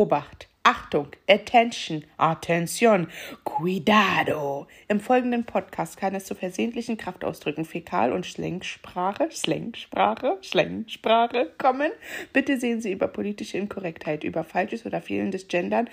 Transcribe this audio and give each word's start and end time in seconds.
Obacht, 0.00 0.48
Achtung, 0.62 1.08
Attention, 1.28 2.04
Attention, 2.16 3.08
Cuidado. 3.44 4.66
Im 4.88 4.98
folgenden 4.98 5.44
Podcast 5.44 5.98
kann 5.98 6.14
es 6.14 6.24
zu 6.24 6.34
versehentlichen 6.34 6.96
Kraftausdrücken, 6.96 7.66
Fäkal- 7.66 8.12
und 8.12 8.24
Schlengsprache, 8.24 9.30
Schlengsprache, 9.30 10.38
Schlengsprache 10.40 11.52
kommen. 11.58 11.92
Bitte 12.32 12.58
sehen 12.58 12.80
Sie 12.80 12.92
über 12.92 13.08
politische 13.08 13.58
Inkorrektheit, 13.58 14.24
über 14.24 14.42
falsches 14.42 14.86
oder 14.86 15.02
fehlendes 15.02 15.48
Gendern 15.48 15.90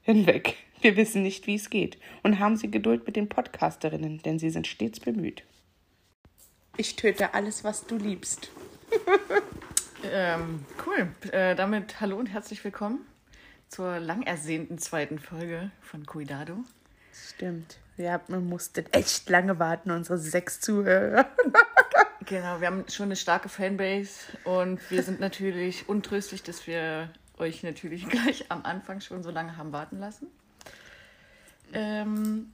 hinweg. 0.00 0.56
Wir 0.80 0.96
wissen 0.96 1.22
nicht, 1.22 1.46
wie 1.46 1.56
es 1.56 1.68
geht. 1.68 1.98
Und 2.22 2.38
haben 2.38 2.56
Sie 2.56 2.70
Geduld 2.70 3.04
mit 3.04 3.14
den 3.14 3.28
Podcasterinnen, 3.28 4.22
denn 4.22 4.38
sie 4.38 4.48
sind 4.48 4.68
stets 4.68 5.00
bemüht. 5.00 5.42
Ich 6.78 6.96
töte 6.96 7.34
alles, 7.34 7.62
was 7.62 7.86
du 7.86 7.98
liebst. 7.98 8.50
Ähm, 10.02 10.64
cool. 10.86 11.14
Äh, 11.30 11.54
damit 11.54 12.00
hallo 12.00 12.16
und 12.16 12.24
herzlich 12.24 12.64
willkommen 12.64 13.04
zur 13.70 14.00
lang 14.00 14.22
ersehnten 14.22 14.78
zweiten 14.78 15.18
Folge 15.18 15.70
von 15.80 16.04
Cuidado. 16.04 16.56
Stimmt. 17.12 17.78
Ja, 17.96 18.20
man 18.28 18.46
musste 18.46 18.84
echt 18.92 19.28
lange 19.30 19.58
warten, 19.58 19.90
unsere 19.90 20.18
sechs 20.18 20.60
Zuhörer. 20.60 21.26
Genau, 22.26 22.60
wir 22.60 22.68
haben 22.68 22.84
schon 22.88 23.06
eine 23.06 23.16
starke 23.16 23.48
Fanbase 23.48 24.10
und 24.44 24.78
wir 24.88 25.02
sind 25.02 25.18
natürlich 25.18 25.88
untröstlich, 25.88 26.44
dass 26.44 26.64
wir 26.68 27.10
euch 27.38 27.64
natürlich 27.64 28.08
gleich 28.08 28.44
am 28.50 28.64
Anfang 28.64 29.00
schon 29.00 29.24
so 29.24 29.30
lange 29.30 29.56
haben 29.56 29.72
warten 29.72 29.98
lassen. 29.98 30.28
Ähm, 31.72 32.52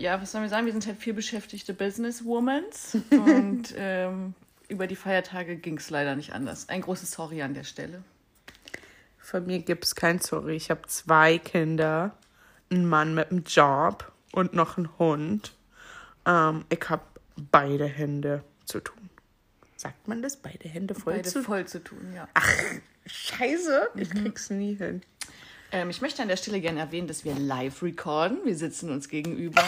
ja, 0.00 0.20
was 0.20 0.32
sollen 0.32 0.42
wir 0.42 0.48
sagen? 0.48 0.66
Wir 0.66 0.72
sind 0.72 0.86
halt 0.86 0.98
viel 0.98 1.14
beschäftigte 1.14 1.72
Businesswomans 1.72 2.96
und 3.10 3.74
ähm, 3.76 4.34
über 4.66 4.88
die 4.88 4.96
Feiertage 4.96 5.56
ging 5.56 5.76
es 5.76 5.88
leider 5.88 6.16
nicht 6.16 6.32
anders. 6.32 6.68
Ein 6.68 6.80
großes 6.80 7.12
Sorry 7.12 7.42
an 7.42 7.54
der 7.54 7.64
Stelle. 7.64 8.02
Von 9.26 9.44
mir 9.44 9.58
gibt 9.58 9.82
es 9.84 9.96
kein 9.96 10.20
Sorry. 10.20 10.54
Ich 10.54 10.70
habe 10.70 10.82
zwei 10.86 11.38
Kinder, 11.38 12.16
einen 12.70 12.86
Mann 12.86 13.12
mit 13.12 13.32
einem 13.32 13.42
Job 13.42 14.12
und 14.30 14.54
noch 14.54 14.78
einen 14.78 14.96
Hund. 15.00 15.52
Ähm, 16.24 16.64
ich 16.68 16.88
habe 16.88 17.02
beide 17.36 17.86
Hände 17.86 18.44
zu 18.66 18.78
tun. 18.78 19.10
Sagt 19.76 20.06
man 20.06 20.22
das? 20.22 20.36
Beide 20.36 20.68
Hände 20.68 20.94
voll 20.94 21.14
Beide 21.14 21.28
zu 21.28 21.40
tun? 21.40 21.42
voll 21.42 21.66
zu 21.66 21.82
tun, 21.82 22.12
ja. 22.14 22.28
Ach, 22.34 22.48
scheiße. 23.06 23.90
Ich 23.96 24.10
krieg's 24.10 24.50
nie 24.50 24.76
hin. 24.76 25.02
Ähm, 25.72 25.90
ich 25.90 26.00
möchte 26.00 26.22
an 26.22 26.28
der 26.28 26.36
Stelle 26.36 26.60
gerne 26.60 26.78
erwähnen, 26.78 27.08
dass 27.08 27.24
wir 27.24 27.34
live 27.34 27.82
recorden. 27.82 28.38
Wir 28.44 28.54
sitzen 28.54 28.90
uns 28.90 29.08
gegenüber. 29.08 29.64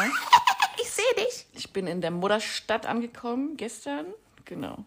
Ich 0.81 0.89
sehe 0.89 1.15
dich. 1.17 1.47
Ich 1.55 1.73
bin 1.73 1.89
in 1.89 2.01
der 2.01 2.13
Mutterstadt 2.13 2.87
angekommen 2.87 3.57
gestern. 3.57 4.07
Genau. 4.45 4.85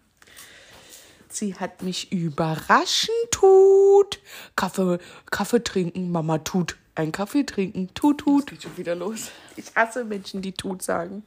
Sie 1.34 1.56
hat 1.56 1.82
mich 1.82 2.12
überraschen 2.12 3.14
tut. 3.32 4.20
Kaffee, 4.56 5.00
Kaffee 5.30 5.64
trinken, 5.64 6.12
Mama 6.12 6.40
tut. 6.40 6.78
Ein 6.96 7.12
Kaffee 7.12 7.46
trinken, 7.46 7.94
tut, 7.94 8.20
tut. 8.20 8.48
Geht 8.48 8.64
schon 8.64 8.78
wieder 8.78 8.96
los. 8.96 9.32
Ich 9.56 9.74
hasse 9.76 10.04
Menschen, 10.04 10.42
die 10.42 10.52
tut 10.52 10.82
sagen. 10.82 11.24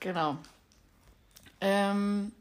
Genau. 0.00 0.36
Ähm, 1.60 2.32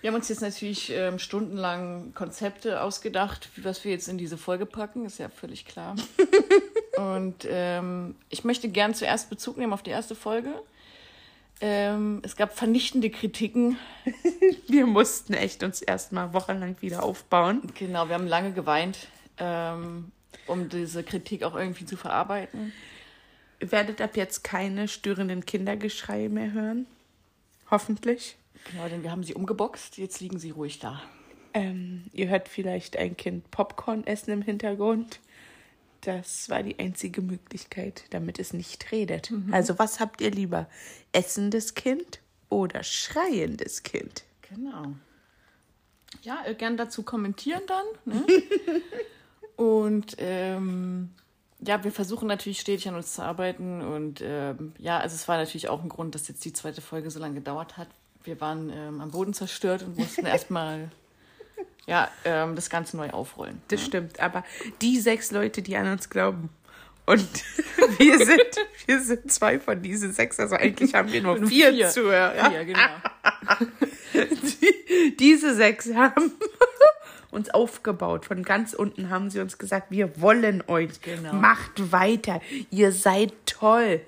wir 0.00 0.08
haben 0.08 0.16
uns 0.16 0.28
jetzt 0.28 0.42
natürlich 0.42 0.90
ähm, 0.90 1.18
stundenlang 1.18 2.12
Konzepte 2.14 2.82
ausgedacht, 2.82 3.48
was 3.56 3.84
wir 3.84 3.92
jetzt 3.92 4.08
in 4.08 4.18
diese 4.18 4.36
Folge 4.36 4.66
packen, 4.66 5.06
ist 5.06 5.18
ja 5.18 5.28
völlig 5.28 5.64
klar. 5.64 5.96
Und 6.96 7.46
ähm, 7.48 8.16
ich 8.28 8.44
möchte 8.44 8.68
gern 8.68 8.94
zuerst 8.94 9.30
Bezug 9.30 9.56
nehmen 9.56 9.72
auf 9.72 9.82
die 9.82 9.90
erste 9.90 10.14
Folge. 10.14 10.50
Ähm, 11.64 12.20
es 12.24 12.34
gab 12.34 12.58
vernichtende 12.58 13.08
Kritiken. 13.08 13.78
Wir 14.66 14.84
mussten 14.84 15.32
echt 15.32 15.62
uns 15.62 15.80
erstmal 15.80 16.34
wochenlang 16.34 16.76
wieder 16.80 17.04
aufbauen. 17.04 17.62
Genau, 17.78 18.08
wir 18.08 18.16
haben 18.16 18.26
lange 18.26 18.52
geweint, 18.52 19.06
ähm, 19.38 20.10
um 20.48 20.68
diese 20.68 21.04
Kritik 21.04 21.44
auch 21.44 21.54
irgendwie 21.54 21.84
zu 21.84 21.96
verarbeiten. 21.96 22.72
Ihr 23.60 23.70
werdet 23.70 24.00
ab 24.00 24.16
jetzt 24.16 24.42
keine 24.42 24.88
störenden 24.88 25.46
Kindergeschreie 25.46 26.28
mehr 26.28 26.50
hören. 26.50 26.86
Hoffentlich. 27.70 28.36
Genau, 28.70 28.88
denn 28.88 29.04
wir 29.04 29.12
haben 29.12 29.22
sie 29.22 29.34
umgeboxt, 29.34 29.98
jetzt 29.98 30.20
liegen 30.20 30.40
sie 30.40 30.50
ruhig 30.50 30.80
da. 30.80 31.00
Ähm, 31.54 32.04
ihr 32.12 32.28
hört 32.28 32.48
vielleicht 32.48 32.96
ein 32.96 33.16
Kind 33.16 33.50
Popcorn 33.52 34.04
essen 34.04 34.32
im 34.32 34.42
Hintergrund. 34.42 35.20
Das 36.02 36.50
war 36.50 36.62
die 36.64 36.78
einzige 36.78 37.22
Möglichkeit, 37.22 38.04
damit 38.10 38.38
es 38.38 38.52
nicht 38.52 38.90
redet. 38.90 39.32
Also 39.52 39.78
was 39.78 40.00
habt 40.00 40.20
ihr 40.20 40.32
lieber? 40.32 40.66
Essendes 41.12 41.74
Kind 41.74 42.20
oder 42.48 42.82
schreiendes 42.82 43.84
Kind? 43.84 44.24
Genau. 44.48 44.94
Ja, 46.22 46.42
äh, 46.44 46.54
gern 46.54 46.76
dazu 46.76 47.04
kommentieren 47.04 47.62
dann. 47.66 47.84
Ne? 48.04 48.26
und 49.56 50.16
ähm, 50.18 51.10
ja, 51.60 51.82
wir 51.84 51.92
versuchen 51.92 52.26
natürlich 52.26 52.60
stetig 52.60 52.88
an 52.88 52.96
uns 52.96 53.14
zu 53.14 53.22
arbeiten. 53.22 53.80
Und 53.80 54.20
ähm, 54.22 54.72
ja, 54.78 54.98
also 54.98 55.14
es 55.14 55.28
war 55.28 55.36
natürlich 55.36 55.68
auch 55.68 55.82
ein 55.82 55.88
Grund, 55.88 56.16
dass 56.16 56.26
jetzt 56.26 56.44
die 56.44 56.52
zweite 56.52 56.80
Folge 56.80 57.10
so 57.10 57.20
lange 57.20 57.36
gedauert 57.36 57.76
hat. 57.76 57.88
Wir 58.24 58.40
waren 58.40 58.70
ähm, 58.70 59.00
am 59.00 59.12
Boden 59.12 59.34
zerstört 59.34 59.82
und 59.82 59.96
mussten 59.96 60.26
erstmal 60.26 60.90
ja, 61.86 62.08
ähm, 62.24 62.54
das 62.54 62.70
Ganze 62.70 62.96
neu 62.96 63.10
aufrollen. 63.10 63.60
Das 63.68 63.82
stimmt, 63.82 64.20
aber 64.20 64.44
die 64.80 65.00
sechs 65.00 65.30
Leute, 65.30 65.62
die 65.62 65.76
an 65.76 65.90
uns 65.90 66.10
glauben. 66.10 66.50
Und 67.04 67.28
wir 67.98 68.24
sind, 68.24 68.56
wir 68.86 69.00
sind 69.00 69.32
zwei 69.32 69.58
von 69.58 69.82
diesen 69.82 70.12
sechs, 70.12 70.38
also 70.38 70.54
eigentlich 70.54 70.94
haben 70.94 71.12
wir 71.12 71.22
nur 71.22 71.46
vier, 71.46 71.72
Vier. 71.72 71.88
Zuhörer. 71.88 72.52
Ja, 72.52 72.62
genau. 72.62 72.80
Die, 74.14 75.16
diese 75.16 75.54
sechs 75.54 75.92
haben 75.92 76.32
uns 77.32 77.50
aufgebaut. 77.50 78.26
Von 78.26 78.44
ganz 78.44 78.72
unten 78.72 79.10
haben 79.10 79.30
sie 79.30 79.40
uns 79.40 79.58
gesagt, 79.58 79.90
wir 79.90 80.20
wollen 80.20 80.62
euch. 80.68 81.00
Genau. 81.00 81.32
Macht 81.32 81.90
weiter. 81.90 82.40
Ihr 82.70 82.92
seid 82.92 83.32
toll. 83.46 84.00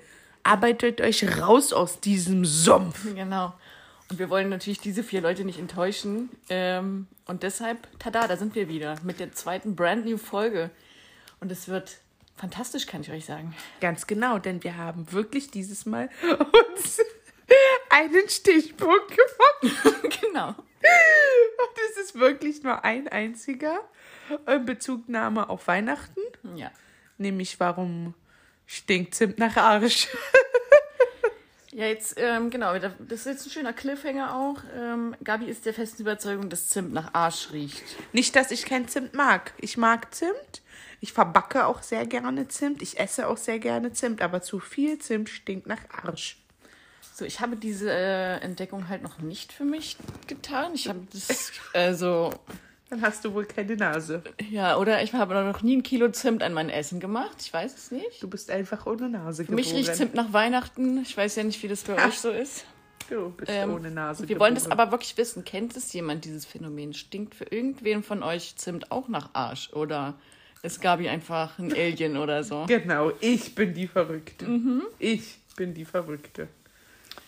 Arbeitet 0.43 1.01
euch 1.01 1.41
raus 1.41 1.73
aus 1.73 1.99
diesem 1.99 2.45
Sumpf. 2.45 3.03
Genau. 3.13 3.53
Und 4.09 4.19
wir 4.19 4.29
wollen 4.29 4.49
natürlich 4.49 4.79
diese 4.79 5.03
vier 5.03 5.21
Leute 5.21 5.43
nicht 5.43 5.59
enttäuschen. 5.59 6.29
Ähm, 6.49 7.07
und 7.25 7.43
deshalb, 7.43 7.87
tada, 7.99 8.27
da 8.27 8.37
sind 8.37 8.53
wir 8.55 8.69
wieder 8.69 8.95
mit 9.03 9.19
der 9.19 9.33
zweiten 9.33 9.75
brand 9.75 10.05
new 10.05 10.17
Folge. 10.17 10.69
Und 11.39 11.51
es 11.51 11.67
wird 11.67 11.97
fantastisch, 12.35 12.85
kann 12.85 13.01
ich 13.01 13.11
euch 13.11 13.25
sagen. 13.25 13.55
Ganz 13.81 14.05
genau, 14.05 14.37
denn 14.37 14.63
wir 14.63 14.77
haben 14.77 15.11
wirklich 15.11 15.49
dieses 15.49 15.85
Mal 15.85 16.09
uns 16.23 17.01
einen 17.89 18.29
Stichpunkt 18.29 19.09
gemacht. 19.09 20.11
genau. 20.21 20.49
Und 20.49 21.79
es 21.89 21.97
ist 22.03 22.19
wirklich 22.19 22.61
nur 22.61 22.83
ein 22.83 23.07
einziger 23.07 23.79
äh, 24.45 24.59
Bezugnahme 24.59 25.49
auf 25.49 25.67
Weihnachten. 25.67 26.21
Ja. 26.55 26.71
Nämlich, 27.17 27.59
warum 27.59 28.13
stinkt 28.67 29.15
Zimt 29.15 29.39
nach 29.39 29.57
Arsch? 29.57 30.07
Ja, 31.75 31.87
jetzt, 31.87 32.13
ähm, 32.15 32.49
genau, 32.51 32.79
das 32.79 32.93
ist 33.09 33.25
jetzt 33.25 33.47
ein 33.47 33.49
schöner 33.49 33.73
Cliffhanger 33.73 34.33
auch. 34.33 34.63
Ähm, 34.77 35.13
Gabi 35.21 35.43
ist 35.47 35.65
der 35.65 35.73
festen 35.73 36.03
Überzeugung, 36.03 36.49
dass 36.49 36.69
Zimt 36.69 36.93
nach 36.93 37.13
Arsch 37.13 37.51
riecht. 37.51 37.83
Nicht, 38.13 38.33
dass 38.37 38.51
ich 38.51 38.63
kein 38.63 38.87
Zimt 38.87 39.13
mag. 39.13 39.51
Ich 39.57 39.75
mag 39.75 40.15
Zimt. 40.15 40.61
Ich 41.01 41.11
verbacke 41.11 41.65
auch 41.65 41.81
sehr 41.83 42.05
gerne 42.05 42.47
Zimt. 42.47 42.81
Ich 42.81 42.97
esse 42.97 43.27
auch 43.27 43.35
sehr 43.35 43.59
gerne 43.59 43.91
Zimt. 43.91 44.21
Aber 44.21 44.41
zu 44.41 44.61
viel 44.61 44.99
Zimt 44.99 45.27
stinkt 45.27 45.67
nach 45.67 45.81
Arsch. 45.89 46.37
So, 47.13 47.25
ich 47.25 47.41
habe 47.41 47.57
diese 47.57 47.91
äh, 47.91 48.37
Entdeckung 48.37 48.87
halt 48.87 49.03
noch 49.03 49.19
nicht 49.19 49.51
für 49.51 49.65
mich 49.65 49.97
getan. 50.27 50.75
Ich 50.75 50.87
habe 50.87 51.01
das, 51.11 51.51
also, 51.73 52.29
Dann 52.89 53.01
hast 53.01 53.25
du 53.25 53.33
wohl 53.33 53.45
keine 53.45 53.75
Nase. 53.75 54.21
ja, 54.51 54.77
oder 54.77 55.01
ich 55.01 55.13
habe 55.13 55.33
noch 55.33 55.61
nie 55.63 55.77
ein 55.77 55.83
Kilo 55.83 56.09
Zimt 56.11 56.43
an 56.43 56.53
mein 56.53 56.69
Essen 56.69 56.99
gemacht. 56.99 57.37
Ich 57.39 57.51
weiß 57.51 57.73
es 57.75 57.91
nicht. 57.91 58.21
Du 58.21 58.27
bist 58.29 58.51
einfach 58.51 58.85
ohne 58.85 59.09
Nase 59.09 59.45
Für 59.45 59.53
mich 59.53 59.73
riecht 59.73 59.95
Zimt 59.95 60.13
nach 60.13 60.33
Weihnachten. 60.33 61.01
Ich 61.01 61.17
weiß 61.17 61.35
ja 61.37 61.43
nicht, 61.43 61.61
wie 61.63 61.67
das 61.67 61.83
bei 61.83 62.05
euch 62.07 62.19
so 62.19 62.29
ist. 62.29 62.65
Du 63.09 63.29
bist 63.31 63.51
Ähm, 63.51 63.73
ohne 63.73 63.91
Nase 63.91 64.27
Wir 64.29 64.39
wollen 64.39 64.55
das 64.55 64.65
geboren. 64.65 64.79
aber 64.79 64.91
wirklich 64.91 65.17
wissen. 65.17 65.43
Kennt 65.45 65.75
es 65.75 65.91
jemand, 65.93 66.25
dieses 66.25 66.45
Phänomen? 66.45 66.93
Stinkt 66.93 67.35
für 67.35 67.45
irgendwen 67.45 68.03
von 68.03 68.21
euch 68.23 68.55
Zimt 68.55 68.91
auch 68.91 69.07
nach 69.07 69.29
Arsch? 69.33 69.71
Oder 69.73 70.15
ist 70.63 70.81
Gabi 70.81 71.09
einfach 71.09 71.57
ein 71.59 71.71
Alien 71.73 72.17
oder 72.17 72.43
so? 72.43 72.65
Genau, 72.67 73.11
ich 73.19 73.53
bin 73.55 73.73
die 73.73 73.87
Verrückte. 73.87 74.45
Mhm. 74.45 74.83
Ich 74.99 75.37
bin 75.55 75.73
die 75.73 75.85
Verrückte. 75.85 76.47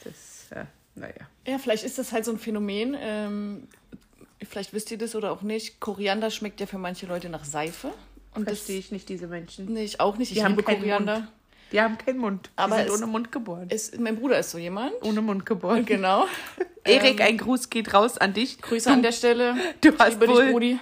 Das, 0.03 0.48
äh, 0.51 0.65
naja. 0.95 1.13
Ja, 1.48 1.57
vielleicht 1.60 1.83
ist 1.83 1.98
das 1.98 2.12
halt 2.12 2.25
so 2.25 2.31
ein 2.31 2.39
Phänomen. 2.39 2.95
Ähm, 3.00 3.68
vielleicht 4.44 4.74
wisst 4.74 4.92
ihr 4.92 4.98
das 4.98 5.16
oder 5.16 5.31
auch 5.31 5.42
nicht. 5.42 5.80
Koriander 5.80 6.30
schmeckt 6.31 6.60
ja 6.60 6.66
für 6.66 6.78
manche 6.78 7.06
Leute 7.06 7.30
nach 7.30 7.45
Seife. 7.45 7.92
Und 8.36 8.48
das 8.48 8.57
Verstehe 8.60 8.80
ich 8.80 8.92
nicht, 8.92 9.10
diese 9.10 9.28
Menschen. 9.28 9.66
Nee, 9.74 9.84
ich 9.84 10.00
auch 10.00 10.18
nicht. 10.18 10.31
Ich 10.31 10.38
Die 10.38 10.44
haben 10.44 10.51
liebe 10.51 10.63
keinen 10.63 10.80
Koriander. 10.81 11.16
Mund. 11.19 11.31
Die 11.72 11.81
haben 11.81 11.98
keinen 11.98 12.19
Mund. 12.19 12.48
Die 12.54 12.57
Aber 12.57 12.78
sind 12.78 12.92
ohne 12.92 13.07
Mund 13.07 13.31
geboren. 13.31 13.69
Ist, 13.69 14.00
mein 14.00 14.16
Bruder 14.18 14.39
ist 14.39 14.51
so 14.51 14.57
jemand. 14.57 14.94
ohne 15.01 15.22
Mund 15.22 15.45
geboren. 15.45 15.86
Genau. 15.86 16.25
Erik, 16.86 17.19
ein 17.19 17.38
Gruß 17.38 17.69
geht 17.69 17.94
raus 17.94 18.18
an 18.18 18.34
dich. 18.34 18.62
Grüße 18.62 18.89
an 18.89 19.01
der 19.01 19.12
Stelle. 19.12 19.56
Du 19.81 19.89
Ich 19.89 20.00
hast 20.00 20.19
wohl- 20.22 20.28
dich, 20.45 20.51
Brudi. 20.51 20.80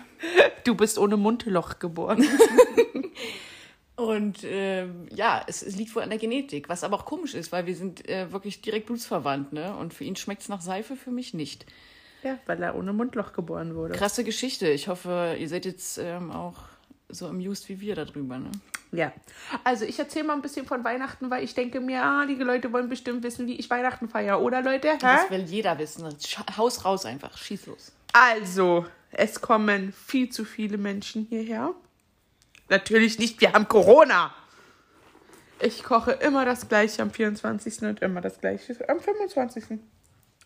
Du 0.63 0.75
bist 0.75 0.99
ohne 0.99 1.17
Mundloch 1.17 1.79
geboren. 1.79 2.23
Und 3.95 4.39
ähm, 4.43 5.07
ja, 5.15 5.41
es, 5.47 5.61
es 5.61 5.75
liegt 5.77 5.95
wohl 5.95 6.03
an 6.03 6.09
der 6.09 6.19
Genetik, 6.19 6.67
was 6.67 6.83
aber 6.83 6.97
auch 6.97 7.05
komisch 7.05 7.33
ist, 7.33 7.51
weil 7.53 7.65
wir 7.65 7.75
sind 7.75 8.07
äh, 8.09 8.29
wirklich 8.31 8.61
direkt 8.61 8.87
blutsverwandt, 8.87 9.53
ne? 9.53 9.73
Und 9.77 9.93
für 9.93 10.03
ihn 10.03 10.17
schmeckt 10.17 10.41
es 10.41 10.49
nach 10.49 10.59
Seife, 10.59 10.97
für 10.97 11.11
mich 11.11 11.33
nicht. 11.33 11.65
Ja, 12.25 12.37
weil 12.45 12.61
er 12.61 12.75
ohne 12.75 12.91
Mundloch 12.91 13.33
geboren 13.33 13.75
wurde. 13.75 13.93
Krasse 13.93 14.23
Geschichte. 14.23 14.67
Ich 14.67 14.87
hoffe, 14.87 15.35
ihr 15.39 15.47
seid 15.47 15.65
jetzt 15.65 15.97
ähm, 15.97 16.31
auch 16.31 16.55
so 17.09 17.27
amused 17.27 17.69
wie 17.69 17.79
wir 17.79 17.95
darüber, 17.95 18.37
ne? 18.37 18.51
Ja. 18.91 19.11
Also 19.63 19.85
ich 19.85 19.99
erzähle 19.99 20.25
mal 20.25 20.33
ein 20.33 20.41
bisschen 20.41 20.65
von 20.65 20.83
Weihnachten, 20.83 21.29
weil 21.29 21.43
ich 21.43 21.53
denke 21.53 21.79
mir, 21.79 22.03
ah, 22.03 22.25
die 22.25 22.35
Leute 22.35 22.71
wollen 22.71 22.89
bestimmt 22.89 23.23
wissen, 23.23 23.45
wie 23.47 23.55
ich 23.55 23.69
Weihnachten 23.69 24.09
feiere, 24.09 24.41
oder 24.41 24.61
Leute? 24.61 24.89
Hä? 24.93 24.97
Das 24.99 25.29
will 25.29 25.43
jeder 25.43 25.77
wissen. 25.77 26.07
Haus 26.57 26.85
raus 26.85 27.05
einfach, 27.05 27.37
schieß 27.37 27.67
los. 27.67 27.91
Also, 28.13 28.85
es 29.11 29.41
kommen 29.41 29.93
viel 29.93 30.29
zu 30.29 30.45
viele 30.45 30.77
Menschen 30.77 31.25
hierher. 31.29 31.73
Natürlich 32.69 33.19
nicht, 33.19 33.39
wir 33.41 33.53
haben 33.53 33.67
Corona. 33.67 34.33
Ich 35.59 35.83
koche 35.83 36.11
immer 36.11 36.45
das 36.45 36.67
gleiche 36.67 37.01
am 37.01 37.11
24. 37.11 37.81
und 37.83 38.01
immer 38.01 38.21
das 38.21 38.39
gleiche 38.39 38.77
am 38.89 38.99
25. 38.99 39.79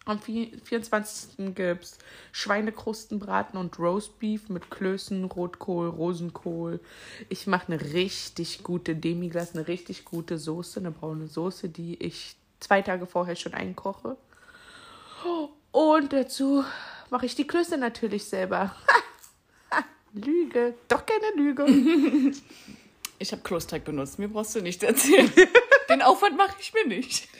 Am 0.10 0.18
vi- 0.26 0.52
24. 0.64 1.54
gibt's 1.54 2.00
Schweinekrustenbraten 2.32 3.60
und 3.60 3.78
Roastbeef 3.78 4.50
mit 4.50 4.72
Klößen, 4.72 5.24
Rotkohl, 5.26 5.88
Rosenkohl. 5.88 6.80
Ich 7.30 7.46
mache 7.46 7.72
eine 7.72 7.94
richtig 7.94 8.64
gute 8.64 8.96
Demiglas, 8.96 9.54
eine 9.54 9.68
richtig 9.68 10.06
gute 10.06 10.40
Soße, 10.40 10.80
eine 10.80 10.90
braune 10.90 11.28
Soße, 11.28 11.70
die 11.70 11.94
ich 12.04 12.36
zwei 12.60 12.82
Tage 12.82 13.06
vorher 13.06 13.36
schon 13.36 13.54
einkoche. 13.54 14.18
Und 15.72 16.12
dazu 16.12 16.64
mache 17.12 17.28
ich 17.28 17.36
die 17.36 17.46
Klöße 17.46 17.78
natürlich 17.78 18.24
selber. 18.26 18.76
Lüge, 20.14 20.74
doch 20.88 21.06
keine 21.06 21.36
Lüge. 21.36 22.34
Ich 23.20 23.32
habe 23.32 23.44
Klosteig 23.44 23.84
benutzt, 23.86 24.18
mir 24.18 24.28
brauchst 24.28 24.56
du 24.56 24.62
nicht 24.62 24.82
erzählen. 24.82 25.32
Den 25.90 26.02
Aufwand 26.02 26.36
mache 26.36 26.56
ich 26.60 26.74
mir 26.74 26.88
nicht. 26.88 27.28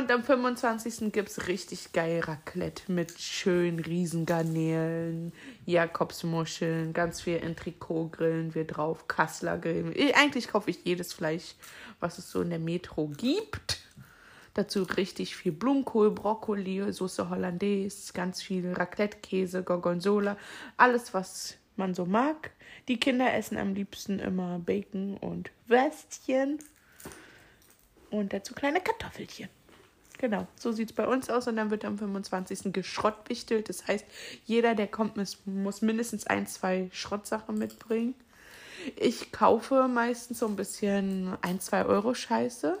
Und 0.00 0.10
am 0.10 0.24
25. 0.24 1.12
gibt 1.12 1.28
es 1.28 1.46
richtig 1.46 1.92
geil 1.92 2.20
Raclette 2.20 2.90
mit 2.90 3.20
schönen 3.20 3.80
Riesengarnelen, 3.80 5.34
Jakobsmuscheln, 5.66 6.94
ganz 6.94 7.20
viel 7.20 7.36
Entrecot 7.36 8.10
grillen 8.12 8.54
wir 8.54 8.66
drauf, 8.66 9.08
Kassler 9.08 9.58
grillen. 9.58 9.94
Eigentlich 10.14 10.48
kaufe 10.48 10.70
ich 10.70 10.82
jedes 10.84 11.12
Fleisch, 11.12 11.54
was 12.00 12.16
es 12.16 12.30
so 12.30 12.40
in 12.40 12.48
der 12.48 12.58
Metro 12.58 13.08
gibt. 13.08 13.80
Dazu 14.54 14.84
richtig 14.84 15.36
viel 15.36 15.52
Blumenkohl, 15.52 16.12
Brokkoli, 16.12 16.90
Soße 16.90 17.28
Hollandaise, 17.28 18.14
ganz 18.14 18.40
viel 18.40 18.72
Raclette-Käse, 18.72 19.62
Gorgonzola, 19.62 20.38
alles, 20.78 21.12
was 21.12 21.58
man 21.76 21.92
so 21.92 22.06
mag. 22.06 22.52
Die 22.88 22.98
Kinder 22.98 23.34
essen 23.34 23.58
am 23.58 23.74
liebsten 23.74 24.18
immer 24.18 24.60
Bacon 24.60 25.18
und 25.18 25.50
Würstchen 25.66 26.58
und 28.08 28.32
dazu 28.32 28.54
kleine 28.54 28.80
Kartoffelchen. 28.80 29.50
Genau, 30.20 30.46
so 30.54 30.70
sieht 30.70 30.90
es 30.90 30.94
bei 30.94 31.06
uns 31.06 31.30
aus 31.30 31.48
und 31.48 31.56
dann 31.56 31.70
wird 31.70 31.82
am 31.86 31.96
25. 31.96 32.74
geschrottwichtelt. 32.74 33.70
Das 33.70 33.86
heißt, 33.86 34.04
jeder, 34.44 34.74
der 34.74 34.86
kommt, 34.86 35.16
muss, 35.46 35.80
mindestens 35.80 36.26
ein, 36.26 36.46
zwei 36.46 36.90
Schrottsachen 36.92 37.56
mitbringen. 37.56 38.14
Ich 38.96 39.32
kaufe 39.32 39.88
meistens 39.88 40.40
so 40.40 40.46
ein 40.46 40.56
bisschen 40.56 41.38
ein, 41.40 41.58
zwei 41.58 41.86
Euro 41.86 42.12
Scheiße. 42.12 42.78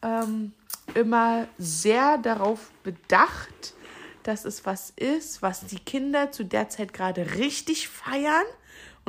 Ähm, 0.00 0.52
immer 0.94 1.46
sehr 1.58 2.16
darauf 2.16 2.70
bedacht, 2.82 3.74
dass 4.22 4.46
es 4.46 4.64
was 4.64 4.88
ist, 4.96 5.42
was 5.42 5.66
die 5.66 5.80
Kinder 5.80 6.32
zu 6.32 6.46
der 6.46 6.70
Zeit 6.70 6.94
gerade 6.94 7.34
richtig 7.34 7.90
feiern 7.90 8.46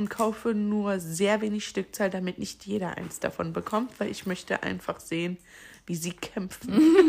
und 0.02 0.10
kaufe 0.10 0.56
nur 0.56 1.00
sehr 1.00 1.42
wenig 1.42 1.68
Stückzahl, 1.68 2.10
damit 2.10 2.40
nicht 2.40 2.66
jeder 2.66 2.98
eins 2.98 3.20
davon 3.20 3.54
bekommt, 3.54 4.00
weil 4.00 4.10
ich 4.10 4.26
möchte 4.26 4.64
einfach 4.64 5.00
sehen, 5.00 5.38
wie 5.86 5.96
sie 5.96 6.14
kämpfen. 6.14 6.74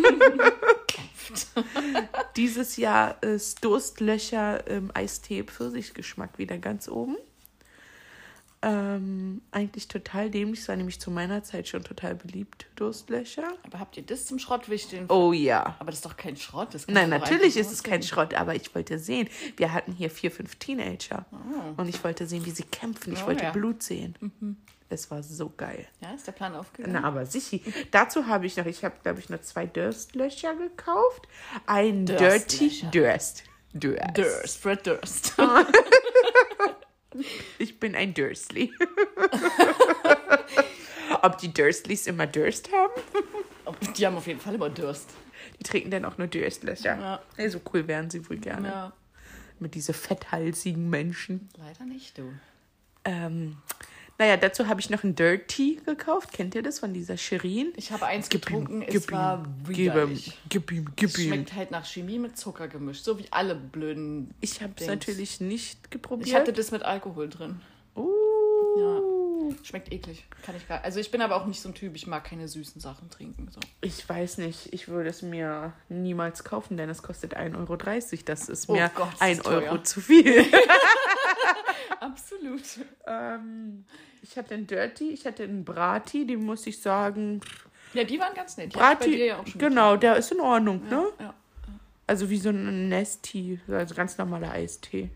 Dieses 2.37 2.77
Jahr 2.77 3.23
ist 3.23 3.65
Durstlöcher 3.65 4.67
im 4.67 4.91
Eistee 4.93 5.43
Pfirsichgeschmack 5.43 6.37
wieder 6.37 6.59
ganz 6.59 6.87
oben. 6.87 7.17
Ähm, 8.65 9.43
eigentlich 9.51 9.89
total 9.89 10.31
dämlich, 10.31 10.61
es 10.61 10.69
war 10.69 10.77
nämlich 10.77 11.01
zu 11.01 11.11
meiner 11.11 11.43
Zeit 11.43 11.67
schon 11.67 11.83
total 11.83 12.15
beliebt, 12.15 12.67
Durstlöcher. 12.77 13.43
Aber 13.65 13.81
habt 13.81 13.97
ihr 13.97 14.05
das 14.05 14.27
zum 14.27 14.39
Schrottwichteln? 14.39 15.07
Oh 15.09 15.33
ja. 15.33 15.75
Aber 15.81 15.87
das 15.91 15.97
ist 15.97 16.05
doch 16.05 16.17
kein 16.17 16.37
Schrott. 16.37 16.69
Nein, 16.87 17.11
natürlich 17.11 17.57
ist 17.57 17.73
es 17.73 17.83
kein. 17.83 18.03
Schrott, 18.05 18.35
aber 18.35 18.55
ich 18.55 18.73
wollte 18.75 18.99
sehen. 19.01 19.29
Wir 19.57 19.73
hatten 19.73 19.93
hier 19.93 20.11
vier, 20.11 20.31
fünf 20.31 20.55
Teenager. 20.57 21.27
Und 21.77 21.89
ich 21.89 22.03
wollte 22.05 22.27
sehen, 22.27 22.45
wie 22.47 22.51
sie 22.53 22.63
kämpfen. 22.63 23.13
Ich 23.13 23.23
Oh, 23.25 23.27
wollte 23.27 23.45
ja. 23.45 23.51
Blut 23.51 23.83
sehen. 23.83 24.15
Es 24.89 25.11
war 25.11 25.23
so 25.23 25.51
geil. 25.57 25.87
Ja, 26.01 26.13
ist 26.13 26.27
der 26.27 26.33
Plan 26.33 26.55
aufgegangen? 26.55 27.01
Na, 27.01 27.09
aber 27.09 27.27
sicher. 27.27 27.59
Dazu 27.91 28.27
habe 28.27 28.47
ich 28.47 28.57
noch, 28.57 28.67
ich 28.67 28.85
habe, 28.85 28.95
glaube 29.03 29.19
ich, 29.21 29.29
noch 29.29 29.41
zwei 29.41 29.67
Durstlöcher 29.67 30.55
gekauft. 30.55 31.27
Ein 31.67 32.07
Dirty. 32.07 32.85
Durst. 32.93 33.45
Durst. 33.75 34.15
Durst, 34.15 34.59
Fred 34.59 34.87
Durst. 34.87 35.35
Ich 37.59 37.79
bin 37.79 37.95
ein 37.95 38.15
Dursley. 38.15 38.73
Ob 41.23 41.39
die 41.39 41.53
Dursleys 41.53 42.07
immer 42.07 42.27
Durst 42.27 42.71
haben? 42.73 42.93
Die 43.97 44.07
haben 44.07 44.17
auf 44.17 44.27
jeden 44.27 44.41
Fall 44.41 44.55
immer 44.55 44.71
Durst. 44.71 45.11
Die 45.59 45.65
trinken 45.65 45.91
dann 45.91 46.05
auch 46.05 46.19
nur 46.19 46.27
Durstlöcher. 46.27 46.99
Ja. 46.99 47.23
Ey, 47.37 47.49
so 47.49 47.61
cool 47.73 47.87
wären 47.87 48.11
sie 48.11 48.29
wohl 48.29 48.39
gerne. 48.39 48.69
Ja. 48.69 48.93
Mit 49.59 49.75
diese 49.75 49.93
fetthalsigen 49.93 50.91
Menschen. 50.91 51.49
Leider 51.57 51.85
nicht, 51.85 52.19
du. 52.19 52.33
Ähm, 53.05 53.59
naja, 54.19 54.37
dazu 54.37 54.69
habe 54.69 54.81
ich 54.81 54.91
noch 54.91 55.03
ein 55.05 55.15
Dirty 55.15 55.81
gekauft. 55.85 56.33
Kennt 56.33 56.55
ihr 56.55 56.63
das 56.63 56.79
von 56.79 56.93
dieser 56.95 57.17
Shirin? 57.17 57.73
Ich 57.77 57.91
habe 57.93 58.07
eins 58.07 58.29
Gib 58.29 58.43
ihm, 58.51 58.65
getrunken, 58.65 58.81
gib 58.87 58.95
es 59.03 59.11
war 59.13 59.39
ihm, 59.39 59.45
gib 59.67 59.69
ihm, 59.69 59.77
widerlich. 59.79 60.39
gib 60.49 60.71
ihm, 60.73 60.89
gib 60.97 61.11
Es 61.11 61.19
ihm. 61.19 61.27
schmeckt 61.33 61.55
halt 61.55 61.71
nach 61.71 61.85
Chemie 61.87 62.19
mit 62.19 62.37
Zucker 62.39 62.69
gemischt, 62.69 63.05
so 63.05 63.19
wie 63.19 63.27
alle 63.31 63.55
blöden. 63.55 64.33
Ich 64.41 64.63
habe 64.63 64.73
es 64.79 64.87
natürlich 64.87 65.41
nicht 65.41 65.91
geprobiert. 65.91 66.29
Ich 66.29 66.35
hatte 66.35 66.53
das 66.53 66.71
mit 66.71 66.83
Alkohol 66.83 67.29
drin. 67.29 67.61
uh, 67.97 69.53
Schmeckt 69.65 69.93
eklig. 69.93 70.25
Kann 70.45 70.57
ich 70.57 70.67
gar. 70.69 70.83
Also 70.85 71.01
ich 71.01 71.11
bin 71.11 71.21
aber 71.21 71.37
auch 71.37 71.47
nicht 71.47 71.61
so 71.61 71.69
ein 71.69 71.75
Typ, 71.75 71.95
ich 71.97 72.07
mag 72.07 72.25
keine 72.25 72.49
süßen 72.49 72.81
Sachen 72.81 73.11
trinken. 73.11 73.49
So. 73.51 73.61
Ich 73.81 74.09
weiß 74.09 74.39
nicht, 74.39 74.73
ich 74.73 74.89
würde 74.89 75.11
es 75.11 75.23
mir 75.23 75.73
niemals 75.89 76.45
kaufen, 76.45 76.77
denn 76.77 76.89
es 76.89 77.03
kostet 77.03 77.37
1,30 77.37 77.59
Euro. 77.59 78.23
Das 78.25 78.49
ist 78.49 78.69
Oh 78.69 78.73
mir 78.75 78.91
Gott, 78.95 79.13
ist 79.15 79.23
1 79.23 79.39
das 79.39 79.47
Euro 79.47 79.79
zu 79.83 80.01
viel. 80.01 80.45
Absolut. 82.01 82.63
ähm, 83.07 83.85
ich 84.23 84.37
hatte 84.37 84.55
einen 84.55 84.67
Dirty, 84.67 85.11
ich 85.11 85.27
hatte 85.27 85.45
einen 85.45 85.65
Brati, 85.65 86.27
den 86.27 86.45
muss 86.45 86.67
ich 86.67 86.81
sagen. 86.81 87.41
Ja, 87.95 88.05
die 88.05 88.19
waren 88.19 88.35
ganz 88.35 88.57
nett. 88.57 88.73
Die 88.73 88.79
Brati, 88.79 89.27
ja 89.27 89.39
auch 89.39 89.47
schon 89.47 89.61
genau, 89.61 89.97
der 89.97 90.17
ist 90.17 90.33
in 90.33 90.41
Ordnung, 90.41 90.83
ne? 90.85 90.89
getrunken. 90.89 91.23
Ja. 91.23 91.35
Also 92.07 92.31
wie 92.31 92.39
so 92.39 92.51
ein 92.51 92.89
Nesti, 92.89 93.61
also 93.69 93.95
ganz 93.95 94.19
normaler 94.19 94.51
Eistee. 94.53 95.11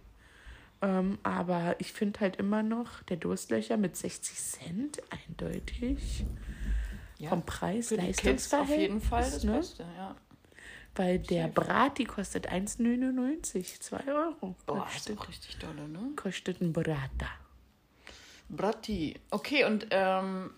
Ähm, 0.82 1.18
aber 1.22 1.76
ich 1.78 1.92
finde 1.92 2.20
halt 2.20 2.36
immer 2.36 2.62
noch 2.62 3.02
der 3.04 3.16
Durstlöcher 3.16 3.76
mit 3.76 3.96
60 3.96 4.36
Cent 4.36 5.02
eindeutig. 5.10 6.24
Ja. 7.18 7.30
Vom 7.30 7.42
Preis, 7.44 7.88
die 7.88 8.12
Kids 8.12 8.52
auf 8.52 8.68
jeden 8.68 9.00
Fall 9.00 9.22
das 9.22 9.42
ne? 9.42 9.52
Beste, 9.52 9.84
ja. 9.96 10.14
Weil 10.96 11.18
der 11.18 11.48
Brati 11.48 12.04
kostet 12.04 12.50
1,99, 12.50 13.80
2 13.80 14.04
Euro. 14.12 14.56
Boah, 14.66 14.86
Das 14.92 14.96
ist 15.06 15.18
auch 15.18 15.28
richtig 15.28 15.58
dolle, 15.58 15.86
ne? 15.88 16.12
kostet 16.16 16.60
ein 16.60 16.72
Brata. 16.72 17.28
Bratti. 18.48 19.14
Okay, 19.30 19.64
und 19.64 19.88
ähm, 19.90 20.50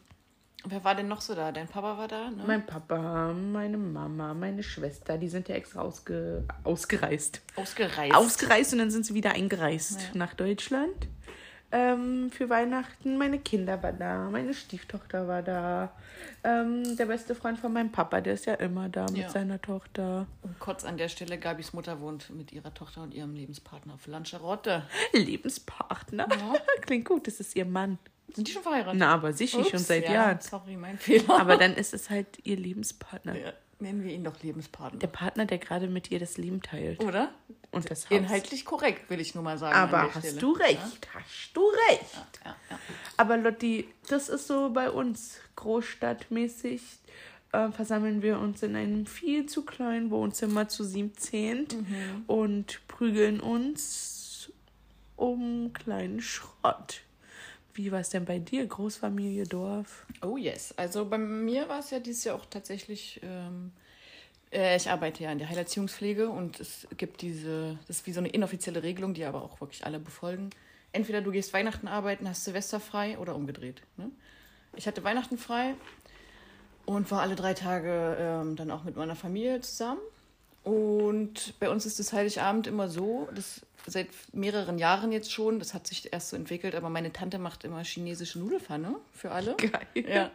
wer 0.65 0.85
war 0.85 0.95
denn 0.95 1.09
noch 1.09 1.21
so 1.21 1.35
da? 1.35 1.53
Dein 1.53 1.67
Papa 1.69 1.97
war 1.97 2.07
da, 2.09 2.31
ne? 2.31 2.45
Mein 2.47 2.67
Papa, 2.67 3.33
meine 3.33 3.79
Mama, 3.79 4.35
meine 4.35 4.63
Schwester, 4.63 5.17
die 5.19 5.29
sind 5.29 5.49
ja 5.49 5.55
extra 5.57 5.81
ausge 5.81 6.45
ausgereist. 6.65 7.41
Ausgereist. 7.57 8.15
Ausgereist 8.15 8.73
und 8.75 8.79
dann 8.81 8.91
sind 8.91 9.07
sie 9.07 9.15
wieder 9.15 9.33
eingereist 9.33 10.01
Ja. 10.03 10.09
nach 10.19 10.35
Deutschland. 10.35 11.09
Ähm, 11.71 12.31
für 12.31 12.49
Weihnachten. 12.49 13.19
Meine 13.19 13.39
Kinder 13.39 13.83
waren 13.83 13.99
da, 13.99 14.31
meine 14.31 14.55
Stieftochter 14.55 15.29
war 15.29 15.43
da. 15.43 15.93
Ähm, 16.43 16.97
der 16.97 17.07
beste 17.07 17.35
Freund 17.35 17.59
von 17.59 17.73
meinem 17.73 17.93
Papa, 17.93 18.23
der 18.23 18.35
ist 18.35 18.47
ja 18.47 18.55
immer 18.55 18.89
da 18.89 19.05
mit 19.05 19.19
Ja. 19.19 19.29
seiner 19.29 19.61
Tochter. 19.61 20.27
Und 20.43 20.59
kurz 20.61 20.85
an 20.85 20.97
der 20.97 21.09
Stelle, 21.09 21.37
Gabis 21.39 21.75
Mutter 21.75 22.01
wohnt 22.01 22.31
mit 22.31 22.53
ihrer 22.53 22.73
Tochter 22.73 23.03
und 23.03 23.13
ihrem 23.13 23.35
Lebenspartner 23.35 23.95
auf 23.95 24.07
Lanzarote. 24.07 24.85
Lebenspartner. 25.13 26.27
Klingt 26.81 27.05
gut, 27.05 27.27
das 27.27 27.39
ist 27.41 27.55
ihr 27.55 27.67
Mann. 27.67 27.99
Sind 28.33 28.49
die 28.49 28.53
schon 28.53 28.63
verheiratet? 28.63 28.99
Na, 28.99 29.13
aber 29.15 29.33
sicher 29.33 29.65
schon 29.65 29.75
Ups, 29.81 29.89
seit 29.89 30.05
ja, 30.05 30.13
Jahren. 30.15 30.41
Sorry, 30.41 30.77
mein 30.77 30.99
Fehler. 30.99 31.39
Aber 31.41 31.57
dann 31.57 31.75
ist 31.77 31.95
es 31.95 32.11
halt 32.11 32.27
ihr 32.45 32.57
Lebenspartner. 32.57 33.37
Ja, 33.37 33.53
nennen 33.81 34.03
wir 34.05 34.13
ihn 34.13 34.25
doch 34.25 34.43
Lebenspartner. 34.43 34.99
Der 35.01 35.07
Partner, 35.07 35.47
der 35.47 35.59
gerade 35.59 35.87
mit 35.89 36.11
ihr 36.11 36.19
das 36.19 36.37
Leben 36.39 36.63
teilt. 36.63 37.03
Oder? 37.05 37.31
Und 37.71 37.91
das 37.91 38.05
Haus. 38.07 38.11
Inhaltlich 38.17 38.65
korrekt, 38.65 39.11
will 39.11 39.21
ich 39.21 39.35
nur 39.35 39.45
mal 39.45 39.59
sagen. 39.59 39.75
Aber 39.77 40.15
hast 40.15 40.19
Stelle. 40.25 40.39
du 40.41 40.53
recht, 40.53 41.09
hast 41.13 41.51
du 41.55 41.61
recht. 41.91 42.05
Ja, 42.45 42.57
ja. 42.71 42.79
Aber 43.19 43.37
Lotti, 43.37 43.87
das 44.09 44.29
ist 44.31 44.47
so 44.47 44.71
bei 44.71 44.91
uns 44.91 45.39
großstadtmäßig. 45.57 46.81
Äh, 47.53 47.71
versammeln 47.73 48.21
wir 48.23 48.39
uns 48.39 48.63
in 48.63 48.77
einem 48.77 49.07
viel 49.07 49.47
zu 49.47 49.65
kleinen 49.65 50.11
Wohnzimmer 50.11 50.69
zu 50.69 50.85
17 50.85 51.67
Mhm. 51.71 52.25
und 52.27 52.81
prügeln 52.89 53.41
uns 53.41 54.53
um 55.17 55.73
kleinen 55.73 56.21
Schrott. 56.21 57.01
Wie 57.75 57.91
war 57.93 58.01
es 58.01 58.11
denn 58.11 58.25
bei 58.25 58.39
dir? 58.39 58.67
Großfamilie, 58.67 59.45
Dorf? 59.45 60.05
Oh 60.23 60.37
yes. 60.37 60.75
Also 60.77 61.05
bei 61.07 61.17
mir 61.17 61.69
war 61.69 61.79
es 61.79 61.91
ja 61.91 62.01
dieses 62.01 62.25
Jahr 62.25 62.37
auch 62.37 62.45
tatsächlich. 62.47 63.21
Ähm, 63.23 63.73
äh, 63.77 63.78
ich 64.51 64.89
arbeite 64.89 65.25
ja 65.25 65.33
in 65.33 65.39
der 65.39 65.49
Heilerziehungspflege 65.49 66.29
und 66.29 66.59
es 66.61 66.87
gibt 66.97 67.21
diese, 67.23 67.79
das 67.87 67.99
ist 67.99 68.07
wie 68.07 68.13
so 68.13 68.21
eine 68.21 68.29
inoffizielle 68.29 68.83
Regelung, 68.83 69.15
die 69.15 69.25
aber 69.25 69.43
auch 69.43 69.61
wirklich 69.61 69.85
alle 69.85 69.99
befolgen. 69.99 70.51
entweder 70.93 71.21
du 71.21 71.31
gehst 71.31 71.53
Weihnachten 71.53 71.89
arbeiten, 71.89 72.29
hast 72.29 72.45
Silvester 72.45 72.81
frei 72.81 73.19
oder 73.19 73.35
umgedreht. 73.35 73.83
Ne? 73.97 74.11
Ich 74.77 74.87
hatte 74.87 75.05
Weihnachten 75.05 75.39
frei 75.39 75.75
und 76.87 77.11
war 77.11 77.21
alle 77.21 77.37
drei 77.37 77.55
Tage 77.55 78.17
ähm, 78.19 78.57
dann 78.57 78.71
auch 78.71 78.85
mit 78.85 78.97
meiner 78.97 79.17
Familie 79.17 79.61
zusammen. 79.61 80.01
Und 80.65 81.59
bei 81.61 81.71
uns 81.71 81.87
ist 81.87 81.99
das 81.99 82.13
Heiligabend 82.13 82.67
immer 82.67 82.89
so, 82.89 83.29
das 83.35 83.63
seit 83.87 84.09
mehreren 84.33 84.79
Jahren 84.79 85.13
jetzt 85.13 85.33
schon, 85.33 85.59
das 85.59 85.73
hat 85.73 85.87
sich 85.87 86.13
erst 86.13 86.31
so 86.31 86.37
entwickelt, 86.37 86.75
aber 86.75 86.91
meine 86.91 87.13
Tante 87.13 87.39
macht 87.39 87.65
immer 87.65 87.83
chinesische 87.85 88.39
Nudelfanne 88.39 88.97
für 89.13 89.31
alle. 89.31 89.55
Geil. 89.57 89.87
Ja. 89.95 90.31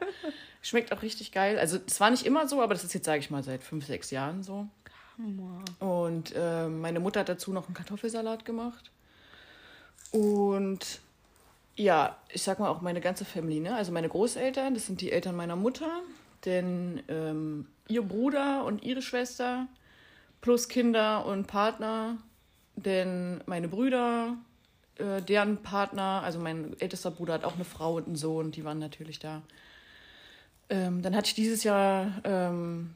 Schmeckt 0.64 0.94
auch 0.94 1.02
richtig 1.02 1.32
geil. 1.34 1.60
Also 1.60 1.78
es 1.86 2.00
war 2.00 2.10
nicht 2.10 2.26
immer 2.26 2.48
so, 2.48 2.62
aber 2.62 2.74
das 2.74 2.86
ist 2.86 2.94
jetzt, 2.94 3.06
sage 3.06 3.20
ich 3.20 3.30
mal, 3.30 3.44
seit 3.44 3.64
fünf, 3.64 3.86
sechs 3.86 4.10
Jahren 4.12 4.42
so. 4.44 4.68
Und 5.80 6.34
äh, 6.36 6.68
meine 6.68 7.00
Mutter 7.00 7.20
hat 7.20 7.30
dazu 7.30 7.52
noch 7.52 7.68
einen 7.68 7.76
Kartoffelsalat 7.76 8.46
gemacht. 8.46 8.90
Und 10.12 11.02
ja, 11.76 12.18
ich 12.30 12.44
sag 12.44 12.60
mal 12.60 12.70
auch 12.70 12.82
meine 12.82 13.02
ganze 13.02 13.26
Family, 13.26 13.60
ne? 13.60 13.76
Also 13.76 13.92
meine 13.92 14.08
Großeltern, 14.08 14.74
das 14.74 14.86
sind 14.86 15.02
die 15.02 15.12
Eltern 15.12 15.36
meiner 15.36 15.58
Mutter, 15.58 16.02
denn 16.46 17.04
ähm, 17.10 17.68
ihr 17.90 18.02
Bruder 18.02 18.64
und 18.64 18.84
ihre 18.84 19.02
Schwester 19.02 19.68
plus 20.40 20.70
Kinder 20.70 21.26
und 21.26 21.46
Partner, 21.48 22.18
denn 22.76 23.44
meine 23.48 23.68
Brüder, 23.68 24.38
äh, 24.96 25.22
deren 25.22 25.58
Partner, 25.58 26.22
also 26.24 26.40
mein 26.40 26.80
ältester 26.80 27.12
Bruder 27.12 27.34
hat 27.34 27.44
auch 27.44 27.56
eine 27.56 27.66
Frau 27.66 27.96
und 27.96 28.08
einen 28.08 28.16
Sohn, 28.16 28.52
die 28.52 28.64
waren 28.64 28.80
natürlich 28.80 29.20
da. 29.20 29.42
Ähm, 30.70 31.02
dann 31.02 31.16
hatte 31.16 31.28
ich 31.28 31.36
dieses 31.36 31.64
Jahr 31.64 32.22
ähm, 32.24 32.96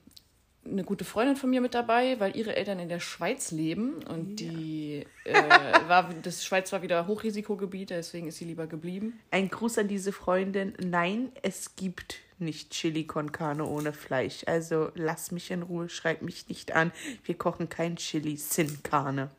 eine 0.71 0.83
gute 0.83 1.05
Freundin 1.05 1.35
von 1.35 1.49
mir 1.49 1.61
mit 1.61 1.73
dabei, 1.73 2.19
weil 2.19 2.35
ihre 2.35 2.55
Eltern 2.55 2.79
in 2.79 2.89
der 2.89 2.99
Schweiz 2.99 3.51
leben 3.51 4.03
und 4.03 4.41
ja. 4.41 4.49
die 4.49 5.05
äh, 5.23 5.33
war 5.87 6.09
das 6.21 6.43
Schweiz 6.43 6.71
war 6.71 6.81
wieder 6.81 7.07
Hochrisikogebiet, 7.07 7.89
deswegen 7.89 8.27
ist 8.27 8.37
sie 8.37 8.45
lieber 8.45 8.67
geblieben. 8.67 9.19
Ein 9.31 9.49
Gruß 9.49 9.77
an 9.79 9.87
diese 9.87 10.11
Freundin. 10.11 10.73
Nein, 10.79 11.31
es 11.41 11.75
gibt 11.75 12.19
nicht 12.39 12.71
Chili 12.71 13.05
con 13.05 13.31
Carne 13.31 13.65
ohne 13.65 13.93
Fleisch. 13.93 14.43
Also 14.45 14.91
lass 14.95 15.31
mich 15.31 15.51
in 15.51 15.63
Ruhe, 15.63 15.89
schreib 15.89 16.21
mich 16.21 16.47
nicht 16.49 16.73
an. 16.73 16.91
Wir 17.23 17.35
kochen 17.35 17.69
kein 17.69 17.95
Chili 17.95 18.37
sin 18.37 18.83
Carne. 18.83 19.29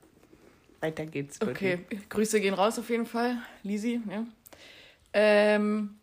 Weiter 0.80 1.06
geht's. 1.06 1.38
Bitte. 1.38 1.52
Okay, 1.52 1.78
Grüße 2.08 2.40
gehen 2.40 2.54
raus 2.54 2.78
auf 2.78 2.88
jeden 2.90 3.06
Fall, 3.06 3.36
Lisi. 3.62 4.00
Ja. 4.10 4.24
Ähm, 5.12 5.97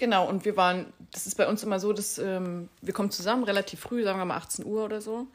Genau, 0.00 0.26
und 0.26 0.46
wir 0.46 0.56
waren, 0.56 0.86
das 1.12 1.26
ist 1.26 1.36
bei 1.36 1.46
uns 1.46 1.62
immer 1.62 1.78
so, 1.78 1.92
dass 1.92 2.16
ähm, 2.16 2.70
wir 2.80 2.94
kommen 2.94 3.10
zusammen 3.10 3.44
relativ 3.44 3.80
früh, 3.80 4.02
sagen 4.02 4.18
wir 4.18 4.24
mal 4.24 4.38
18 4.38 4.64
Uhr 4.64 4.82
oder 4.82 5.02
so, 5.02 5.26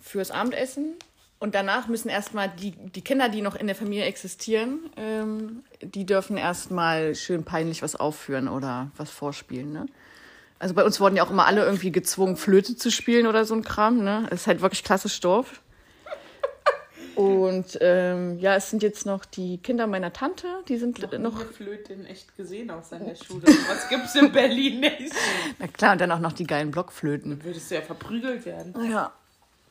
fürs 0.00 0.30
Abendessen. 0.30 0.94
Und 1.40 1.56
danach 1.56 1.88
müssen 1.88 2.08
erstmal 2.08 2.48
die, 2.48 2.70
die 2.70 3.00
Kinder, 3.00 3.28
die 3.28 3.42
noch 3.42 3.56
in 3.56 3.66
der 3.66 3.74
Familie 3.74 4.04
existieren, 4.04 4.78
ähm, 4.96 5.64
die 5.82 6.06
dürfen 6.06 6.36
erstmal 6.36 7.16
schön 7.16 7.42
peinlich 7.42 7.82
was 7.82 7.96
aufführen 7.96 8.46
oder 8.46 8.92
was 8.96 9.10
vorspielen. 9.10 9.72
Ne? 9.72 9.86
Also 10.60 10.74
bei 10.74 10.84
uns 10.84 11.00
wurden 11.00 11.16
ja 11.16 11.24
auch 11.24 11.30
immer 11.32 11.46
alle 11.46 11.64
irgendwie 11.64 11.90
gezwungen, 11.90 12.36
Flöte 12.36 12.76
zu 12.76 12.92
spielen 12.92 13.26
oder 13.26 13.44
so 13.44 13.54
ein 13.54 13.64
Kram. 13.64 14.04
Ne? 14.04 14.28
Das 14.30 14.42
ist 14.42 14.46
halt 14.46 14.60
wirklich 14.60 14.84
klassisch 14.84 15.18
Dorf. 15.18 15.62
Und 17.14 17.78
ähm, 17.80 18.38
ja, 18.38 18.56
es 18.56 18.70
sind 18.70 18.82
jetzt 18.82 19.06
noch 19.06 19.24
die 19.24 19.58
Kinder 19.58 19.86
meiner 19.86 20.12
Tante, 20.12 20.46
die 20.68 20.76
sind 20.76 21.00
noch. 21.00 21.18
noch 21.18 21.52
Flöte 21.52 21.92
in 21.92 22.06
echt 22.06 22.36
gesehen 22.36 22.70
aus 22.70 22.90
der 22.90 23.14
Schule. 23.16 23.42
Was 23.68 23.88
gibt's 23.88 24.14
in 24.14 24.32
Berlin 24.32 24.80
nicht? 24.80 25.12
Na 25.58 25.66
klar, 25.66 25.92
und 25.92 26.00
dann 26.00 26.12
auch 26.12 26.20
noch 26.20 26.32
die 26.32 26.46
geilen 26.46 26.70
Blockflöten. 26.70 27.30
Dann 27.30 27.44
würdest 27.44 27.70
du 27.70 27.74
ja 27.74 27.82
verprügelt 27.82 28.44
werden. 28.46 28.74
Ja. 28.90 29.12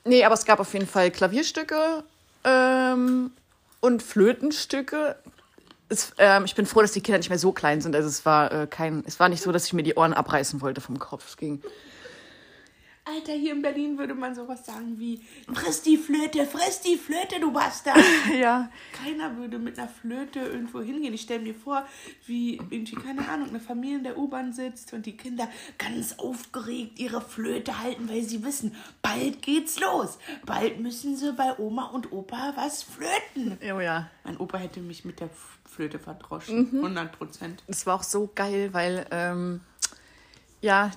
Nee, 0.06 0.24
aber 0.24 0.34
es 0.34 0.46
gab 0.46 0.60
auf 0.60 0.74
jeden 0.74 0.88
Fall 0.88 1.12
Klavierstücke 1.12 2.04
ähm, 2.44 3.32
und 3.80 4.04
Flötenstücke. 4.04 5.16
Es, 5.90 6.14
ähm, 6.18 6.46
ich 6.46 6.56
bin 6.56 6.66
froh, 6.66 6.82
dass 6.82 6.92
die 6.92 7.02
Kinder 7.02 7.18
nicht 7.18 7.30
mehr 7.30 7.40
so 7.40 7.52
klein 7.52 7.82
sind. 7.82 7.96
Also 7.96 8.08
es 8.08 8.26
war 8.26 8.52
äh, 8.52 8.68
kein, 8.68 9.04
es 9.08 9.20
war 9.20 9.30
nicht 9.30 9.42
so, 9.42 9.52
dass 9.52 9.66
ich 9.66 9.74
mir 9.74 9.84
die 9.84 9.96
Ohren 9.96 10.14
abreißen 10.14 10.62
wollte 10.62 10.82
vom 10.82 11.00
Kopf. 11.00 11.28
Es 11.28 11.38
ging 11.38 11.62
Alter, 13.10 13.34
hier 13.34 13.54
in 13.54 13.62
Berlin 13.62 13.98
würde 13.98 14.14
man 14.14 14.36
sowas 14.36 14.66
sagen 14.66 15.00
wie, 15.00 15.22
friss 15.52 15.82
die 15.82 15.98
Flöte, 15.98 16.46
friss 16.46 16.82
die 16.82 16.96
Flöte, 16.96 17.40
du 17.40 17.52
Bastard. 17.52 17.98
ja. 18.40 18.70
Keiner 18.94 19.36
würde 19.38 19.58
mit 19.58 19.80
einer 19.80 19.88
Flöte 19.88 20.40
irgendwo 20.40 20.82
hingehen. 20.82 21.14
Ich 21.14 21.22
stelle 21.22 21.42
mir 21.42 21.56
vor, 21.56 21.86
wie 22.28 22.58
irgendwie, 22.70 22.96
keine 22.96 23.28
Ahnung, 23.28 23.50
eine 23.50 23.60
Familie 23.60 23.98
in 23.98 24.04
der 24.04 24.18
U-Bahn 24.18 24.54
sitzt 24.54 24.94
und 24.94 25.06
die 25.06 25.18
Kinder 25.18 25.50
ganz 25.80 26.20
aufgeregt 26.20 27.00
ihre 27.00 27.22
Flöte 27.22 27.80
halten, 27.80 28.08
weil 28.10 28.22
sie 28.22 28.44
wissen, 28.44 28.76
bald 29.02 29.42
geht's 29.42 29.80
los. 29.80 30.20
Bald 30.46 30.80
müssen 30.80 31.16
sie 31.16 31.34
bei 31.34 31.58
Oma 31.58 31.88
und 31.88 32.12
Opa 32.12 32.54
was 32.56 32.84
flöten. 32.84 33.58
Oh 33.74 33.80
ja. 33.80 34.10
Mein 34.24 34.38
Opa 34.38 34.60
hätte 34.60 34.82
mich 34.82 35.04
mit 35.04 35.20
der 35.20 35.30
Flöte 35.66 35.98
verdroschen. 35.98 36.70
Mhm. 36.72 36.84
100 36.84 37.12
Prozent. 37.18 37.64
Es 37.68 37.88
war 37.88 37.96
auch 37.96 38.04
so 38.04 38.30
geil, 38.36 38.70
weil... 38.72 39.08
Ähm 39.10 39.62
ja, 40.62 40.92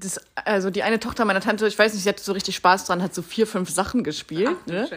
das, 0.00 0.20
also 0.34 0.70
die 0.70 0.82
eine 0.82 0.98
Tochter 0.98 1.24
meiner 1.26 1.40
Tante, 1.40 1.66
ich 1.66 1.78
weiß 1.78 1.92
nicht, 1.92 2.04
sie 2.04 2.08
hatte 2.08 2.22
so 2.22 2.32
richtig 2.32 2.56
Spaß 2.56 2.86
dran, 2.86 3.02
hat 3.02 3.14
so 3.14 3.20
vier, 3.20 3.46
fünf 3.46 3.68
Sachen 3.68 4.02
gespielt. 4.02 4.56
Ach, 4.62 4.66
ne? 4.66 4.88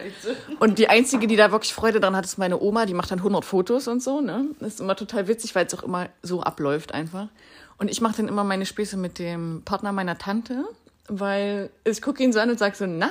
Und 0.58 0.78
die 0.78 0.88
einzige, 0.88 1.26
die 1.26 1.36
da 1.36 1.52
wirklich 1.52 1.74
Freude 1.74 2.00
dran 2.00 2.16
hat, 2.16 2.24
ist 2.24 2.38
meine 2.38 2.60
Oma, 2.60 2.86
die 2.86 2.94
macht 2.94 3.10
dann 3.10 3.18
100 3.18 3.44
Fotos 3.44 3.88
und 3.88 4.02
so. 4.02 4.22
Ne? 4.22 4.46
Das 4.58 4.74
ist 4.74 4.80
immer 4.80 4.96
total 4.96 5.28
witzig, 5.28 5.54
weil 5.54 5.66
es 5.66 5.74
auch 5.74 5.82
immer 5.82 6.08
so 6.22 6.42
abläuft 6.42 6.94
einfach. 6.94 7.28
Und 7.76 7.90
ich 7.90 8.00
mache 8.00 8.16
dann 8.16 8.28
immer 8.28 8.44
meine 8.44 8.64
Späße 8.64 8.96
mit 8.96 9.18
dem 9.18 9.62
Partner 9.64 9.92
meiner 9.92 10.16
Tante, 10.16 10.64
weil 11.08 11.70
ich 11.84 12.00
gucke 12.00 12.22
ihn 12.22 12.32
so 12.32 12.40
an 12.40 12.48
und 12.48 12.58
sage 12.58 12.76
so, 12.76 12.86
na, 12.86 13.10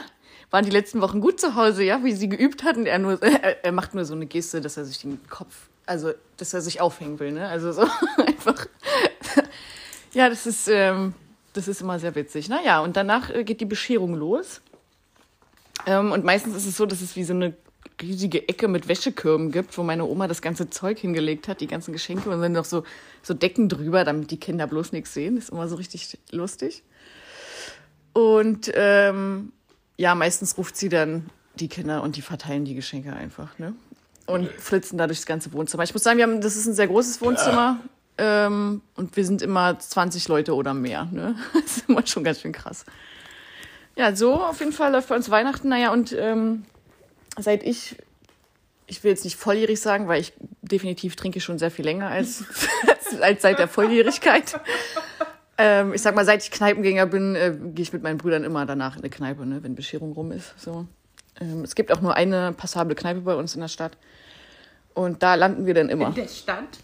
waren 0.50 0.65
die 0.65 0.72
letzten 0.72 1.01
Wochen 1.01 1.22
gut 1.22 1.39
zu 1.39 1.53
Hause, 1.53 1.84
ja, 1.84 2.03
wie 2.03 2.13
sie 2.13 2.29
geübt 2.29 2.63
hat. 2.63 2.77
Und 2.77 2.88
er, 2.88 2.98
nur, 2.98 3.22
er, 3.24 3.63
er 3.63 3.72
macht 3.72 3.93
nur 3.93 4.05
so 4.05 4.15
eine 4.15 4.25
Geste, 4.25 4.60
dass 4.60 4.77
er 4.77 4.86
sich 4.86 5.00
den 5.00 5.19
Kopf, 5.29 5.69
also 5.86 6.13
dass 6.38 6.55
er 6.55 6.62
sich 6.62 6.81
aufhängen 6.81 7.19
will, 7.19 7.31
ne? 7.31 7.48
Also 7.48 7.72
so 7.72 7.81
einfach 8.25 8.65
ja, 10.13 10.30
das 10.30 10.46
ist, 10.46 10.68
ähm, 10.68 11.13
das 11.54 11.68
ist 11.68 11.82
immer 11.82 12.00
sehr 12.00 12.16
witzig. 12.16 12.50
Naja, 12.50 12.80
und 12.80 12.96
danach 12.96 13.30
äh, 13.30 13.44
geht 13.44 13.62
die 13.62 13.66
Bescherung 13.66 14.16
los. 14.16 14.62
Ähm, 15.86 16.12
und 16.12 16.24
meistens 16.24 16.56
ist 16.56 16.66
es 16.66 16.78
so, 16.78 16.86
dass 16.86 17.01
es 17.01 17.16
wie 17.16 17.24
so 17.24 17.34
eine 17.34 17.54
riesige 18.01 18.48
Ecke 18.48 18.68
mit 18.68 18.88
Wäschekürben 18.88 19.51
gibt, 19.51 19.78
wo 19.78 19.84
meine 19.84 20.06
Oma 20.06 20.28
das 20.28 20.42
ganze 20.42 20.70
Zeug 20.70 21.00
hingelegt 21.00 21.48
hat, 21.48 21.62
die 21.62 21.68
ganzen 21.68 21.92
Geschenke 21.94 22.30
und 22.30 22.42
dann 22.42 22.51
noch 22.54 22.66
so, 22.66 22.84
so 23.22 23.34
Decken 23.34 23.70
drüber, 23.70 24.04
damit 24.04 24.32
die 24.32 24.39
Kinder 24.39 24.68
bloß 24.68 24.92
nichts 24.92 25.13
sehen. 25.13 25.36
Das 25.36 25.46
ist 25.46 25.50
immer 25.51 25.68
so 25.68 25.75
richtig 25.75 26.18
lustig. 26.32 26.84
Und 28.13 28.72
ähm, 28.74 29.51
ja, 29.98 30.16
meistens 30.16 30.58
ruft 30.58 30.78
sie 30.78 30.89
dann 30.89 31.30
die 31.56 31.68
Kinder 31.68 32.04
und 32.04 32.16
die 32.16 32.22
verteilen 32.22 32.66
die 32.66 32.75
Geschenke 32.75 33.13
einfach, 33.13 33.58
ne? 33.60 33.74
Und 34.25 34.48
flitzen 34.51 34.98
da 34.98 35.08
durchs 35.08 35.25
ganze 35.25 35.51
Wohnzimmer. 35.54 35.84
Ich 35.84 35.94
muss 35.94 36.04
sagen, 36.04 36.18
wir 36.18 36.24
haben, 36.24 36.39
das 36.39 36.56
ist 36.56 36.68
ein 36.68 36.75
sehr 36.75 36.88
großes 36.88 37.20
Wohnzimmer. 37.20 37.80
Ähm, 38.20 38.82
und 38.96 39.16
wir 39.16 39.26
sind 39.26 39.42
immer 39.42 39.80
20 39.80 40.28
Leute 40.28 40.54
oder 40.54 40.74
mehr. 40.74 41.06
Ne? 41.12 41.36
Das 41.54 41.78
ist 41.78 41.90
immer 41.90 42.06
schon 42.06 42.24
ganz 42.24 42.42
schön 42.42 42.52
krass. 42.52 42.86
Ja, 43.96 44.16
so 44.16 44.36
auf 44.36 44.60
jeden 44.60 44.74
Fall 44.74 44.92
läuft 44.92 45.10
bei 45.10 45.16
uns 45.16 45.30
Weihnachten. 45.30 45.70
Naja, 45.70 45.92
und 45.92 46.14
ähm, 46.18 46.66
seit 47.38 47.64
ich, 47.64 47.96
ich 48.88 49.04
will 49.04 49.12
jetzt 49.12 49.24
nicht 49.24 49.38
volljährig 49.38 49.80
sagen, 49.80 50.08
weil 50.08 50.20
ich 50.20 50.34
definitiv 50.62 51.16
trinke 51.16 51.40
schon 51.40 51.60
sehr 51.60 51.72
viel 51.72 51.86
länger 51.86 52.08
als, 52.08 52.44
als 53.22 53.42
seit 53.42 53.58
der 53.58 53.68
Volljährigkeit. 53.68 54.60
Ähm, 55.58 55.94
ich 55.94 56.02
sag 56.02 56.16
mal, 56.16 56.26
seit 56.26 56.44
ich 56.44 56.52
Kneipengänger 56.52 57.06
bin, 57.06 57.36
äh, 57.36 57.54
gehe 57.74 57.84
ich 57.84 57.94
mit 57.94 58.04
meinen 58.04 58.18
Brüdern 58.18 58.44
immer 58.44 58.66
danach 58.66 58.96
in 58.96 59.02
eine 59.02 59.10
Kneipe, 59.10 59.46
ne, 59.46 59.64
wenn 59.64 59.76
Bescherung 59.76 60.14
rum 60.14 60.32
ist. 60.32 60.54
So. 60.58 60.88
Ähm, 61.40 61.64
es 61.64 61.76
gibt 61.76 61.92
auch 61.92 62.02
nur 62.02 62.16
eine 62.16 62.54
passable 62.54 62.96
Kneipe 62.96 63.22
bei 63.22 63.36
uns 63.36 63.56
in 63.56 63.62
der 63.62 63.68
Stadt. 63.68 63.98
Und 64.94 65.24
da 65.24 65.36
landen 65.36 65.66
wir 65.66 65.74
dann 65.74 65.90
immer. 65.90 66.08
In 66.08 66.16
der 66.16 66.28
Stadt? 66.28 66.78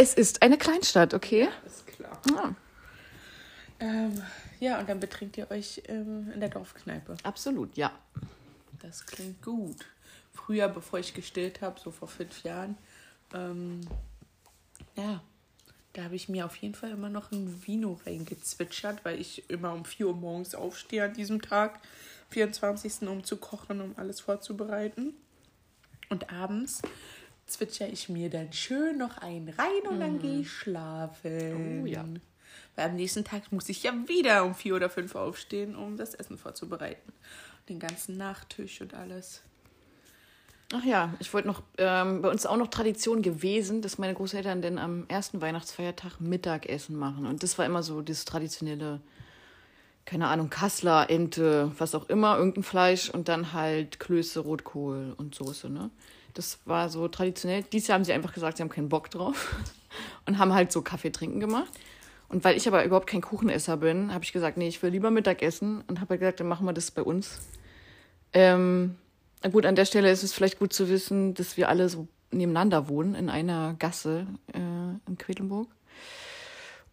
Es 0.00 0.14
ist 0.14 0.42
eine 0.42 0.56
Kleinstadt, 0.58 1.12
okay? 1.12 1.46
Ja, 1.46 1.66
ist 1.66 1.84
klar. 1.88 2.22
Ja. 2.30 2.54
Ähm, 3.80 4.22
ja, 4.60 4.78
und 4.78 4.88
dann 4.88 5.00
betrinkt 5.00 5.36
ihr 5.36 5.50
euch 5.50 5.82
ähm, 5.88 6.30
in 6.32 6.38
der 6.38 6.50
Dorfkneipe. 6.50 7.16
Absolut, 7.24 7.76
ja. 7.76 7.90
Das 8.80 9.04
klingt 9.06 9.42
gut. 9.42 9.84
Früher, 10.32 10.68
bevor 10.68 11.00
ich 11.00 11.14
gestillt 11.14 11.62
habe, 11.62 11.80
so 11.80 11.90
vor 11.90 12.06
fünf 12.06 12.44
Jahren, 12.44 12.78
ähm, 13.34 13.80
ja, 14.94 15.20
da 15.94 16.04
habe 16.04 16.14
ich 16.14 16.28
mir 16.28 16.46
auf 16.46 16.54
jeden 16.54 16.76
Fall 16.76 16.90
immer 16.90 17.08
noch 17.08 17.32
ein 17.32 17.66
Vino 17.66 18.00
reingezwitschert, 18.06 19.04
weil 19.04 19.20
ich 19.20 19.50
immer 19.50 19.72
um 19.72 19.84
4 19.84 20.06
Uhr 20.06 20.14
morgens 20.14 20.54
aufstehe 20.54 21.02
an 21.02 21.14
diesem 21.14 21.42
Tag, 21.42 21.80
24. 22.30 23.08
um 23.08 23.24
zu 23.24 23.36
kochen, 23.36 23.80
um 23.80 23.94
alles 23.96 24.20
vorzubereiten. 24.20 25.14
Und 26.08 26.32
abends 26.32 26.82
zwitscher 27.48 27.88
ich 27.88 28.08
mir 28.08 28.30
dann 28.30 28.52
schön 28.52 28.98
noch 28.98 29.18
einen 29.18 29.48
rein 29.48 29.88
und 29.88 30.00
dann 30.00 30.18
gehe 30.18 30.40
ich 30.40 30.50
schlafen. 30.50 31.82
Oh 31.82 31.86
ja. 31.86 32.04
Weil 32.76 32.90
am 32.90 32.96
nächsten 32.96 33.24
Tag 33.24 33.50
muss 33.50 33.68
ich 33.68 33.82
ja 33.82 33.92
wieder 34.06 34.44
um 34.44 34.54
vier 34.54 34.76
oder 34.76 34.88
fünf 34.88 35.14
aufstehen, 35.14 35.74
um 35.74 35.96
das 35.96 36.14
Essen 36.14 36.38
vorzubereiten. 36.38 37.12
Den 37.68 37.80
ganzen 37.80 38.16
Nachtisch 38.16 38.80
und 38.80 38.94
alles. 38.94 39.42
Ach 40.72 40.84
ja, 40.84 41.14
ich 41.18 41.32
wollte 41.32 41.48
noch, 41.48 41.62
ähm, 41.78 42.20
bei 42.20 42.30
uns 42.30 42.44
auch 42.44 42.58
noch 42.58 42.68
Tradition 42.68 43.22
gewesen, 43.22 43.80
dass 43.80 43.96
meine 43.96 44.12
Großeltern 44.12 44.60
denn 44.60 44.78
am 44.78 45.06
ersten 45.08 45.40
Weihnachtsfeiertag 45.40 46.20
Mittagessen 46.20 46.94
machen. 46.94 47.26
Und 47.26 47.42
das 47.42 47.56
war 47.56 47.64
immer 47.64 47.82
so 47.82 48.02
das 48.02 48.26
traditionelle, 48.26 49.00
keine 50.04 50.28
Ahnung, 50.28 50.50
Kassler, 50.50 51.08
Ente, 51.08 51.72
was 51.78 51.94
auch 51.94 52.10
immer, 52.10 52.36
irgendein 52.36 52.64
Fleisch 52.64 53.08
und 53.08 53.28
dann 53.28 53.54
halt 53.54 53.98
Klöße, 53.98 54.40
Rotkohl 54.40 55.14
und 55.16 55.34
Soße, 55.34 55.70
ne? 55.70 55.90
Das 56.38 56.60
war 56.66 56.88
so 56.88 57.08
traditionell. 57.08 57.64
Dieses 57.64 57.88
Jahr 57.88 57.96
haben 57.96 58.04
sie 58.04 58.12
einfach 58.12 58.32
gesagt, 58.32 58.58
sie 58.58 58.62
haben 58.62 58.70
keinen 58.70 58.88
Bock 58.88 59.10
drauf 59.10 59.56
und 60.26 60.38
haben 60.38 60.54
halt 60.54 60.70
so 60.70 60.82
Kaffee 60.82 61.10
trinken 61.10 61.40
gemacht. 61.40 61.72
Und 62.28 62.44
weil 62.44 62.56
ich 62.56 62.68
aber 62.68 62.84
überhaupt 62.84 63.08
kein 63.08 63.22
Kuchenesser 63.22 63.76
bin, 63.76 64.14
habe 64.14 64.22
ich 64.22 64.32
gesagt, 64.32 64.56
nee, 64.56 64.68
ich 64.68 64.80
will 64.80 64.90
lieber 64.90 65.10
Mittag 65.10 65.42
essen 65.42 65.82
und 65.88 66.00
habe 66.00 66.10
halt 66.10 66.20
gesagt, 66.20 66.38
dann 66.38 66.46
machen 66.46 66.64
wir 66.64 66.72
das 66.72 66.92
bei 66.92 67.02
uns. 67.02 67.40
Ähm, 68.32 68.94
gut, 69.50 69.66
an 69.66 69.74
der 69.74 69.84
Stelle 69.84 70.12
ist 70.12 70.22
es 70.22 70.32
vielleicht 70.32 70.60
gut 70.60 70.72
zu 70.72 70.88
wissen, 70.88 71.34
dass 71.34 71.56
wir 71.56 71.68
alle 71.68 71.88
so 71.88 72.06
nebeneinander 72.30 72.88
wohnen, 72.88 73.16
in 73.16 73.30
einer 73.30 73.74
Gasse 73.76 74.28
äh, 74.54 74.58
in 74.58 75.18
Quedlinburg. 75.18 75.66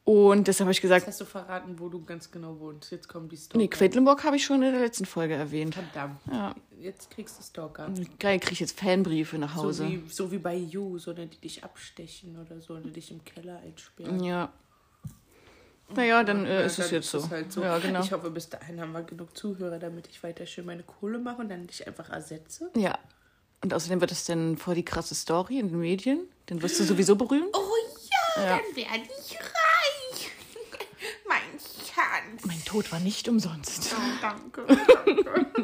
Und 0.06 0.48
deshalb 0.48 0.66
habe 0.66 0.72
ich 0.72 0.82
gesagt. 0.82 1.02
Jetzt 1.08 1.14
hast 1.16 1.22
du 1.22 1.26
verraten, 1.26 1.80
wo 1.80 1.90
du 1.90 2.06
ganz 2.06 2.30
genau 2.30 2.60
wohnst. 2.60 2.92
Jetzt 2.92 3.08
kommen 3.10 3.28
die 3.28 3.38
Stalker. 3.38 3.58
Nee, 3.58 3.68
Quedlinburg 3.68 4.24
habe 4.24 4.36
ich 4.36 4.46
schon 4.46 4.62
in 4.62 4.72
der 4.72 4.80
letzten 4.82 5.06
Folge 5.06 5.34
erwähnt. 5.34 5.74
Verdammt. 5.74 6.20
Ja. 6.32 6.54
Jetzt 6.80 7.10
kriegst 7.10 7.40
du 7.40 7.44
Stalker. 7.44 7.90
Geil, 8.20 8.40
kriege 8.40 8.54
ich 8.54 8.60
jetzt 8.60 8.80
Fanbriefe 8.80 9.40
nach 9.40 9.56
So 9.56 9.64
Hause. 9.64 9.88
wie, 9.88 10.04
so 10.08 10.32
wie 10.32 10.38
bei 10.38 10.56
You, 10.56 11.00
so 11.00 11.12
die 11.14 11.26
dich 11.28 11.64
abstechen 11.64 12.38
oder 12.40 12.62
so, 12.62 12.74
oder 12.76 12.82
dich 12.90 13.10
im 13.10 13.24
Keller 13.26 13.60
einsperren. 13.66 14.24
ja. 14.24 14.52
Naja, 15.96 16.24
dann 16.24 16.46
äh, 16.46 16.54
Ja, 16.56 16.62
ist 16.62 16.80
es 16.80 16.86
dann 16.88 16.96
jetzt 16.96 17.10
so. 17.12 17.18
es 17.20 17.30
halt 17.30 17.52
so. 17.52 17.62
Ja, 17.62 17.78
genau. 17.78 18.02
Ich 18.02 18.12
hoffe, 18.12 18.32
bis 18.32 18.50
dahin 18.50 18.82
haben 18.82 18.92
wir 18.92 19.04
genug 19.04 19.36
Zuhörer, 19.38 19.78
damit 19.80 20.08
ich 20.08 20.22
weiter 20.24 20.46
schön 20.48 20.66
meine 20.66 20.82
Kohle 20.84 21.20
mache 21.20 21.42
und 21.42 21.50
dann 21.50 21.68
dich 21.68 21.86
einfach 21.88 22.10
ersetze. 22.10 22.72
Ja. 22.76 22.98
Und 23.64 23.74
außerdem 23.74 24.02
wird 24.02 24.12
es 24.12 24.26
dann 24.26 24.58
voll 24.58 24.76
die 24.76 24.86
krasse 24.86 25.14
Story 25.16 25.60
in 25.60 25.70
den 25.70 25.80
Medien. 25.80 26.28
Den 26.50 26.62
wirst 26.62 26.80
du 26.80 26.84
sowieso 26.84 27.16
berühren. 27.16 27.48
Oh 27.54 27.60
ja, 28.38 28.44
Ja. 28.44 28.50
dann 28.58 28.76
werde 28.76 29.04
ich 29.20 29.36
reich. 29.40 29.75
Mein 31.96 32.40
Schatz. 32.40 32.46
Mein 32.46 32.66
Tod 32.66 32.92
war 32.92 33.00
nicht 33.00 33.28
umsonst. 33.30 33.96
Oh, 33.96 34.20
danke. 34.22 34.66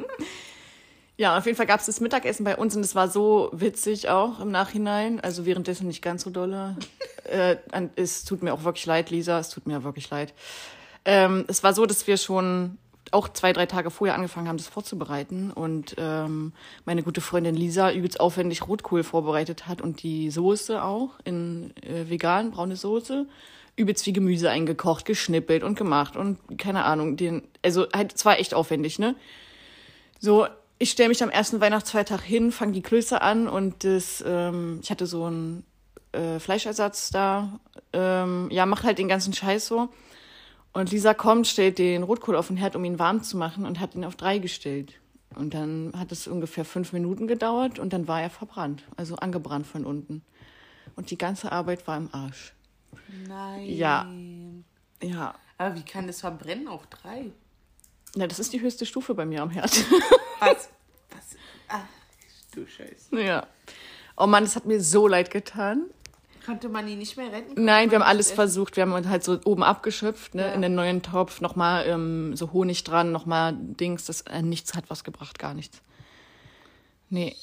Ja, 1.18 1.38
auf 1.38 1.46
jeden 1.46 1.56
Fall 1.56 1.68
gab 1.68 1.80
es 1.80 1.86
das 1.86 2.00
Mittagessen 2.00 2.44
bei 2.44 2.56
uns 2.56 2.76
und 2.76 2.82
es 2.82 2.96
war 2.96 3.08
so 3.08 3.52
witzig 3.54 4.10
auch 4.10 4.40
im 4.40 4.50
Nachhinein. 4.50 5.20
Also 5.20 5.46
währenddessen 5.46 5.86
nicht 5.86 6.02
ganz 6.02 6.24
so 6.24 6.32
dolle. 6.32 6.78
äh, 7.26 7.58
es 7.96 8.26
tut 8.26 8.42
mir 8.42 8.56
auch 8.56 8.64
wirklich 8.64 8.88
leid, 8.88 9.12
Lisa, 9.12 9.38
es 9.38 9.50
tut 9.50 9.68
mir 9.68 9.84
wirklich 9.84 10.10
leid. 10.10 10.34
Ähm, 11.06 11.46
es 11.48 11.64
war 11.64 11.76
so, 11.76 11.86
dass 11.86 12.08
wir 12.08 12.18
schon 12.18 12.80
auch 13.12 13.30
zwei, 13.30 13.54
drei 13.54 13.68
Tage 13.68 13.92
vorher 13.92 14.16
angefangen 14.16 14.48
haben, 14.48 14.58
das 14.58 14.66
vorzubereiten. 14.66 15.52
Und 15.52 15.94
ähm, 16.00 16.54
meine 16.86 17.04
gute 17.04 17.22
Freundin 17.22 17.54
Lisa 17.54 17.92
übelst 17.92 18.20
aufwendig 18.20 18.68
Rotkohl 18.68 19.04
vorbereitet 19.04 19.68
hat 19.68 19.80
und 19.80 20.02
die 20.02 20.32
Soße 20.32 20.84
auch 20.84 21.20
in 21.24 21.72
äh, 21.84 22.10
vegan, 22.10 22.50
braune 22.50 22.78
Soße. 22.78 23.28
Übelst 23.82 24.06
wie 24.06 24.14
Gemüse 24.14 24.50
eingekocht, 24.50 25.06
geschnippelt 25.06 25.64
und 25.64 25.78
gemacht 25.78 26.16
und 26.16 26.38
keine 26.58 26.86
Ahnung, 26.86 27.18
den, 27.18 27.42
also 27.64 27.88
halt, 27.94 28.14
es 28.14 28.26
war 28.26 28.40
echt 28.40 28.54
aufwendig, 28.54 29.00
ne? 29.00 29.16
So, 30.20 30.48
ich 30.78 30.92
stelle 30.92 31.10
mich 31.10 31.24
am 31.24 31.30
ersten 31.30 31.60
Weihnachtsfeiertag 31.62 32.22
hin, 32.22 32.52
fange 32.52 32.74
die 32.74 32.82
Klöße 32.82 33.22
an 33.22 33.48
und 33.48 33.84
das, 33.84 34.24
ähm, 34.26 34.80
ich 34.82 34.92
hatte 34.92 35.08
so 35.08 35.26
einen 35.26 35.64
äh, 36.12 36.40
Fleischersatz 36.40 37.10
da. 37.10 37.60
Ähm, 37.94 38.48
ja, 38.52 38.66
mach 38.66 38.84
halt 38.84 38.98
den 38.98 39.08
ganzen 39.08 39.34
Scheiß 39.34 39.68
so. 39.68 39.90
Und 40.74 40.92
Lisa 40.92 41.14
kommt, 41.14 41.48
stellt 41.48 41.80
den 41.80 42.04
Rotkohl 42.04 42.36
auf 42.36 42.48
den 42.48 42.58
Herd, 42.58 42.76
um 42.76 42.86
ihn 42.86 43.00
warm 43.00 43.24
zu 43.24 43.38
machen 43.38 43.66
und 43.66 43.80
hat 43.80 43.96
ihn 43.96 44.06
auf 44.06 44.16
drei 44.16 44.38
gestellt. 44.38 44.94
Und 45.36 45.54
dann 45.54 45.94
hat 45.98 46.12
es 46.12 46.28
ungefähr 46.28 46.66
fünf 46.66 46.94
Minuten 46.94 47.28
gedauert 47.28 47.80
und 47.80 47.94
dann 47.94 48.08
war 48.08 48.22
er 48.22 48.30
verbrannt, 48.30 48.84
also 48.96 49.16
angebrannt 49.16 49.68
von 49.68 49.86
unten. 49.86 50.24
Und 50.96 51.12
die 51.12 51.18
ganze 51.18 51.52
Arbeit 51.52 51.88
war 51.88 51.98
im 51.98 52.10
Arsch. 52.12 52.54
Nein. 53.28 53.66
Ja. 53.66 54.08
Ja, 55.04 55.36
Aber 55.58 55.76
wie 55.76 55.84
kann 55.84 56.08
das 56.08 56.22
verbrennen 56.22 56.68
auf 56.68 56.86
drei? 56.88 57.32
na, 58.16 58.28
das 58.28 58.40
ist 58.40 58.52
die 58.54 58.62
höchste 58.62 58.86
Stufe 58.86 59.14
bei 59.16 59.26
mir 59.26 59.42
am 59.42 59.50
Herd. 59.50 59.72
Was? 60.40 60.70
Was? 61.10 61.36
Ach, 61.70 61.86
du 62.54 62.66
Scheiße. 62.68 63.20
ja. 63.22 63.48
Oh 64.18 64.28
Mann, 64.28 64.44
das 64.44 64.56
hat 64.56 64.66
mir 64.66 64.82
so 64.82 65.08
leid 65.08 65.32
getan. 65.32 65.86
Konnte 66.46 66.70
man 66.70 66.88
ihn 66.88 66.98
nicht 67.00 67.18
mehr 67.18 67.32
retten? 67.32 67.48
Konnte 67.50 67.62
Nein, 67.62 67.90
wir 67.92 68.00
haben 68.00 68.06
alles 68.08 68.28
nicht 68.28 68.36
versucht. 68.36 68.76
Wir 68.76 68.84
haben 68.84 69.08
halt 69.10 69.24
so 69.24 69.40
oben 69.46 69.64
abgeschöpft, 69.64 70.36
ne, 70.36 70.48
Ja. 70.48 70.54
in 70.54 70.62
den 70.62 70.76
neuen 70.76 71.02
Topf, 71.04 71.40
nochmal 71.40 71.86
ähm, 71.88 72.36
so 72.36 72.52
Honig 72.52 72.84
dran, 72.84 73.12
nochmal 73.12 73.54
Dings. 73.56 74.06
Das 74.06 74.22
äh, 74.22 74.42
nichts 74.42 74.74
hat 74.76 74.90
was 74.90 75.04
gebracht, 75.04 75.40
gar 75.40 75.54
nichts. 75.54 75.82
Nee. 77.10 77.36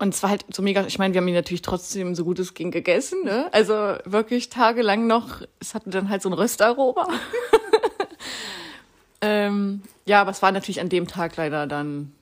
Und 0.00 0.14
es 0.14 0.22
war 0.22 0.30
halt 0.30 0.46
so 0.50 0.62
mega, 0.62 0.86
ich 0.86 0.98
meine, 0.98 1.12
wir 1.12 1.20
haben 1.20 1.28
ihn 1.28 1.34
natürlich 1.34 1.60
trotzdem 1.60 2.14
so 2.14 2.24
gut 2.24 2.38
es 2.38 2.54
ging 2.54 2.70
gegessen, 2.70 3.22
ne? 3.22 3.52
Also 3.52 3.74
wirklich 4.06 4.48
tagelang 4.48 5.06
noch, 5.06 5.42
es 5.60 5.74
hatte 5.74 5.90
dann 5.90 6.08
halt 6.08 6.22
so 6.22 6.30
ein 6.30 6.32
Röstaroma. 6.32 7.06
ähm, 9.20 9.82
ja, 10.06 10.22
aber 10.22 10.30
es 10.30 10.40
war 10.40 10.52
natürlich 10.52 10.80
an 10.80 10.88
dem 10.88 11.06
Tag 11.06 11.36
leider 11.36 11.66
dann? 11.66 12.12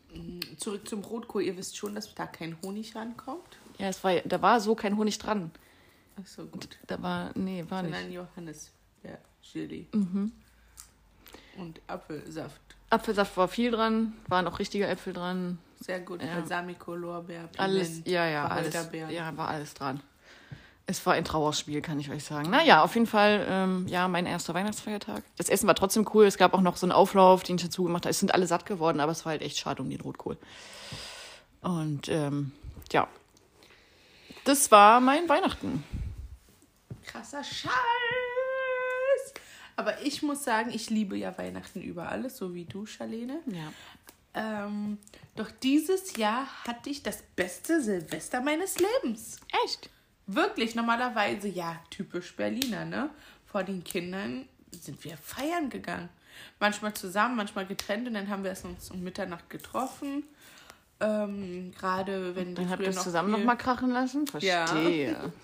Zurück 0.57 0.89
zum 0.89 1.05
Rotkohl. 1.05 1.43
Ihr 1.43 1.57
wisst 1.57 1.77
schon, 1.77 1.95
dass 1.95 2.13
da 2.17 2.27
kein 2.27 2.57
Honig 2.65 2.97
rankommt? 2.97 3.57
ja, 3.79 3.87
es 3.89 4.03
war, 4.03 4.17
da 4.25 4.43
war 4.43 4.61
so 4.61 4.75
kein 4.75 4.97
Honig 4.97 5.19
dran. 5.19 5.53
Ach 6.21 6.27
so, 6.27 6.47
gut. 6.47 6.69
Da 6.89 7.01
war, 7.01 7.31
nee, 7.37 7.65
war 7.69 7.83
nicht. 7.83 7.95
Sondern 7.95 8.13
Johannes. 8.13 8.73
Ja, 9.05 9.19
Chili. 9.41 9.87
Und 11.57 11.81
Apfelsaft. 11.87 12.61
Apfelsaft 12.91 13.37
war 13.37 13.47
viel 13.47 13.71
dran, 13.71 14.15
waren 14.27 14.49
auch 14.49 14.59
richtige 14.59 14.89
Äpfel 14.89 15.13
dran. 15.13 15.59
Sehr 15.81 16.01
gut. 16.01 16.23
Ja. 16.23 16.35
Balsamico, 16.35 16.95
Lorbeer, 16.95 17.49
Alles, 17.57 17.89
Piment, 17.89 18.09
ja, 18.09 18.27
ja, 18.27 18.49
alles, 18.49 18.75
ja, 19.11 19.37
war 19.37 19.49
alles 19.49 19.75
dran. 19.75 20.01
Es 20.87 21.05
war 21.05 21.13
ein 21.13 21.25
Trauerspiel, 21.25 21.83
kann 21.83 22.01
ich 22.01 22.11
euch 22.11 22.25
sagen. 22.25 22.49
Naja, 22.49 22.83
auf 22.83 22.95
jeden 22.95 23.07
Fall, 23.07 23.47
ähm, 23.49 23.87
ja, 23.89 24.09
mein 24.09 24.25
erster 24.25 24.55
Weihnachtsfeiertag. 24.55 25.23
Das 25.37 25.51
Essen 25.51 25.67
war 25.67 25.75
trotzdem 25.75 26.09
cool. 26.15 26.25
Es 26.25 26.39
gab 26.39 26.55
auch 26.55 26.63
noch 26.63 26.79
so 26.79 26.87
einen 26.87 26.93
Auflauf, 26.93 27.43
den 27.43 27.57
ich 27.57 27.63
dazu 27.63 27.85
gemacht 27.85 28.05
habe. 28.05 28.11
Es 28.11 28.19
sind 28.19 28.33
alle 28.33 28.47
satt 28.47 28.65
geworden, 28.65 29.01
aber 29.01 29.13
es 29.13 29.27
war 29.27 29.33
halt 29.33 29.43
echt 29.43 29.59
schade 29.59 29.83
um 29.83 29.91
den 29.91 30.01
Rotkohl. 30.01 30.39
Und 31.61 32.09
ähm, 32.09 32.53
ja, 32.91 33.07
das 34.45 34.71
war 34.71 35.01
mein 35.01 35.29
Weihnachten. 35.29 35.85
Krasser 37.05 37.45
Scheiß. 37.45 37.73
Aber 39.77 40.01
ich 40.03 40.23
muss 40.23 40.43
sagen, 40.43 40.71
ich 40.73 40.89
liebe 40.89 41.19
ja 41.19 41.37
Weihnachten 41.37 41.83
über 41.83 42.09
alles, 42.09 42.39
so 42.39 42.55
wie 42.55 42.65
du, 42.65 42.87
Charlene. 42.87 43.41
Ja. 43.47 43.73
Ähm, 44.41 44.99
doch 45.37 45.51
dieses 45.63 46.17
Jahr 46.17 46.47
hatte 46.67 46.91
ich 46.91 47.03
das 47.03 47.23
beste 47.35 47.83
Silvester 47.83 48.41
meines 48.41 48.77
Lebens. 48.79 49.41
Echt? 49.65 49.91
Wirklich, 50.27 50.75
normalerweise, 50.75 51.49
ja, 51.49 51.77
typisch 51.91 52.37
Berliner, 52.37 52.85
ne? 52.85 53.11
Vor 53.47 53.65
den 53.65 53.83
Kindern 53.83 54.47
sind 54.71 55.03
wir 55.05 55.17
feiern 55.17 55.71
gegangen. 55.71 56.09
Manchmal 56.61 56.95
zusammen, 56.95 57.35
manchmal 57.37 57.67
getrennt 57.67 58.07
und 58.07 58.15
dann 58.15 58.29
haben 58.29 58.45
wir 58.45 58.53
es 58.53 58.65
uns 58.65 58.91
um 58.91 59.03
Mitternacht 59.03 59.51
getroffen. 59.51 60.23
Ähm, 61.01 61.73
Gerade 61.79 62.37
wenn 62.37 62.55
Dann 62.55 62.69
habt 62.71 62.83
ihr 62.83 62.89
es 62.89 63.03
zusammen 63.03 63.31
viel- 63.31 63.39
noch 63.39 63.47
mal 63.47 63.57
krachen 63.57 63.91
lassen? 63.91 64.27
Verstehe. 64.27 65.33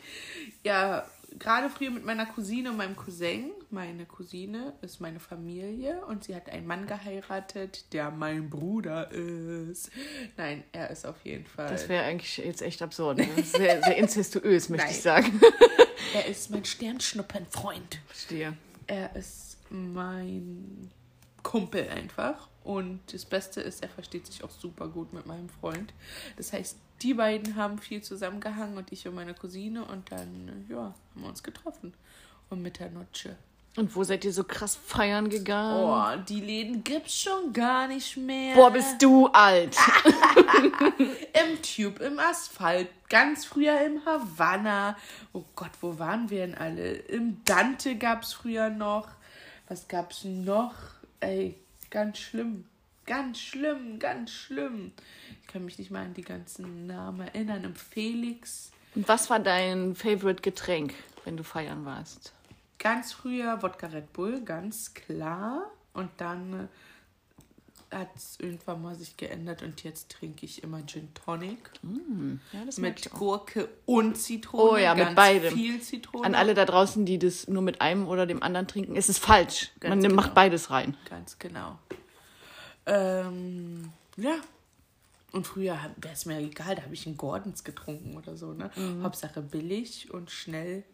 Ja, 0.63 1.05
gerade 1.39 1.69
früher 1.71 1.91
mit 1.91 2.05
meiner 2.05 2.27
Cousine 2.27 2.71
und 2.71 2.77
meinem 2.77 2.97
Cousin. 2.97 3.51
Meine 3.75 4.07
Cousine 4.07 4.73
ist 4.83 5.01
meine 5.01 5.19
Familie 5.19 6.07
und 6.07 6.23
sie 6.23 6.37
hat 6.37 6.49
einen 6.49 6.65
Mann 6.65 6.87
geheiratet, 6.87 7.93
der 7.93 8.13
mein 8.13 8.49
Bruder 8.49 9.11
ist. 9.11 9.91
Nein, 10.37 10.63
er 10.71 10.91
ist 10.91 11.05
auf 11.05 11.17
jeden 11.25 11.45
Fall. 11.45 11.71
Das 11.71 11.89
wäre 11.89 12.05
eigentlich 12.05 12.37
jetzt 12.37 12.63
echt 12.63 12.81
absurd. 12.83 13.19
Ne? 13.19 13.27
Sehr, 13.43 13.83
sehr 13.83 13.97
incestuös, 13.97 14.69
möchte 14.69 14.93
ich 14.93 15.01
sagen. 15.03 15.41
er 16.15 16.27
ist 16.27 16.53
mein 16.53 16.65
Sternschnuppenfreund. 16.65 17.99
Verstehe. 18.07 18.57
Er 18.87 19.17
ist 19.17 19.59
mein 19.71 20.93
Kumpel 21.43 21.89
einfach. 21.89 22.49
Und 22.63 23.01
das 23.13 23.25
Beste 23.25 23.61
ist, 23.61 23.83
er 23.83 23.89
versteht 23.89 24.27
sich 24.27 24.45
auch 24.45 24.51
super 24.51 24.87
gut 24.87 25.13
mit 25.13 25.27
meinem 25.27 25.49
Freund. 25.49 25.93
Das 26.37 26.53
heißt, 26.53 26.77
die 27.03 27.15
beiden 27.15 27.57
haben 27.57 27.79
viel 27.79 28.03
zusammengehangen 28.03 28.79
und 28.79 28.93
ich 28.93 29.09
und 29.09 29.17
meine 29.17 29.35
Cousine. 29.35 29.85
Und 29.85 30.13
dann, 30.13 30.65
ja, 30.69 30.95
haben 31.11 31.23
wir 31.23 31.29
uns 31.29 31.43
getroffen. 31.43 31.93
Um 32.51 32.63
Mitternoche. 32.63 33.37
Und 33.77 33.97
wo 33.97 34.05
seid 34.05 34.25
ihr 34.25 34.33
so 34.33 34.45
krass 34.45 34.77
feiern 34.77 35.29
gegangen? 35.29 35.83
Oh, 35.83 36.25
die 36.29 36.41
Läden 36.41 36.85
gibt's 36.85 37.23
schon 37.23 37.53
gar 37.53 37.89
nicht 37.89 38.17
mehr. 38.17 38.55
Boah, 38.55 38.71
bist 38.71 39.03
du 39.03 39.27
alt. 39.27 39.77
Im 41.33 41.61
Tube, 41.61 42.01
im 42.01 42.21
Asphalt, 42.21 42.89
ganz 43.09 43.45
früher 43.45 43.81
im 43.81 44.05
Havanna. 44.07 44.97
Oh 45.33 45.45
Gott, 45.57 45.73
wo 45.81 45.99
waren 45.99 46.31
wir 46.31 46.47
denn 46.47 46.55
alle? 46.55 46.93
Im 46.93 47.43
Dante 47.45 47.97
gab's 47.97 48.33
früher 48.33 48.71
noch. 48.71 49.09
Was 49.69 49.89
gab's 49.89 50.23
noch? 50.23 50.75
Ey, 51.19 51.57
ganz 51.91 52.19
schlimm. 52.19 52.67
Ganz 53.07 53.41
schlimm, 53.41 53.99
ganz 53.99 54.31
schlimm. 54.31 54.93
Ich 55.43 55.49
kann 55.49 55.65
mich 55.65 55.79
nicht 55.79 55.91
mal 55.91 56.05
an 56.05 56.15
die 56.15 56.23
ganzen 56.23 56.87
Namen 56.87 57.23
erinnern. 57.23 57.65
Im 57.65 57.75
Felix. 57.75 58.71
Und 58.95 59.09
was 59.09 59.29
war 59.31 59.41
dein 59.41 59.97
Favorite 59.97 60.43
Getränk, 60.43 60.95
wenn 61.25 61.37
du 61.37 61.43
feiern 61.43 61.85
warst? 61.85 62.34
Ganz 62.79 63.13
früher 63.13 63.63
Wodka 63.63 63.87
Red 63.87 64.13
Bull, 64.13 64.43
ganz 64.43 64.95
klar. 64.95 65.71
Und 65.93 66.11
dann 66.19 66.69
hat 67.91 68.09
es 68.17 68.39
irgendwann 68.41 68.83
mal 68.83 68.95
sich 68.95 69.17
geändert 69.17 69.63
und 69.63 69.83
jetzt 69.85 70.11
trinke 70.11 70.45
ich 70.45 70.63
immer 70.63 70.85
Gin 70.87 71.13
Tonic. 71.15 71.71
Ja, 72.53 72.65
das 72.65 72.79
Mit 72.79 73.11
Gurke 73.11 73.69
und 73.87 74.17
Zitrone. 74.17 74.71
Oh 74.73 74.77
ja, 74.77 74.95
mit 74.95 75.15
beidem. 75.15 75.55
Viel 75.55 75.81
Zitrone. 75.81 76.27
An 76.27 76.35
alle 76.35 76.55
da 76.55 76.65
draußen, 76.65 77.07
die 77.07 77.19
das 77.19 77.49
nur 77.49 77.63
mit 77.63 77.81
einem 77.81 78.09
oder 78.09 78.27
dem 78.27 78.43
anderen 78.43 78.67
trinken, 78.67 78.97
ist 78.97 79.09
es 79.09 79.19
falsch. 79.19 79.71
Ganz 79.81 79.91
Man 79.91 80.03
genau. 80.03 80.15
macht 80.15 80.35
beides 80.35 80.71
rein. 80.71 80.97
Ganz 81.09 81.39
genau. 81.39 81.79
Ähm, 82.87 83.93
ja. 84.17 84.35
Und 85.33 85.47
früher 85.47 85.79
wäre 85.97 86.15
es 86.15 86.27
mir 86.27 86.39
egal, 86.39 86.77
da 86.77 86.83
habe 86.83 86.95
ich 86.95 87.07
einen 87.07 87.17
Gordons 87.17 87.65
getrunken 87.65 88.17
oder 88.17 88.37
so, 88.37 88.53
ne? 88.53 88.71
Mhm. 88.77 89.03
Hauptsache 89.03 89.43
billig 89.43 90.13
und 90.13 90.31
schnell 90.31 90.85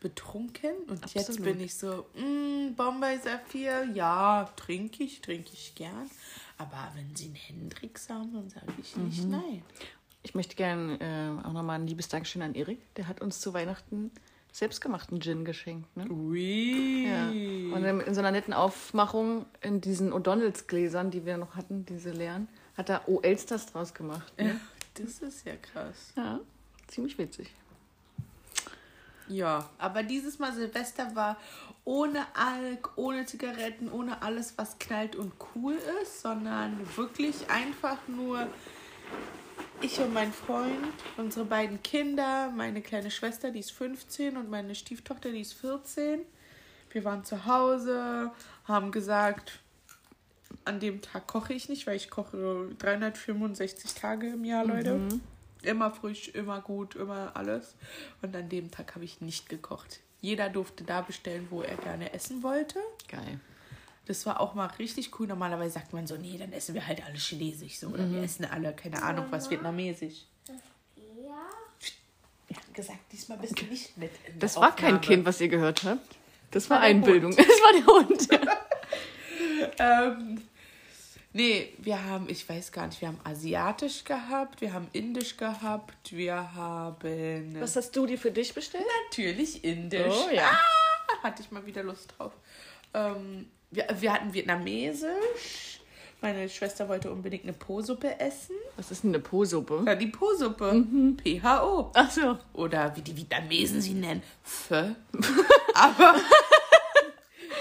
betrunken. 0.00 0.72
Und 0.88 1.00
jetzt 1.14 1.30
Absolut. 1.30 1.44
bin 1.52 1.60
ich 1.60 1.74
so, 1.74 2.06
mm, 2.14 2.74
Bombay 2.74 3.18
Saphir, 3.18 3.84
ja, 3.94 4.48
trinke 4.56 5.04
ich, 5.04 5.20
trinke 5.20 5.50
ich 5.52 5.74
gern. 5.74 6.10
Aber 6.56 6.90
wenn 6.94 7.14
sie 7.14 7.26
einen 7.26 7.34
Hendrix 7.34 8.08
haben, 8.08 8.32
dann 8.32 8.48
sage 8.50 8.66
ich 8.80 8.96
nicht 8.96 9.24
Mhm. 9.24 9.30
nein. 9.30 9.62
Ich 10.22 10.34
möchte 10.34 10.56
gerne 10.56 10.98
äh, 11.00 11.46
auch 11.46 11.52
nochmal 11.52 11.78
ein 11.78 11.86
liebes 11.86 12.08
Dankeschön 12.08 12.42
an 12.42 12.54
Erik. 12.54 12.80
Der 12.96 13.06
hat 13.08 13.20
uns 13.20 13.40
zu 13.40 13.54
Weihnachten 13.54 14.10
selbstgemachten 14.52 15.20
Gin 15.20 15.44
geschenkt. 15.44 15.96
Ne? 15.96 16.10
Ui. 16.10 17.06
Ja. 17.06 17.28
Und 17.28 17.84
in, 17.84 18.00
in 18.00 18.14
so 18.14 18.20
einer 18.20 18.32
netten 18.32 18.52
Aufmachung 18.52 19.46
in 19.60 19.80
diesen 19.80 20.12
O'Donnells 20.12 20.66
Gläsern, 20.66 21.10
die 21.10 21.24
wir 21.24 21.36
noch 21.36 21.54
hatten, 21.54 21.84
diese 21.86 22.10
leeren, 22.10 22.48
hat 22.76 22.88
er 22.88 23.08
O 23.08 23.20
Elsters 23.20 23.66
draus 23.66 23.94
gemacht. 23.94 24.32
Ne? 24.38 24.58
das 24.94 25.20
ist 25.20 25.46
ja 25.46 25.54
krass. 25.56 26.12
Ja, 26.16 26.40
ziemlich 26.88 27.16
witzig. 27.18 27.48
Ja, 29.28 29.68
aber 29.78 30.02
dieses 30.02 30.38
Mal 30.38 30.52
Silvester 30.52 31.14
war 31.14 31.36
ohne 31.84 32.26
Alk, 32.34 32.90
ohne 32.96 33.26
Zigaretten, 33.26 33.90
ohne 33.90 34.22
alles, 34.22 34.54
was 34.56 34.78
knallt 34.78 35.16
und 35.16 35.32
cool 35.54 35.76
ist, 36.02 36.22
sondern 36.22 36.78
wirklich 36.96 37.50
einfach 37.50 37.98
nur 38.08 38.46
ich 39.80 39.98
und 40.00 40.12
mein 40.12 40.32
Freund, 40.32 40.92
unsere 41.16 41.44
beiden 41.44 41.82
Kinder, 41.82 42.50
meine 42.50 42.82
kleine 42.82 43.10
Schwester, 43.10 43.50
die 43.50 43.60
ist 43.60 43.70
15 43.72 44.36
und 44.36 44.50
meine 44.50 44.74
Stieftochter, 44.74 45.30
die 45.30 45.40
ist 45.40 45.54
14. 45.54 46.20
Wir 46.90 47.04
waren 47.04 47.24
zu 47.24 47.46
Hause, 47.46 48.32
haben 48.64 48.90
gesagt, 48.90 49.60
an 50.64 50.80
dem 50.80 51.00
Tag 51.00 51.26
koche 51.26 51.52
ich 51.52 51.68
nicht, 51.68 51.86
weil 51.86 51.96
ich 51.96 52.10
koche 52.10 52.70
365 52.78 53.94
Tage 53.94 54.28
im 54.30 54.44
Jahr, 54.44 54.64
Leute. 54.64 54.98
Immer 55.62 55.90
frisch, 55.90 56.28
immer 56.28 56.60
gut, 56.60 56.94
immer 56.94 57.32
alles. 57.34 57.74
Und 58.22 58.34
an 58.36 58.48
dem 58.48 58.70
Tag 58.70 58.94
habe 58.94 59.04
ich 59.04 59.20
nicht 59.20 59.48
gekocht. 59.48 60.00
Jeder 60.20 60.48
durfte 60.48 60.84
da 60.84 61.00
bestellen, 61.00 61.46
wo 61.50 61.62
er 61.62 61.76
gerne 61.76 62.12
essen 62.12 62.42
wollte. 62.42 62.80
Geil. 63.08 63.40
Das 64.06 64.24
war 64.24 64.40
auch 64.40 64.54
mal 64.54 64.66
richtig 64.78 65.18
cool. 65.18 65.26
Normalerweise 65.26 65.74
sagt 65.74 65.92
man 65.92 66.06
so, 66.06 66.16
nee, 66.16 66.38
dann 66.38 66.52
essen 66.52 66.74
wir 66.74 66.86
halt 66.86 67.04
alle 67.04 67.16
chinesisch 67.16 67.78
so. 67.78 67.88
Oder 67.88 68.10
wir 68.10 68.22
essen 68.22 68.46
alle, 68.46 68.72
keine 68.72 69.02
Ahnung, 69.02 69.26
was 69.30 69.50
vietnamesisch. 69.50 70.24
Ja. 70.46 70.54
Wir 72.46 72.56
haben 72.56 72.72
gesagt, 72.72 73.00
diesmal 73.12 73.36
bist 73.38 73.60
du 73.60 73.66
nicht 73.66 73.96
mit. 73.98 74.10
in 74.26 74.32
der 74.32 74.40
Das 74.40 74.56
war 74.56 74.74
kein 74.74 74.94
Aufnahme. 74.94 75.00
Kind, 75.00 75.26
was 75.26 75.40
ihr 75.40 75.48
gehört 75.48 75.84
habt. 75.84 76.16
Das 76.50 76.70
war 76.70 76.78
war 76.78 76.86
Einbildung. 76.86 77.32
Das 77.36 77.46
war 77.46 77.72
der 77.72 77.86
Hund. 77.86 78.32
Ja. 78.32 78.40
Ähm, 79.80 80.42
nee, 81.32 81.74
wir 81.78 82.04
haben, 82.04 82.28
ich 82.28 82.48
weiß 82.48 82.72
gar 82.72 82.86
nicht, 82.86 83.00
wir 83.00 83.08
haben 83.08 83.20
asiatisch 83.24 84.04
gehabt, 84.04 84.60
wir 84.60 84.72
haben 84.72 84.88
indisch 84.92 85.36
gehabt, 85.36 86.12
wir 86.12 86.54
haben 86.54 87.56
Was 87.60 87.76
hast 87.76 87.94
du 87.96 88.06
dir 88.06 88.18
für 88.18 88.30
dich 88.30 88.54
bestellt? 88.54 88.84
natürlich 89.08 89.64
indisch. 89.64 90.14
Oh 90.26 90.30
ja. 90.34 90.50
Ah, 90.50 91.22
hatte 91.22 91.42
ich 91.42 91.50
mal 91.50 91.64
wieder 91.66 91.82
Lust 91.82 92.14
drauf. 92.16 92.32
Ähm, 92.94 93.46
wir, 93.70 93.86
wir 93.98 94.12
hatten 94.12 94.32
vietnamesisch. 94.32 95.80
Meine 96.20 96.48
Schwester 96.48 96.88
wollte 96.88 97.12
unbedingt 97.12 97.44
eine 97.44 97.52
Po-Suppe 97.52 98.18
essen. 98.18 98.56
Was 98.76 98.90
ist 98.90 99.04
denn 99.04 99.10
eine 99.10 99.20
Po-Suppe? 99.20 99.84
Ja, 99.86 99.94
die 99.94 100.08
Po-Suppe. 100.08 100.72
Mhm. 100.72 101.16
PHO. 101.16 101.92
Ach 101.94 102.10
so. 102.10 102.36
Oder 102.54 102.96
wie 102.96 103.02
die 103.02 103.16
Vietnamesen 103.16 103.80
sie 103.80 103.94
nennen. 103.94 104.22
Pho. 104.42 104.96
Aber 105.74 106.16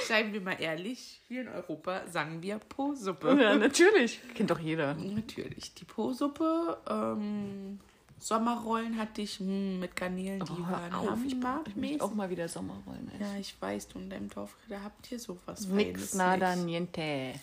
seien 0.07 0.33
wir 0.33 0.41
mal 0.41 0.59
ehrlich, 0.59 1.21
hier 1.27 1.41
in 1.41 1.47
Europa 1.49 2.01
sagen 2.11 2.41
wir 2.41 2.57
Po-Suppe. 2.59 3.37
Ja, 3.39 3.55
natürlich. 3.55 4.19
Kennt 4.33 4.49
doch 4.49 4.59
jeder. 4.59 4.93
Natürlich. 4.95 5.73
Die 5.75 5.85
Po-Suppe, 5.85 6.77
ähm, 6.89 7.79
Sommerrollen 8.19 8.97
hatte 8.97 9.21
ich 9.21 9.39
mh, 9.39 9.79
mit 9.79 9.95
Garnelen, 9.95 10.39
die 10.39 10.51
Oh, 10.51 10.71
waren 10.71 10.93
auf, 10.93 11.19
ich, 11.25 11.33
ich 11.67 11.75
möchte 11.75 12.03
auch 12.03 12.13
mal 12.15 12.29
wieder 12.29 12.47
Sommerrollen 12.47 13.11
essen. 13.13 13.21
Ja, 13.21 13.39
ich 13.39 13.55
weiß, 13.59 13.89
du 13.89 13.99
in 13.99 14.09
deinem 14.09 14.29
Dorf, 14.29 14.55
da 14.69 14.81
habt 14.83 15.11
ihr 15.11 15.19
sowas 15.19 15.67
Nix, 15.67 16.15
nada, 16.15 16.55
nicht. 16.55 16.65
niente. 16.65 17.33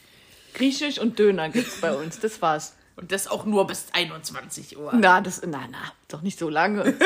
Griechisch 0.54 0.98
und 0.98 1.18
Döner 1.18 1.48
gibt's 1.48 1.80
bei 1.80 1.94
uns. 1.94 2.18
Das 2.20 2.40
war's. 2.42 2.74
Und 2.96 3.10
das 3.12 3.26
auch 3.28 3.44
nur 3.44 3.66
bis 3.66 3.86
21 3.92 4.76
Uhr. 4.78 4.92
Na, 4.94 5.20
das, 5.20 5.42
na, 5.44 5.66
na, 5.70 5.78
doch 6.08 6.22
nicht 6.22 6.38
so 6.38 6.48
lange. 6.48 6.96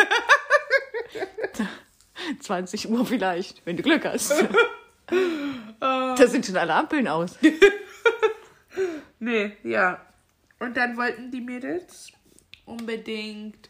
20 2.41 2.91
Uhr 2.91 3.07
vielleicht, 3.07 3.65
wenn 3.65 3.77
du 3.77 3.83
Glück 3.83 4.05
hast. 4.05 4.33
da 6.19 6.27
sind 6.27 6.47
schon 6.47 6.57
alle 6.57 6.75
Ampeln 6.75 7.09
aus. 7.09 7.39
Nee, 9.21 9.57
ja. 9.65 10.01
Und 10.61 10.77
dann 10.77 10.97
wollten 10.97 11.31
die 11.31 11.41
Mädels 11.41 12.13
unbedingt 12.65 13.69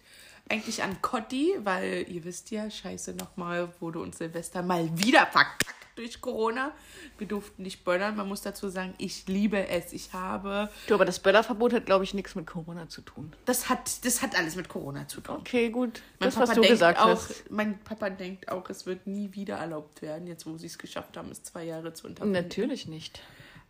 eigentlich 0.49 0.83
an 0.83 1.01
Cotti, 1.01 1.55
weil 1.61 2.07
ihr 2.09 2.25
wisst 2.25 2.51
ja, 2.51 2.71
scheiße 2.71 3.15
nochmal, 3.15 3.73
wurde 3.81 4.01
uns 4.01 4.19
Silvester 4.19 4.63
mal 4.63 4.89
wieder 4.99 5.27
verkackt 5.27 5.78
durch 5.99 6.21
Corona. 6.21 6.73
Wir 7.19 7.27
durften 7.27 7.63
nicht 7.63 7.85
böllern. 7.85 8.17
Man 8.17 8.29
muss 8.29 8.43
dazu 8.43 8.69
sagen, 8.69 8.95
ich 8.99 9.27
liebe 9.27 9.69
es. 9.69 9.93
Ich 9.93 10.13
habe. 10.13 10.71
Du, 10.87 10.95
aber 10.95 11.05
das 11.05 11.19
Böllerverbot 11.19 11.73
hat, 11.73 11.87
glaube 11.87 12.05
ich, 12.05 12.15
nichts 12.15 12.35
mit 12.35 12.47
Corona 12.47 12.89
zu 12.89 13.03
tun. 13.03 13.35
Das 13.45 13.69
hat, 13.69 14.05
das 14.05 14.23
hat 14.23 14.39
alles 14.39 14.57
mit 14.57 14.69
Corona 14.69 15.07
zu 15.09 15.21
tun. 15.21 15.37
Okay, 15.37 15.71
gut. 15.71 16.03
Mein 16.21 16.29
Das, 16.29 16.35
Papa 16.37 16.49
was 16.49 16.55
du 16.55 16.61
denkt 16.63 16.75
gesagt 16.75 17.01
auch, 17.01 17.09
hast. 17.09 17.51
Mein 17.51 17.79
Papa 17.81 18.11
denkt 18.11 18.49
auch, 18.51 18.69
es 18.71 18.87
wird 18.87 19.07
nie 19.07 19.33
wieder 19.35 19.57
erlaubt 19.57 20.01
werden, 20.01 20.27
jetzt 20.27 20.47
wo 20.47 20.57
sie 20.57 20.67
es 20.67 20.79
geschafft 20.79 21.17
haben, 21.17 21.31
es 21.31 21.43
zwei 21.43 21.65
Jahre 21.65 21.93
zu 21.93 22.07
unterbinden. 22.07 22.43
Natürlich 22.43 22.87
nicht. 22.87 23.21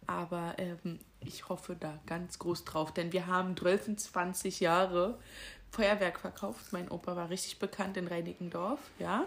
Aber 0.07 0.55
ähm, 0.59 0.99
ich 1.21 1.49
hoffe 1.49 1.77
da 1.79 1.99
ganz 2.07 2.39
groß 2.39 2.65
drauf, 2.65 2.95
denn 2.95 3.13
wir 3.13 3.27
haben 3.27 3.57
12, 3.57 3.97
20 3.97 4.61
Jahre 4.61 5.19
Feuerwerk 5.71 6.19
verkauft. 6.21 6.73
Mein 6.73 6.91
Opa 6.91 7.15
war 7.17 7.31
richtig 7.31 7.59
bekannt 7.59 7.97
in 7.97 8.07
Reinickendorf, 8.07 8.81
ja. 8.99 9.27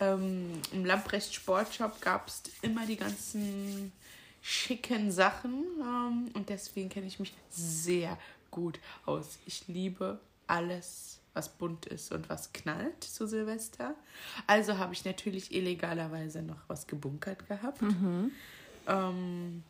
Ähm, 0.00 0.60
Im 0.72 0.84
Lamprecht 0.84 1.34
Sportshop 1.34 2.00
gab 2.00 2.28
es 2.28 2.42
immer 2.62 2.86
die 2.86 2.96
ganzen 2.96 3.92
schicken 4.40 5.10
Sachen 5.10 5.64
ähm, 5.80 6.30
und 6.34 6.48
deswegen 6.48 6.88
kenne 6.88 7.06
ich 7.06 7.18
mich 7.18 7.34
sehr 7.50 8.16
gut 8.50 8.78
aus. 9.04 9.38
Ich 9.46 9.66
liebe 9.68 10.20
alles, 10.46 11.18
was 11.34 11.48
bunt 11.48 11.86
ist 11.86 12.12
und 12.12 12.28
was 12.28 12.52
knallt 12.52 13.02
zu 13.04 13.26
Silvester. 13.26 13.94
Also 14.46 14.78
habe 14.78 14.92
ich 14.92 15.04
natürlich 15.04 15.54
illegalerweise 15.54 16.42
noch 16.42 16.60
was 16.68 16.86
gebunkert 16.86 17.46
gehabt. 17.48 17.82
Ähm, 18.86 19.62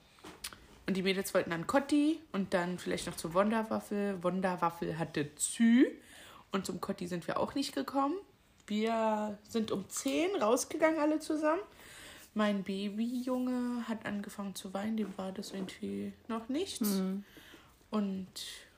und 0.86 0.96
die 0.96 1.02
Mädels 1.02 1.34
wollten 1.34 1.50
dann 1.50 1.66
Cotti 1.66 2.18
und 2.32 2.54
dann 2.54 2.78
vielleicht 2.78 3.06
noch 3.06 3.16
zur 3.16 3.34
Wonderwaffel. 3.34 4.22
Wonderwaffel 4.22 4.98
hatte 4.98 5.34
Zü. 5.34 5.86
Und 6.50 6.64
zum 6.64 6.80
Cotti 6.80 7.06
sind 7.06 7.26
wir 7.26 7.38
auch 7.38 7.54
nicht 7.54 7.74
gekommen. 7.74 8.14
Wir 8.68 9.36
sind 9.48 9.72
um 9.72 9.88
10 9.88 10.36
rausgegangen, 10.36 11.00
alle 11.00 11.18
zusammen. 11.18 11.62
Mein 12.34 12.62
Babyjunge 12.62 13.88
hat 13.88 14.06
angefangen 14.06 14.54
zu 14.54 14.72
weinen, 14.74 14.96
dem 14.96 15.16
war 15.16 15.32
das 15.32 15.52
irgendwie 15.52 16.12
noch 16.28 16.48
nichts. 16.48 17.02
Und 17.90 18.28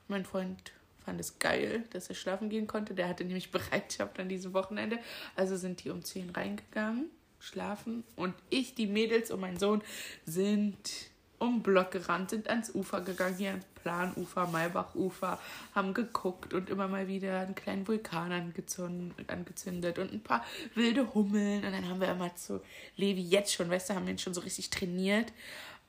mein 0.09 0.25
Freund 0.25 0.73
fand 1.05 1.21
es 1.21 1.39
geil, 1.39 1.85
dass 1.91 2.09
er 2.09 2.15
schlafen 2.15 2.49
gehen 2.49 2.67
konnte. 2.67 2.95
Der 2.95 3.09
hatte 3.09 3.25
nämlich 3.25 3.51
Bereitschaft 3.51 4.19
an 4.21 4.29
diesem 4.29 4.55
Wochenende. 4.55 4.99
Also 5.35 5.57
sind 5.57 5.83
die 5.85 5.91
um 5.91 6.05
10 6.05 6.31
reingegangen, 6.31 7.11
schlafen. 7.41 8.05
Und 8.17 8.35
ich, 8.49 8.75
die 8.75 8.87
Mädels 8.87 9.31
und 9.31 9.41
mein 9.41 9.59
Sohn 9.59 9.83
sind 10.25 11.11
um 11.39 11.63
Block 11.63 11.91
gerannt, 11.91 12.31
sind 12.31 12.49
ans 12.49 12.75
Ufer 12.75 13.01
gegangen, 13.01 13.37
hier 13.37 13.51
ans 13.51 13.67
Planufer, 13.83 14.47
Maybachufer, 14.47 15.39
haben 15.75 15.95
geguckt 15.95 16.55
und 16.55 16.71
immer 16.71 16.89
mal 16.89 17.09
wieder 17.09 17.41
einen 17.41 17.55
kleinen 17.55 17.87
Vulkan 17.87 18.33
angezündet, 18.33 19.99
und 19.99 20.13
ein 20.13 20.23
paar 20.23 20.45
wilde 20.75 21.15
Hummeln. 21.15 21.65
Und 21.65 21.73
dann 21.73 21.89
haben 21.89 22.01
wir 22.01 22.11
immer 22.11 22.35
zu 22.37 22.61
Levi 22.97 23.23
jetzt 23.23 23.53
schon, 23.55 23.71
weißt 23.71 23.91
du, 23.91 23.95
haben 23.95 24.07
wir 24.07 24.13
ihn 24.13 24.19
schon 24.19 24.35
so 24.35 24.41
richtig 24.41 24.71
trainiert 24.71 25.33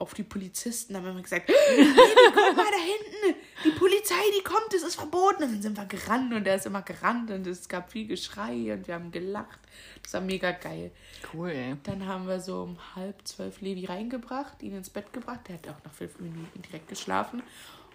auf 0.02 0.16
die 0.16 0.24
Polizisten, 0.24 0.96
haben 0.96 1.04
wir 1.04 1.12
immer 1.12 1.22
gesagt, 1.22 1.48
Levi, 1.48 1.94
guck 2.34 2.58
mal 2.58 2.66
da 2.66 2.78
hinten, 2.78 3.40
die 3.64 3.70
Polizei, 3.70 4.16
die 4.36 4.44
kommt, 4.44 4.74
es 4.74 4.82
ist 4.82 4.96
verboten. 4.96 5.44
Und 5.44 5.52
dann 5.54 5.62
sind 5.62 5.78
wir 5.78 5.86
gerannt 5.86 6.34
und 6.34 6.48
er 6.48 6.56
ist 6.56 6.66
immer 6.66 6.82
gerannt 6.82 7.30
und 7.30 7.46
es 7.46 7.70
gab 7.70 7.92
viel 7.92 8.08
Geschrei 8.08 8.74
und 8.74 8.88
wir 8.88 8.96
haben 8.96 9.12
gelacht. 9.12 9.60
Das 10.02 10.14
war 10.14 10.22
mega 10.22 10.52
geil. 10.54 10.92
Cool, 11.32 11.52
ey. 11.52 11.76
Dann 11.84 12.08
haben 12.08 12.28
wir 12.28 12.40
so 12.40 12.64
um 12.64 12.80
halb 12.96 13.28
zwölf 13.28 13.62
Levi 13.62 13.86
reingebracht, 13.86 14.64
ihn 14.64 14.76
ins 14.76 14.90
Bett 14.90 15.14
gebracht. 15.14 15.42
Der 15.48 15.58
hat 15.58 15.68
auch 15.68 15.84
nach 15.84 15.94
fünf 15.94 16.20
Minuten 16.20 16.64
direkt 16.64 16.88
geschlafen. 16.88 17.44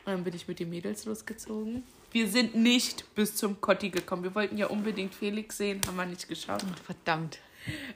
Und 0.06 0.12
dann 0.12 0.24
bin 0.24 0.34
ich 0.34 0.46
mit 0.46 0.60
den 0.60 0.70
Mädels 0.70 1.04
losgezogen. 1.04 1.82
Wir 2.12 2.28
sind 2.28 2.54
nicht 2.54 3.12
bis 3.16 3.34
zum 3.34 3.60
Kotti 3.60 3.90
gekommen. 3.90 4.22
Wir 4.22 4.34
wollten 4.34 4.56
ja 4.56 4.68
unbedingt 4.68 5.14
Felix 5.14 5.58
sehen, 5.58 5.80
haben 5.86 5.96
wir 5.96 6.06
nicht 6.06 6.28
geschafft. 6.28 6.64
Verdammt. 6.84 7.40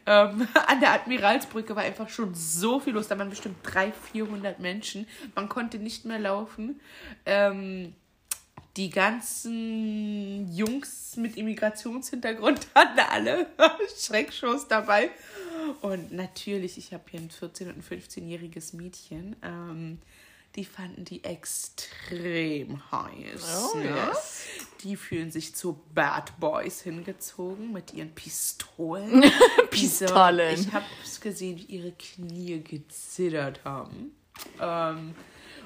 Ähm, 0.06 0.48
an 0.66 0.80
der 0.80 0.92
Admiralsbrücke 0.92 1.76
war 1.76 1.84
einfach 1.84 2.08
schon 2.08 2.34
so 2.34 2.80
viel 2.80 2.94
los. 2.94 3.06
Da 3.06 3.16
waren 3.16 3.30
bestimmt 3.30 3.58
300, 3.62 3.96
400 3.96 4.58
Menschen. 4.58 5.06
Man 5.36 5.48
konnte 5.48 5.78
nicht 5.78 6.04
mehr 6.04 6.18
laufen. 6.18 6.80
Ähm, 7.24 7.94
die 8.76 8.90
ganzen 8.90 10.52
Jungs 10.52 11.16
mit 11.16 11.36
Immigrationshintergrund 11.36 12.66
hatten 12.74 12.98
alle 12.98 13.46
Schreckshows 13.96 14.66
dabei. 14.68 15.10
Und 15.80 16.12
natürlich, 16.12 16.76
ich 16.76 16.92
habe 16.92 17.04
hier 17.08 17.20
ein 17.20 17.30
14- 17.30 17.68
und 17.68 17.78
ein 17.78 17.82
15-jähriges 17.82 18.74
Mädchen. 18.74 19.36
Ähm, 19.42 19.98
die 20.56 20.64
fanden 20.64 21.04
die 21.04 21.22
extrem 21.24 22.80
heiß. 22.90 23.70
Oh, 23.74 23.78
ne? 23.78 23.84
yes. 23.84 24.44
Die 24.82 24.96
fühlen 24.96 25.30
sich 25.30 25.54
zu 25.54 25.80
Bad 25.94 26.38
Boys 26.40 26.82
hingezogen 26.82 27.72
mit 27.72 27.92
ihren 27.92 28.14
Pistolen. 28.14 29.22
Pistolen. 29.70 30.56
Diese- 30.56 30.68
Ich 30.68 30.74
habe 30.74 30.84
gesehen, 31.20 31.58
wie 31.58 31.64
ihre 31.76 31.92
Knie 31.92 32.60
gezittert 32.62 33.64
haben. 33.64 34.12
Ähm, 34.60 35.14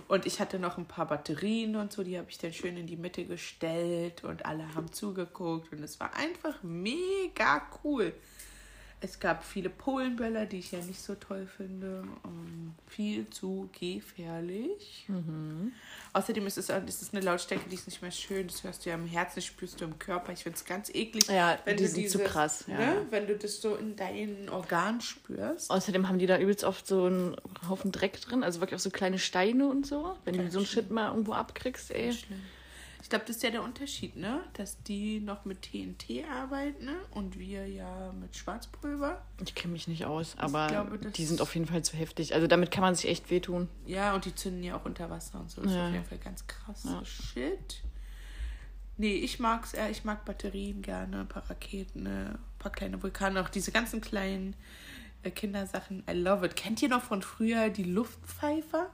und 0.09 0.27
ich 0.27 0.41
hatte 0.41 0.59
noch 0.59 0.77
ein 0.77 0.87
paar 0.87 1.07
Batterien 1.07 1.77
und 1.77 1.93
so, 1.93 2.03
die 2.03 2.19
habe 2.19 2.29
ich 2.29 2.37
dann 2.39 2.53
schön 2.53 2.77
in 2.77 2.87
die 2.87 2.97
Mitte 2.97 3.25
gestellt 3.25 4.23
und 4.25 4.45
alle 4.45 4.75
haben 4.75 4.93
zugeguckt 4.93 5.73
und 5.73 5.83
es 5.83 5.99
war 5.99 6.15
einfach 6.15 6.63
mega 6.63 7.63
cool. 7.85 8.13
Es 9.05 9.21
gab 9.21 9.45
viele 9.45 9.69
Polenböller, 9.69 10.47
die 10.47 10.61
ich 10.61 10.73
ja 10.73 10.79
nicht 10.79 10.99
so 10.99 11.15
toll 11.15 11.47
finde. 11.47 12.05
Ähm, 12.25 12.75
viel 12.87 13.29
zu 13.29 13.69
gefährlich. 13.79 15.07
Außerdem 16.15 16.47
ist 16.47 16.57
es, 16.57 16.71
ist 16.71 17.03
es 17.03 17.13
eine 17.13 17.21
Lautstärke, 17.23 17.69
die 17.69 17.75
ist 17.75 17.87
nicht 17.87 18.01
mehr 18.01 18.11
schön. 18.11 18.47
Das 18.47 18.65
hörst 18.65 18.87
du 18.87 18.89
ja 18.89 18.95
im 18.95 19.07
Herzen, 19.07 19.35
das 19.35 19.45
spürst 19.45 19.79
du 19.79 19.85
im 19.85 19.99
Körper. 19.99 20.33
Ich 20.33 20.45
finde 20.45 20.57
es 20.57 20.65
ganz 20.65 20.89
eklig. 20.89 21.27
Ja, 21.29 21.59
wenn 21.67 21.77
die 21.77 21.83
du 21.83 21.89
sind 21.91 22.09
zu 22.09 22.17
dieses, 22.17 22.33
krass, 22.33 22.65
ja. 22.67 22.79
Ne, 22.79 23.07
wenn 23.11 23.27
du 23.27 23.37
das 23.37 23.61
so 23.61 23.75
in 23.75 23.95
deinen 23.95 24.49
Organen 24.49 25.03
spürst. 25.03 25.71
Außerdem 25.71 26.09
haben 26.09 26.19
die 26.19 26.27
da 26.27 26.39
übelst 26.39 26.65
oft 26.65 26.87
so 26.87 27.05
einen 27.05 27.37
Haufen 27.69 27.93
Dreck 27.93 28.19
drin, 28.23 28.43
also 28.43 28.61
wirklich 28.61 28.77
auch 28.77 28.83
so 28.83 28.89
kleine 28.91 29.19
Steine 29.19 29.69
und 29.69 29.87
so. 29.87 30.17
Wenn 30.25 30.39
du 30.39 30.51
so 30.51 30.61
einen 30.61 30.67
Shit 30.67 30.91
mal 30.91 31.11
irgendwo 31.11 31.35
abkriegst, 31.35 31.91
ey. 31.91 32.11
Schlimm. 32.11 32.41
Ich 33.05 33.11
glaube, 33.11 33.27
das 33.27 33.37
ist 33.37 33.43
ja 33.43 33.51
der 33.51 33.63
Unterschied, 33.63 34.17
ne? 34.17 34.41
Dass 34.55 34.83
die 34.83 35.21
noch 35.21 35.45
mit 35.45 35.61
TNT 35.61 36.25
arbeiten 36.27 36.87
ne? 36.87 36.97
und 37.11 37.39
wir 37.39 37.69
ja 37.69 38.11
mit 38.19 38.35
Schwarzpulver. 38.35 39.21
Ich 39.45 39.55
kenne 39.55 39.75
mich 39.75 39.87
nicht 39.87 40.07
aus, 40.07 40.39
aber 40.39 40.69
glaube, 40.69 40.97
die 40.97 41.27
sind 41.27 41.43
auf 41.43 41.53
jeden 41.55 41.67
Fall 41.67 41.85
zu 41.85 41.99
heftig. 41.99 42.35
Also 42.35 42.47
damit 42.47 42.71
kann 42.71 42.81
man 42.81 42.95
sich 42.95 43.11
echt 43.11 43.29
wehtun. 43.29 43.69
Ja, 43.85 44.15
und 44.15 44.25
die 44.25 44.35
zünden 44.35 44.63
ja 44.63 44.75
auch 44.75 44.87
unter 44.87 45.11
Wasser 45.11 45.39
und 45.39 45.51
so. 45.51 45.61
Das 45.61 45.73
ist 45.73 45.77
Ja. 45.77 45.87
auf 45.89 45.93
jeden 45.93 46.07
Fall 46.07 46.17
ganz 46.17 46.47
krass. 46.47 46.87
Shit. 47.05 47.83
Nee, 48.97 49.17
ich 49.17 49.39
mag's 49.39 49.75
eher. 49.75 49.91
Ich 49.91 50.05
mag 50.05 50.25
Batterien 50.25 50.81
gerne, 50.81 51.21
ein 51.21 51.29
paar 51.29 51.51
Raketen, 51.51 52.07
ein 52.07 52.39
paar 52.59 52.73
kleine 52.73 53.03
Vulkane, 53.03 53.43
auch 53.43 53.51
diese 53.51 53.71
ganzen 53.71 54.01
kleinen 54.01 54.57
äh, 55.25 55.31
Kindersachen. 55.31 56.05
I 56.09 56.15
love 56.15 56.47
it. 56.47 56.57
Kennt 56.57 56.81
ihr 56.81 56.89
noch 56.89 57.03
von 57.03 57.21
früher 57.21 57.69
die 57.69 57.85
Luftpfeifer? 57.85 58.89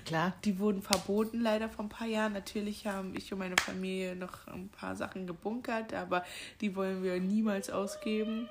Klar. 0.00 0.32
Die 0.44 0.58
wurden 0.58 0.80
verboten 0.80 1.40
leider 1.40 1.68
vor 1.68 1.84
ein 1.84 1.90
paar 1.90 2.06
Jahren. 2.06 2.32
Natürlich 2.32 2.86
haben 2.86 3.14
ich 3.14 3.32
und 3.32 3.38
meine 3.38 3.56
Familie 3.60 4.16
noch 4.16 4.46
ein 4.46 4.68
paar 4.70 4.96
Sachen 4.96 5.26
gebunkert, 5.26 5.92
aber 5.92 6.24
die 6.60 6.74
wollen 6.74 7.02
wir 7.02 7.20
niemals 7.20 7.68
ausgeben. 7.68 8.48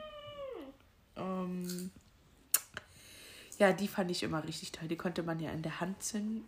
Ähm, 1.15 1.91
ja, 3.57 3.73
die 3.73 3.87
fand 3.87 4.11
ich 4.11 4.23
immer 4.23 4.43
richtig 4.43 4.71
toll. 4.71 4.87
Die 4.87 4.97
konnte 4.97 5.23
man 5.23 5.39
ja 5.39 5.51
in 5.51 5.63
der 5.63 5.79
Hand 5.79 6.03
zünden. 6.03 6.45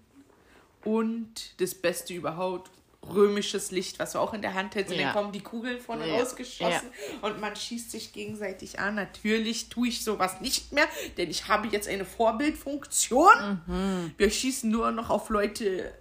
Und 0.84 1.60
das 1.62 1.74
Beste 1.74 2.14
überhaupt, 2.14 2.72
römisches 3.12 3.72
Licht, 3.72 4.00
was 4.00 4.14
du 4.14 4.20
auch 4.20 4.34
in 4.34 4.42
der 4.42 4.54
Hand 4.54 4.76
hältst. 4.76 4.94
Und 4.94 5.00
Ja. 5.00 5.06
dann 5.08 5.14
kommen 5.14 5.32
die 5.32 5.42
Kugeln 5.42 5.80
vorne 5.80 6.08
Ja. 6.08 6.16
rausgeschossen 6.20 6.90
und 7.22 7.40
man 7.42 7.56
schießt 7.56 7.92
sich 7.92 8.14
gegenseitig 8.14 8.80
an. 8.80 8.96
Natürlich 8.96 9.70
tue 9.70 9.90
ich 9.90 10.04
sowas 10.04 10.42
nicht 10.42 10.72
mehr, 10.72 10.88
denn 11.18 11.30
ich 11.30 11.48
habe 11.48 11.68
jetzt 11.68 11.88
eine 11.88 12.06
Vorbildfunktion. 12.06 14.14
Wir 14.18 14.30
schießen 14.30 14.70
nur 14.70 14.92
noch 14.92 15.10
auf 15.10 15.30
Leute, 15.30 15.94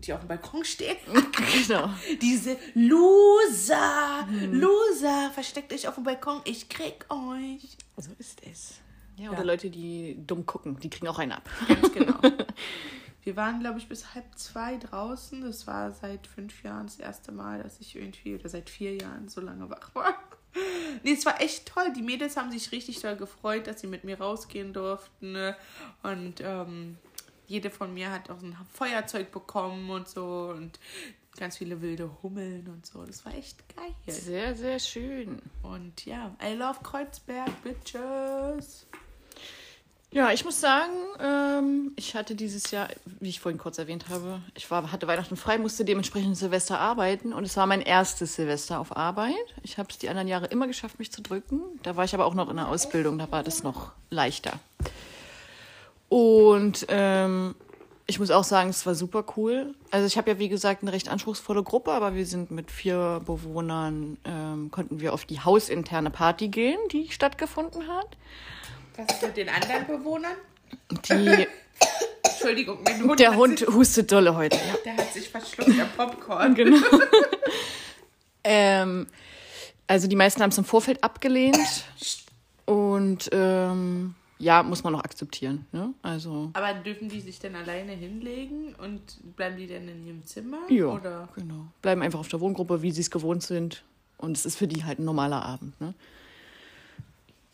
die 0.00 0.12
auf 0.12 0.20
dem 0.20 0.28
Balkon 0.28 0.64
stehen. 0.64 0.96
genau. 1.66 1.88
Diese 2.20 2.58
Loser, 2.74 4.28
Loser, 4.50 5.30
versteckt 5.32 5.72
euch 5.72 5.88
auf 5.88 5.94
dem 5.94 6.04
Balkon, 6.04 6.40
ich 6.44 6.68
krieg 6.68 7.06
euch. 7.08 7.76
So 7.96 8.10
ist 8.18 8.40
es. 8.50 8.74
Ja, 9.16 9.30
oder 9.30 9.44
Leute, 9.44 9.70
die 9.70 10.16
dumm 10.26 10.44
gucken, 10.44 10.78
die 10.80 10.90
kriegen 10.90 11.06
auch 11.08 11.18
einen 11.20 11.32
ab. 11.32 11.48
Ganz 11.68 11.92
genau. 11.92 12.14
Wir 13.24 13.36
waren, 13.36 13.60
glaube 13.60 13.78
ich, 13.78 13.88
bis 13.88 14.14
halb 14.14 14.26
zwei 14.36 14.76
draußen. 14.76 15.40
Das 15.40 15.66
war 15.66 15.90
seit 15.90 16.26
fünf 16.26 16.62
Jahren 16.62 16.86
das 16.86 16.98
erste 16.98 17.32
Mal, 17.32 17.62
dass 17.62 17.80
ich 17.80 17.96
irgendwie, 17.96 18.34
oder 18.34 18.48
seit 18.48 18.68
vier 18.70 18.94
Jahren 18.96 19.28
so 19.28 19.40
lange 19.40 19.68
wach 19.70 19.94
war. 19.94 20.14
Nee, 21.02 21.14
es 21.14 21.26
war 21.26 21.40
echt 21.40 21.66
toll. 21.66 21.92
Die 21.96 22.02
Mädels 22.02 22.36
haben 22.36 22.52
sich 22.52 22.70
richtig 22.70 23.00
doll 23.00 23.16
gefreut, 23.16 23.66
dass 23.66 23.80
sie 23.80 23.88
mit 23.88 24.04
mir 24.04 24.20
rausgehen 24.20 24.72
durften. 24.72 25.32
ne? 25.32 25.56
Und 26.04 26.40
ähm, 26.40 26.96
jede 27.48 27.70
von 27.70 27.92
mir 27.92 28.12
hat 28.12 28.30
auch 28.30 28.40
ein 28.40 28.56
Feuerzeug 28.72 29.32
bekommen 29.32 29.90
und 29.90 30.08
so. 30.08 30.54
Und 30.56 30.78
ganz 31.36 31.56
viele 31.56 31.82
wilde 31.82 32.22
Hummeln 32.22 32.68
und 32.68 32.86
so. 32.86 33.04
Das 33.04 33.24
war 33.24 33.34
echt 33.34 33.64
geil. 33.74 33.94
Sehr, 34.06 34.54
sehr 34.54 34.78
schön. 34.78 35.42
Und 35.62 36.06
ja, 36.06 36.36
I 36.40 36.54
love 36.54 36.78
Kreuzberg, 36.84 37.50
Bitches. 37.64 38.86
Ja, 40.14 40.30
ich 40.30 40.44
muss 40.44 40.60
sagen, 40.60 40.92
ähm, 41.18 41.92
ich 41.96 42.14
hatte 42.14 42.36
dieses 42.36 42.70
Jahr, 42.70 42.86
wie 43.18 43.30
ich 43.30 43.40
vorhin 43.40 43.58
kurz 43.58 43.78
erwähnt 43.78 44.04
habe, 44.10 44.40
ich 44.54 44.70
war, 44.70 44.92
hatte 44.92 45.08
Weihnachten 45.08 45.36
frei, 45.36 45.58
musste 45.58 45.84
dementsprechend 45.84 46.36
Silvester 46.36 46.78
arbeiten 46.78 47.32
und 47.32 47.42
es 47.42 47.56
war 47.56 47.66
mein 47.66 47.80
erstes 47.80 48.36
Silvester 48.36 48.78
auf 48.78 48.96
Arbeit. 48.96 49.34
Ich 49.64 49.76
habe 49.76 49.88
es 49.90 49.98
die 49.98 50.08
anderen 50.08 50.28
Jahre 50.28 50.46
immer 50.46 50.68
geschafft, 50.68 51.00
mich 51.00 51.10
zu 51.10 51.20
drücken. 51.20 51.60
Da 51.82 51.96
war 51.96 52.04
ich 52.04 52.14
aber 52.14 52.26
auch 52.26 52.34
noch 52.34 52.48
in 52.48 52.54
der 52.54 52.68
Ausbildung, 52.68 53.18
da 53.18 53.28
war 53.32 53.42
das 53.42 53.64
noch 53.64 53.90
leichter. 54.08 54.52
Und 56.08 56.86
ähm, 56.90 57.56
ich 58.06 58.20
muss 58.20 58.30
auch 58.30 58.44
sagen, 58.44 58.70
es 58.70 58.86
war 58.86 58.94
super 58.94 59.24
cool. 59.36 59.74
Also 59.90 60.06
ich 60.06 60.16
habe 60.16 60.30
ja, 60.30 60.38
wie 60.38 60.48
gesagt, 60.48 60.82
eine 60.82 60.92
recht 60.92 61.08
anspruchsvolle 61.08 61.64
Gruppe, 61.64 61.90
aber 61.90 62.14
wir 62.14 62.24
sind 62.24 62.52
mit 62.52 62.70
vier 62.70 63.20
Bewohnern, 63.26 64.18
ähm, 64.24 64.70
konnten 64.70 65.00
wir 65.00 65.12
auf 65.12 65.24
die 65.24 65.40
hausinterne 65.40 66.10
Party 66.10 66.46
gehen, 66.46 66.78
die 66.92 67.10
stattgefunden 67.10 67.88
hat. 67.88 68.16
Was 68.96 69.06
ist 69.16 69.22
mit 69.22 69.36
den 69.36 69.48
anderen 69.48 69.86
Bewohnern? 69.86 70.32
Die, 71.08 71.46
Entschuldigung, 72.22 72.78
mein 72.84 73.02
Hund. 73.02 73.20
der 73.20 73.36
Hund 73.36 73.58
Sich, 73.58 73.68
hustet 73.68 74.12
dolle 74.12 74.34
heute. 74.34 74.56
Ja. 74.56 74.74
der 74.84 74.96
hat 74.96 75.12
sich 75.12 75.28
verschluckt, 75.28 75.76
der 75.76 75.84
Popcorn. 75.84 76.54
Genau. 76.54 76.78
ähm, 78.44 79.06
also 79.86 80.06
die 80.08 80.16
meisten 80.16 80.42
haben 80.42 80.50
es 80.50 80.58
im 80.58 80.64
Vorfeld 80.64 81.02
abgelehnt. 81.02 81.84
Und 82.66 83.28
ähm, 83.32 84.14
ja, 84.38 84.62
muss 84.62 84.82
man 84.84 84.92
noch 84.94 85.04
akzeptieren. 85.04 85.66
Ne? 85.72 85.92
Also 86.02 86.50
Aber 86.54 86.72
dürfen 86.74 87.08
die 87.08 87.20
sich 87.20 87.38
denn 87.38 87.54
alleine 87.56 87.92
hinlegen 87.92 88.74
und 88.76 89.18
bleiben 89.36 89.56
die 89.56 89.66
denn 89.66 89.88
in 89.88 90.06
ihrem 90.06 90.24
Zimmer? 90.24 90.58
ja, 90.68 90.86
Oder? 90.86 91.28
genau. 91.34 91.66
Bleiben 91.82 92.02
einfach 92.02 92.20
auf 92.20 92.28
der 92.28 92.40
Wohngruppe, 92.40 92.80
wie 92.82 92.90
sie 92.90 93.02
es 93.02 93.10
gewohnt 93.10 93.42
sind. 93.42 93.82
Und 94.16 94.36
es 94.36 94.46
ist 94.46 94.56
für 94.56 94.66
die 94.68 94.84
halt 94.84 94.98
ein 94.98 95.04
normaler 95.04 95.44
Abend. 95.44 95.78
Ne? 95.80 95.92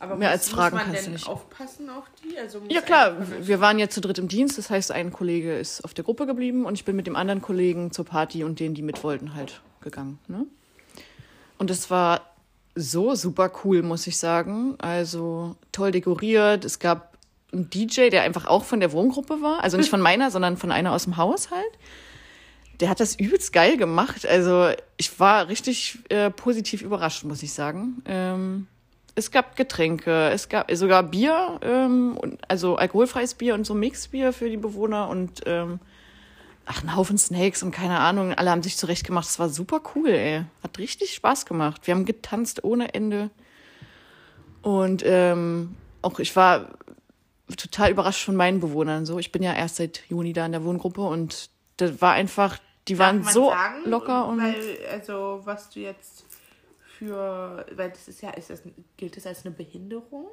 Aber 0.00 0.16
Mehr 0.16 0.30
muss, 0.30 0.38
als 0.38 0.48
Fragen 0.48 0.76
muss 0.76 0.84
man 0.86 0.92
kannst 0.94 1.06
denn 1.06 1.12
nicht. 1.12 1.28
aufpassen 1.28 1.90
auf 1.90 2.04
die? 2.24 2.36
Also 2.38 2.62
Ja 2.70 2.80
klar, 2.80 3.16
wir 3.42 3.60
waren 3.60 3.78
jetzt 3.78 3.94
zu 3.94 4.00
dritt 4.00 4.18
im 4.18 4.28
Dienst. 4.28 4.56
Das 4.56 4.70
heißt, 4.70 4.90
ein 4.92 5.12
Kollege 5.12 5.56
ist 5.56 5.84
auf 5.84 5.92
der 5.92 6.04
Gruppe 6.04 6.26
geblieben 6.26 6.64
und 6.64 6.74
ich 6.74 6.86
bin 6.86 6.96
mit 6.96 7.06
dem 7.06 7.16
anderen 7.16 7.42
Kollegen 7.42 7.92
zur 7.92 8.06
Party 8.06 8.42
und 8.42 8.60
denen, 8.60 8.74
die 8.74 8.80
mit 8.82 9.04
wollten, 9.04 9.34
halt 9.34 9.60
gegangen. 9.82 10.18
Ne? 10.26 10.46
Und 11.58 11.70
es 11.70 11.90
war 11.90 12.22
so 12.74 13.14
super 13.14 13.52
cool, 13.62 13.82
muss 13.82 14.06
ich 14.06 14.16
sagen. 14.16 14.74
Also 14.78 15.56
toll 15.70 15.90
dekoriert. 15.90 16.64
Es 16.64 16.78
gab 16.78 17.18
einen 17.52 17.68
DJ, 17.68 18.08
der 18.08 18.22
einfach 18.22 18.46
auch 18.46 18.64
von 18.64 18.80
der 18.80 18.92
Wohngruppe 18.92 19.42
war. 19.42 19.62
Also 19.62 19.76
nicht 19.76 19.90
von 19.90 20.00
meiner, 20.08 20.30
sondern 20.30 20.56
von 20.56 20.72
einer 20.72 20.92
aus 20.92 21.04
dem 21.04 21.18
Haushalt. 21.18 21.78
Der 22.80 22.88
hat 22.88 23.00
das 23.00 23.16
übelst 23.16 23.52
geil 23.52 23.76
gemacht. 23.76 24.24
Also 24.24 24.70
ich 24.96 25.20
war 25.20 25.48
richtig 25.48 25.98
äh, 26.08 26.30
positiv 26.30 26.80
überrascht, 26.80 27.24
muss 27.24 27.42
ich 27.42 27.52
sagen. 27.52 28.02
Ähm, 28.06 28.66
es 29.20 29.30
gab 29.30 29.54
Getränke, 29.54 30.30
es 30.30 30.48
gab 30.48 30.70
sogar 30.72 31.02
Bier, 31.02 31.60
ähm, 31.62 32.16
und, 32.16 32.38
also 32.48 32.76
alkoholfreies 32.76 33.34
Bier 33.34 33.54
und 33.54 33.64
so 33.64 33.74
Mixbier 33.74 34.32
für 34.32 34.48
die 34.48 34.56
Bewohner 34.56 35.08
und 35.08 35.42
ähm, 35.46 35.78
ach, 36.66 36.82
ein 36.82 36.96
Haufen 36.96 37.18
Snakes 37.18 37.62
und 37.62 37.70
keine 37.70 37.98
Ahnung. 37.98 38.32
Alle 38.32 38.50
haben 38.50 38.62
sich 38.62 38.76
zurechtgemacht. 38.76 39.28
Es 39.28 39.38
war 39.38 39.48
super 39.48 39.80
cool, 39.94 40.08
ey. 40.08 40.44
Hat 40.62 40.78
richtig 40.78 41.14
Spaß 41.14 41.46
gemacht. 41.46 41.86
Wir 41.86 41.94
haben 41.94 42.04
getanzt 42.04 42.64
ohne 42.64 42.94
Ende. 42.94 43.30
Und 44.62 45.02
ähm, 45.04 45.76
auch 46.02 46.18
ich 46.18 46.34
war 46.36 46.68
total 47.56 47.90
überrascht 47.90 48.24
von 48.24 48.36
meinen 48.36 48.60
Bewohnern. 48.60 49.04
So, 49.06 49.18
ich 49.18 49.32
bin 49.32 49.42
ja 49.42 49.52
erst 49.52 49.76
seit 49.76 50.02
Juni 50.08 50.32
da 50.32 50.46
in 50.46 50.52
der 50.52 50.64
Wohngruppe 50.64 51.02
und 51.02 51.50
das 51.76 52.00
war 52.00 52.12
einfach, 52.12 52.58
die 52.88 52.94
Darf 52.94 53.06
waren 53.06 53.24
so 53.24 53.50
sagen, 53.50 53.82
locker 53.84 54.26
und 54.28 54.42
Weil, 54.42 54.78
also, 54.92 55.40
was 55.44 55.70
du 55.70 55.80
jetzt 55.80 56.29
für. 57.00 57.66
Weil 57.74 57.90
das 57.90 58.06
ist 58.08 58.20
ja. 58.20 58.30
Ist 58.30 58.50
das, 58.50 58.62
gilt 58.96 59.16
das 59.16 59.26
als 59.26 59.44
eine 59.44 59.54
Behinderung? 59.54 60.28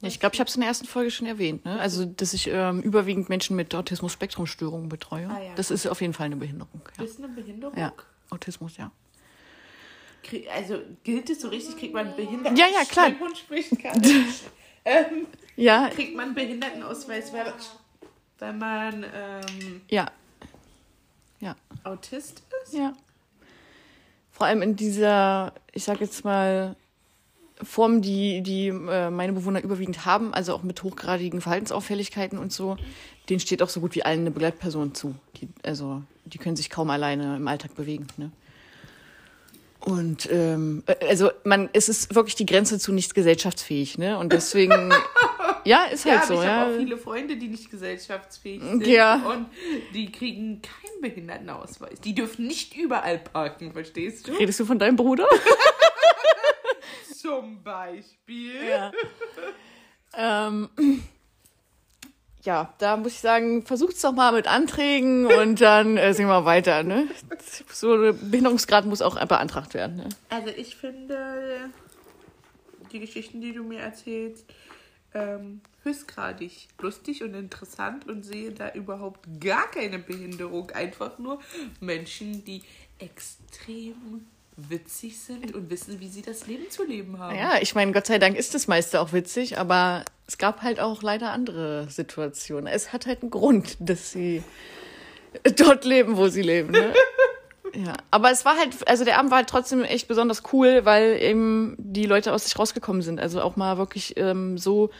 ich 0.00 0.20
glaube, 0.20 0.34
ich 0.34 0.40
habe 0.40 0.48
es 0.48 0.54
in 0.54 0.60
der 0.60 0.68
ersten 0.68 0.86
Folge 0.86 1.10
schon 1.10 1.26
erwähnt. 1.26 1.64
Ne? 1.64 1.78
Also, 1.80 2.04
dass 2.04 2.32
ich 2.32 2.46
ähm, 2.46 2.80
überwiegend 2.82 3.28
Menschen 3.28 3.56
mit 3.56 3.74
Autismus-Spektrum-Störungen 3.74 4.88
betreue. 4.88 5.28
Ah, 5.28 5.42
ja. 5.42 5.54
Das 5.56 5.72
ist 5.72 5.86
auf 5.88 6.00
jeden 6.00 6.12
Fall 6.12 6.26
eine 6.26 6.36
Behinderung. 6.36 6.82
Ja. 6.96 7.04
Ist 7.04 7.18
eine 7.18 7.28
Behinderung? 7.28 7.76
ja, 7.76 7.92
Autismus, 8.30 8.76
ja. 8.76 8.92
Krieg, 10.22 10.48
also 10.54 10.78
gilt 11.02 11.30
es 11.30 11.40
so 11.40 11.48
richtig? 11.48 11.76
Kriegt 11.78 11.94
man 11.94 12.14
Behinderten? 12.14 12.56
Ja, 12.56 12.66
ja, 12.72 12.84
klar. 12.84 13.10
Hund 13.18 13.36
spricht 13.38 13.72
ähm, 14.84 15.26
Ja, 15.56 15.88
kriegt 15.88 16.14
man 16.14 16.32
Behindertenausweis, 16.32 17.32
weil, 17.32 17.52
weil 18.38 18.52
man 18.52 19.02
ähm, 19.02 19.80
ja, 19.90 20.08
ja. 21.40 21.56
Autist 21.82 22.42
ist? 22.62 22.74
Ja. 22.74 22.92
Vor 24.38 24.46
allem 24.46 24.62
in 24.62 24.76
dieser, 24.76 25.52
ich 25.72 25.82
sag 25.82 26.00
jetzt 26.00 26.24
mal, 26.24 26.76
Formen, 27.60 28.02
die, 28.02 28.40
die 28.40 28.68
äh, 28.68 29.10
meine 29.10 29.32
Bewohner 29.32 29.60
überwiegend 29.60 30.06
haben, 30.06 30.32
also 30.32 30.54
auch 30.54 30.62
mit 30.62 30.80
hochgradigen 30.84 31.40
Verhaltensauffälligkeiten 31.40 32.38
und 32.38 32.52
so, 32.52 32.76
denen 33.28 33.40
steht 33.40 33.62
auch 33.62 33.68
so 33.68 33.80
gut 33.80 33.96
wie 33.96 34.04
allen 34.04 34.20
eine 34.20 34.30
Begleitperson 34.30 34.94
zu. 34.94 35.16
Die, 35.36 35.48
also 35.64 36.02
die 36.24 36.38
können 36.38 36.54
sich 36.54 36.70
kaum 36.70 36.88
alleine 36.90 37.34
im 37.34 37.48
Alltag 37.48 37.74
bewegen. 37.74 38.06
Ne? 38.16 38.30
Und 39.80 40.28
ähm, 40.30 40.84
äh, 40.86 40.94
also 41.08 41.32
man, 41.42 41.68
es 41.72 41.88
ist 41.88 42.14
wirklich 42.14 42.36
die 42.36 42.46
Grenze 42.46 42.78
zu 42.78 42.92
nicht 42.92 43.16
gesellschaftsfähig, 43.16 43.98
ne? 43.98 44.18
Und 44.18 44.32
deswegen, 44.32 44.92
ja, 45.68 45.84
ist 45.84 46.06
halt 46.06 46.20
ja, 46.20 46.26
so. 46.26 46.34
ich 46.34 46.40
ja. 46.40 46.60
habe 46.60 46.72
auch 46.72 46.78
viele 46.78 46.96
Freunde, 46.96 47.36
die 47.36 47.48
nicht 47.48 47.70
gesellschaftsfähig 47.70 48.62
sind. 48.62 48.86
Ja. 48.86 49.16
Und 49.16 49.48
die 49.92 50.10
kriegen 50.10 50.62
keinen 50.62 51.02
Behindertenausweis. 51.02 52.00
Die 52.00 52.14
dürfen 52.14 52.46
nicht 52.46 52.74
überall 52.74 53.18
parken, 53.18 53.72
verstehst 53.72 54.28
du? 54.28 54.32
Redest 54.32 54.60
du 54.60 54.64
von 54.64 54.78
deinem 54.78 54.96
Bruder? 54.96 55.28
Zum 57.14 57.62
Beispiel. 57.62 58.54
Ja. 58.66 58.92
ähm, 60.16 60.70
ja, 62.42 62.72
da 62.78 62.96
muss 62.96 63.12
ich 63.12 63.20
sagen, 63.20 63.66
versucht's 63.66 64.00
doch 64.00 64.12
mal 64.12 64.32
mit 64.32 64.46
Anträgen 64.46 65.26
und 65.26 65.60
dann 65.60 65.98
äh, 65.98 66.14
sehen 66.14 66.28
wir 66.28 66.46
weiter. 66.46 66.82
Ne? 66.82 67.08
So 67.70 67.92
ein 67.92 68.30
Behinderungsgrad 68.30 68.86
muss 68.86 69.02
auch 69.02 69.22
beantragt 69.26 69.74
werden. 69.74 69.96
Ne? 69.96 70.08
Also 70.30 70.48
ich 70.56 70.76
finde 70.76 71.68
die 72.90 73.00
Geschichten, 73.00 73.42
die 73.42 73.52
du 73.52 73.64
mir 73.64 73.80
erzählst, 73.80 74.46
ähm, 75.14 75.60
höchstgradig 75.84 76.68
lustig 76.80 77.22
und 77.22 77.34
interessant 77.34 78.08
und 78.08 78.24
sehe 78.24 78.52
da 78.52 78.72
überhaupt 78.72 79.26
gar 79.40 79.70
keine 79.70 79.98
Behinderung. 79.98 80.70
Einfach 80.70 81.18
nur 81.18 81.40
Menschen, 81.80 82.44
die 82.44 82.62
extrem 82.98 84.26
witzig 84.56 85.18
sind 85.18 85.54
und 85.54 85.70
wissen, 85.70 86.00
wie 86.00 86.08
sie 86.08 86.22
das 86.22 86.46
Leben 86.46 86.68
zu 86.68 86.84
leben 86.84 87.18
haben. 87.18 87.36
Ja, 87.36 87.58
ich 87.60 87.74
meine, 87.74 87.92
Gott 87.92 88.06
sei 88.06 88.18
Dank 88.18 88.36
ist 88.36 88.54
das 88.54 88.66
meiste 88.66 89.00
auch 89.00 89.12
witzig, 89.12 89.56
aber 89.56 90.04
es 90.26 90.36
gab 90.36 90.62
halt 90.62 90.80
auch 90.80 91.02
leider 91.02 91.30
andere 91.30 91.88
Situationen. 91.88 92.66
Es 92.66 92.92
hat 92.92 93.06
halt 93.06 93.22
einen 93.22 93.30
Grund, 93.30 93.76
dass 93.78 94.10
sie 94.10 94.42
dort 95.56 95.84
leben, 95.84 96.16
wo 96.16 96.28
sie 96.28 96.42
leben. 96.42 96.72
Ne? 96.72 96.92
Ja, 97.74 97.94
aber 98.10 98.30
es 98.30 98.44
war 98.44 98.56
halt, 98.56 98.88
also 98.88 99.04
der 99.04 99.18
Abend 99.18 99.30
war 99.30 99.38
halt 99.38 99.48
trotzdem 99.48 99.82
echt 99.82 100.08
besonders 100.08 100.42
cool, 100.52 100.84
weil 100.84 101.20
eben 101.20 101.76
die 101.78 102.06
Leute 102.06 102.32
aus 102.32 102.44
sich 102.44 102.58
rausgekommen 102.58 103.02
sind. 103.02 103.20
Also 103.20 103.40
auch 103.42 103.56
mal 103.56 103.78
wirklich 103.78 104.16
ähm, 104.16 104.58
so 104.58 104.90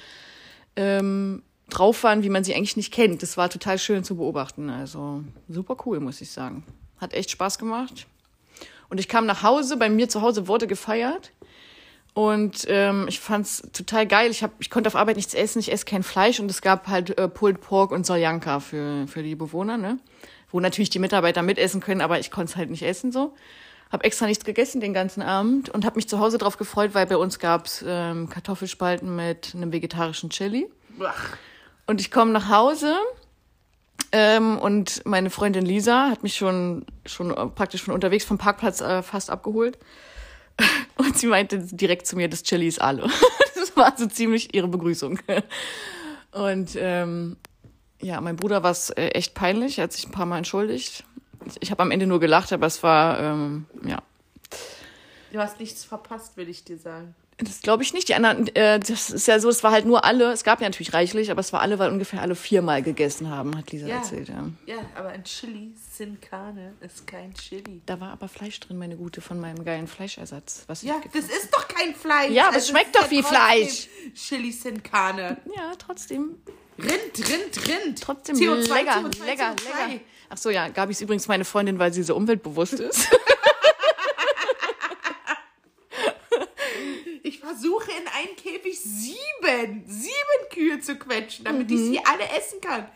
ähm, 0.76 1.42
drauf 1.70 2.02
waren, 2.04 2.22
wie 2.22 2.30
man 2.30 2.44
sie 2.44 2.54
eigentlich 2.54 2.76
nicht 2.76 2.92
kennt. 2.92 3.22
Das 3.22 3.36
war 3.36 3.50
total 3.50 3.78
schön 3.78 4.04
zu 4.04 4.16
beobachten. 4.16 4.70
Also 4.70 5.22
super 5.48 5.76
cool, 5.86 6.00
muss 6.00 6.20
ich 6.20 6.30
sagen. 6.30 6.64
Hat 6.98 7.14
echt 7.14 7.30
Spaß 7.30 7.58
gemacht. 7.58 8.06
Und 8.90 8.98
ich 8.98 9.08
kam 9.08 9.26
nach 9.26 9.42
Hause, 9.42 9.76
bei 9.76 9.90
mir 9.90 10.08
zu 10.08 10.22
Hause 10.22 10.48
wurde 10.48 10.66
gefeiert. 10.66 11.32
Und 12.14 12.64
ähm, 12.68 13.06
ich 13.08 13.20
fand's 13.20 13.62
total 13.72 14.06
geil. 14.06 14.30
Ich, 14.30 14.42
hab, 14.42 14.52
ich 14.58 14.70
konnte 14.70 14.88
auf 14.88 14.96
Arbeit 14.96 15.16
nichts 15.16 15.34
essen, 15.34 15.60
ich 15.60 15.70
esse 15.70 15.84
kein 15.84 16.02
Fleisch 16.02 16.40
und 16.40 16.50
es 16.50 16.62
gab 16.62 16.88
halt 16.88 17.16
äh, 17.16 17.28
Pulled 17.28 17.60
Pork 17.60 17.92
und 17.92 18.06
Soljanka 18.06 18.58
für, 18.60 19.06
für 19.06 19.22
die 19.22 19.36
Bewohner, 19.36 19.76
ne? 19.76 19.98
Wo 20.50 20.60
natürlich 20.60 20.90
die 20.90 20.98
Mitarbeiter 20.98 21.42
mitessen 21.42 21.80
können, 21.80 22.00
aber 22.00 22.18
ich 22.18 22.30
konnte 22.30 22.52
es 22.52 22.56
halt 22.56 22.70
nicht 22.70 22.82
essen 22.82 23.12
so. 23.12 23.34
Hab 23.90 24.04
extra 24.04 24.26
nichts 24.26 24.44
gegessen 24.44 24.80
den 24.80 24.92
ganzen 24.92 25.22
Abend 25.22 25.70
und 25.70 25.84
habe 25.84 25.96
mich 25.96 26.08
zu 26.08 26.18
Hause 26.18 26.38
drauf 26.38 26.58
gefreut, 26.58 26.90
weil 26.92 27.06
bei 27.06 27.16
uns 27.16 27.38
gab's 27.38 27.84
ähm, 27.86 28.28
Kartoffelspalten 28.28 29.14
mit 29.14 29.52
einem 29.54 29.72
vegetarischen 29.72 30.30
Chili. 30.30 30.68
Ach, 31.02 31.36
Und 31.86 32.00
ich 32.00 32.10
komme 32.10 32.32
nach 32.32 32.50
Hause 32.50 32.96
ähm, 34.12 34.58
und 34.58 35.04
meine 35.04 35.30
Freundin 35.30 35.66
Lisa 35.66 36.08
hat 36.10 36.22
mich 36.22 36.36
schon, 36.36 36.86
schon 37.04 37.30
äh, 37.30 37.46
praktisch 37.46 37.82
von 37.82 37.94
unterwegs 37.94 38.24
vom 38.24 38.38
Parkplatz 38.38 38.80
äh, 38.80 39.02
fast 39.02 39.30
abgeholt. 39.30 39.78
Und 40.96 41.16
sie 41.16 41.28
meinte 41.28 41.58
direkt 41.58 42.06
zu 42.06 42.16
mir, 42.16 42.28
das 42.28 42.42
Chili 42.42 42.66
ist 42.66 42.80
alle. 42.80 43.08
Das 43.54 43.76
war 43.76 43.92
so 43.96 44.06
ziemlich 44.06 44.54
ihre 44.54 44.68
Begrüßung. 44.68 45.18
Und 46.30 46.70
ähm, 46.76 47.36
ja, 48.00 48.20
mein 48.20 48.36
Bruder 48.36 48.62
war 48.62 48.70
es 48.70 48.90
äh, 48.90 49.08
echt 49.08 49.34
peinlich. 49.34 49.78
Er 49.78 49.84
hat 49.84 49.92
sich 49.92 50.06
ein 50.06 50.12
paar 50.12 50.26
Mal 50.26 50.38
entschuldigt. 50.38 51.04
Ich 51.60 51.70
habe 51.70 51.82
am 51.82 51.90
Ende 51.90 52.06
nur 52.06 52.20
gelacht, 52.20 52.52
aber 52.52 52.66
es 52.66 52.82
war, 52.82 53.20
ähm, 53.20 53.66
ja, 53.84 54.02
du 55.32 55.38
hast 55.38 55.60
nichts 55.60 55.84
verpasst, 55.84 56.36
will 56.36 56.48
ich 56.48 56.64
dir 56.64 56.78
sagen. 56.78 57.14
Das 57.40 57.60
glaube 57.62 57.84
ich 57.84 57.94
nicht. 57.94 58.08
Die 58.08 58.14
anderen, 58.16 58.48
äh, 58.56 58.80
das 58.80 59.10
ist 59.10 59.28
ja 59.28 59.38
so, 59.38 59.48
es 59.48 59.62
war 59.62 59.70
halt 59.70 59.86
nur 59.86 60.04
alle, 60.04 60.32
es 60.32 60.42
gab 60.42 60.60
ja 60.60 60.66
natürlich 60.66 60.92
reichlich, 60.92 61.30
aber 61.30 61.40
es 61.40 61.52
war 61.52 61.60
alle, 61.60 61.78
weil 61.78 61.90
ungefähr 61.92 62.20
alle 62.20 62.34
viermal 62.34 62.82
gegessen 62.82 63.30
haben, 63.30 63.56
hat 63.56 63.70
Lisa 63.70 63.86
Ja. 63.86 63.96
erzählt, 63.98 64.28
ja. 64.28 64.48
Ja, 64.66 64.78
aber 64.96 65.10
ein 65.10 65.22
Chili 65.22 65.72
sin 65.96 66.20
Carne 66.20 66.74
ist 66.80 67.06
kein 67.06 67.32
Chili. 67.34 67.80
Da 67.86 68.00
war 68.00 68.10
aber 68.10 68.26
Fleisch 68.26 68.58
drin, 68.58 68.76
meine 68.76 68.96
Gute, 68.96 69.20
von 69.20 69.38
meinem 69.38 69.64
geilen 69.64 69.86
Fleischersatz. 69.86 70.64
Was 70.66 70.82
Ja, 70.82 71.00
das 71.12 71.26
ist 71.26 71.50
doch 71.54 71.68
kein 71.68 71.94
Fleisch. 71.94 72.32
Ja, 72.32 72.48
aber 72.48 72.56
es 72.56 72.62
Also 72.64 72.72
schmeckt 72.72 72.96
ist 72.96 73.04
doch 73.04 73.10
wie 73.12 73.22
Fleisch. 73.22 73.86
Chili 74.14 74.50
sin 74.50 74.82
Carne. 74.82 75.36
ja, 75.56 75.72
trotzdem, 75.78 76.34
Rind, 76.76 77.28
Rind, 77.28 77.68
Rind. 77.68 78.02
trotzdem 78.02 78.34
CO2, 78.34 78.74
lecker, 78.74 78.92
CO2, 78.96 79.24
lecker, 79.26 79.44
CO2. 79.54 79.88
lecker. 79.88 80.00
Ach 80.30 80.36
so, 80.38 80.50
ja, 80.50 80.68
Gabi 80.68 80.90
ist 80.90 81.00
übrigens 81.02 81.28
meine 81.28 81.44
Freundin, 81.44 81.78
weil 81.78 81.92
sie 81.92 82.02
so 82.02 82.16
umweltbewusst 82.16 82.74
ist. 82.80 83.08
Ich 87.22 87.40
versuche 87.40 87.90
in 87.90 88.07
einen 88.18 88.36
Käfig 88.36 88.78
sieben, 88.80 89.84
sieben 89.86 90.48
Kühe 90.52 90.80
zu 90.80 90.96
quetschen, 90.96 91.44
damit 91.44 91.70
ich 91.70 91.78
Mhm. 91.78 91.92
sie 91.92 92.00
alle 92.04 92.24
essen 92.36 92.60
kann. 92.60 92.86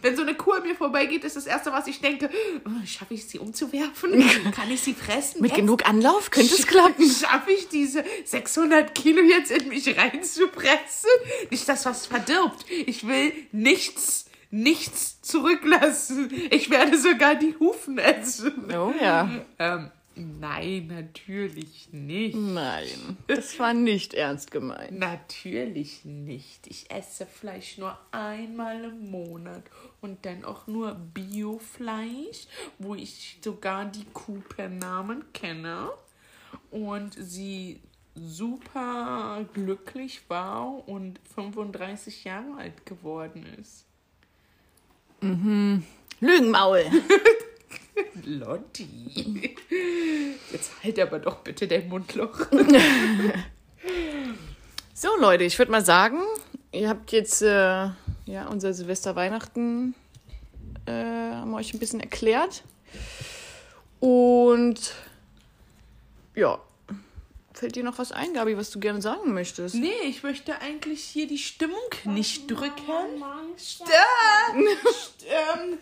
Wenn 0.00 0.16
so 0.16 0.22
eine 0.22 0.34
Kuh 0.34 0.52
an 0.52 0.62
mir 0.64 0.74
vorbeigeht, 0.74 1.22
ist 1.22 1.36
das 1.36 1.46
Erste, 1.46 1.70
was 1.72 1.86
ich 1.86 2.00
denke, 2.00 2.28
oh, 2.66 2.86
schaffe 2.86 3.14
ich 3.14 3.24
sie 3.28 3.38
umzuwerfen? 3.38 4.12
Kann 4.52 4.68
ich 4.70 4.80
sie 4.80 4.94
fressen? 4.94 5.40
Mit 5.40 5.52
Jetzt? 5.52 5.60
genug 5.60 5.86
Anlauf 5.88 6.30
könnte 6.30 6.54
es 6.54 6.66
klappen. 6.66 7.08
Schaffe 7.20 7.52
ich 7.52 7.68
diese 7.68 8.04
600 8.24 8.94
Kilo 8.96 9.22
jetzt 9.22 9.52
in 9.52 9.68
mich 9.68 9.96
reinzupressen? 9.96 11.10
Nicht, 11.50 11.68
dass 11.68 11.86
was 11.86 12.06
verdirbt. 12.06 12.64
Ich 12.68 13.06
will 13.06 13.32
nichts, 13.52 14.26
nichts 14.50 15.20
zurücklassen. 15.22 16.32
Ich 16.50 16.68
werde 16.70 16.98
sogar 16.98 17.36
die 17.36 17.54
Hufen 17.60 17.98
essen. 17.98 18.72
Oh 18.76 18.92
ja. 19.00 19.30
Ähm, 19.60 19.90
nein, 20.14 20.86
natürlich 20.88 21.88
nicht. 21.92 22.36
Nein, 22.36 23.16
das 23.26 23.58
war 23.58 23.74
nicht 23.74 24.14
ernst 24.14 24.50
gemeint. 24.50 24.98
Natürlich 24.98 26.04
nicht. 26.04 26.66
Ich 26.66 26.90
esse 26.90 27.26
Fleisch 27.26 27.78
nur 27.78 27.98
einmal 28.10 28.84
im 28.84 29.10
Monat 29.10 29.64
und 30.00 30.24
dann 30.24 30.44
auch 30.44 30.66
nur 30.66 30.94
Biofleisch, 30.94 32.46
wo 32.78 32.94
ich 32.94 33.38
sogar 33.42 33.86
die 33.86 34.06
Kuh 34.12 34.40
per 34.48 34.68
Namen 34.68 35.24
kenne 35.32 35.90
und 36.70 37.14
sie 37.18 37.80
super 38.14 39.44
glücklich 39.54 40.22
war 40.28 40.86
und 40.88 41.18
35 41.34 42.24
Jahre 42.24 42.56
alt 42.58 42.84
geworden 42.84 43.46
ist. 43.58 43.86
Lügenmaul. 46.20 46.84
Lotti. 48.24 49.56
Jetzt 50.50 50.72
halt 50.82 50.98
aber 51.00 51.18
doch 51.18 51.36
bitte 51.38 51.66
dein 51.66 51.88
Mundloch. 51.88 52.46
So, 54.94 55.08
Leute, 55.18 55.42
ich 55.42 55.58
würde 55.58 55.72
mal 55.72 55.84
sagen, 55.84 56.20
ihr 56.70 56.88
habt 56.88 57.10
jetzt 57.10 57.42
äh, 57.42 57.46
ja 58.26 58.46
unser 58.48 58.72
Silvester-Weihnachten 58.72 59.96
äh, 60.86 60.92
haben 60.92 61.50
wir 61.50 61.56
euch 61.56 61.74
ein 61.74 61.80
bisschen 61.80 61.98
erklärt. 61.98 62.62
Und 63.98 64.94
ja, 66.36 66.60
fällt 67.54 67.76
dir 67.76 67.84
noch 67.84 67.98
was 67.98 68.12
ein, 68.12 68.32
Gabi, 68.34 68.56
was 68.56 68.70
du 68.70 68.80
gerne 68.80 69.02
sagen 69.02 69.34
möchtest? 69.34 69.74
Nee, 69.74 69.92
ich 70.04 70.22
möchte 70.22 70.60
eigentlich 70.60 71.02
hier 71.04 71.26
die 71.26 71.38
Stimmung 71.38 71.78
nicht 72.04 72.50
drücken. 72.50 73.18
Monster. 73.18 73.84
Stern! 73.86 74.64
Stern! 75.18 75.78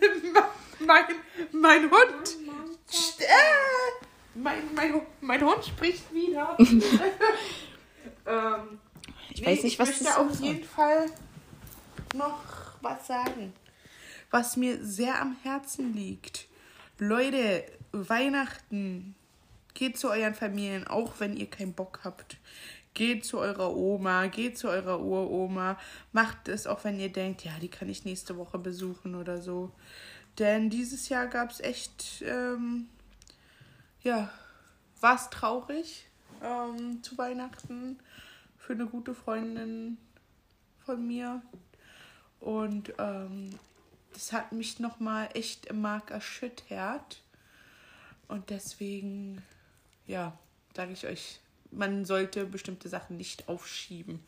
Mein, 0.79 1.05
mein 1.51 1.91
Hund! 1.91 2.37
Stern! 2.89 4.07
Mein, 4.33 4.63
mein, 4.73 5.01
mein 5.19 5.45
Hund 5.45 5.63
spricht 5.65 6.11
wieder. 6.13 6.57
ähm, 8.25 8.79
Ich 9.29 9.45
weiß 9.45 9.63
nicht, 9.63 9.77
was 9.77 9.89
ich 9.89 10.01
möchte 10.01 10.03
das 10.05 10.17
auf 10.17 10.39
jeden 10.39 10.63
Fall 10.63 11.05
noch 12.15 12.39
was 12.81 13.05
sagen, 13.07 13.53
was 14.31 14.57
mir 14.57 14.83
sehr 14.83 15.21
am 15.21 15.35
Herzen 15.43 15.93
liegt. 15.93 16.47
Leute, 16.97 17.63
Weihnachten, 17.91 19.15
geht 19.73 19.97
zu 19.97 20.09
euren 20.09 20.35
Familien, 20.35 20.87
auch 20.87 21.19
wenn 21.19 21.35
ihr 21.35 21.49
keinen 21.49 21.73
Bock 21.73 22.01
habt. 22.03 22.37
Geht 22.93 23.25
zu 23.25 23.39
eurer 23.39 23.73
Oma, 23.75 24.27
geht 24.27 24.57
zu 24.57 24.67
eurer 24.67 24.99
Uroma. 24.99 25.77
Macht 26.11 26.47
es, 26.49 26.67
auch 26.67 26.83
wenn 26.83 26.99
ihr 26.99 27.11
denkt, 27.11 27.43
ja, 27.43 27.51
die 27.61 27.69
kann 27.69 27.89
ich 27.89 28.03
nächste 28.03 28.37
Woche 28.37 28.59
besuchen 28.59 29.15
oder 29.15 29.41
so. 29.41 29.71
Denn 30.39 30.69
dieses 30.69 31.09
Jahr 31.09 31.27
gab 31.27 31.51
es 31.51 31.59
echt, 31.59 32.23
ähm, 32.25 32.89
ja, 34.01 34.29
war 34.99 35.15
es 35.15 35.29
traurig 35.29 36.07
ähm, 36.43 37.01
zu 37.03 37.17
Weihnachten 37.17 37.99
für 38.57 38.73
eine 38.73 38.85
gute 38.85 39.13
Freundin 39.13 39.97
von 40.79 41.05
mir. 41.05 41.41
Und 42.39 42.93
ähm, 42.97 43.57
das 44.13 44.33
hat 44.33 44.51
mich 44.51 44.79
nochmal 44.79 45.29
echt 45.33 45.67
im 45.67 45.81
Mark 45.81 46.11
erschüttert. 46.11 47.21
Und 48.27 48.49
deswegen, 48.49 49.43
ja, 50.11 50.37
sage 50.75 50.93
ich 50.93 51.07
euch 51.07 51.39
man 51.71 52.05
sollte 52.05 52.45
bestimmte 52.45 52.89
Sachen 52.89 53.17
nicht 53.17 53.47
aufschieben. 53.47 54.19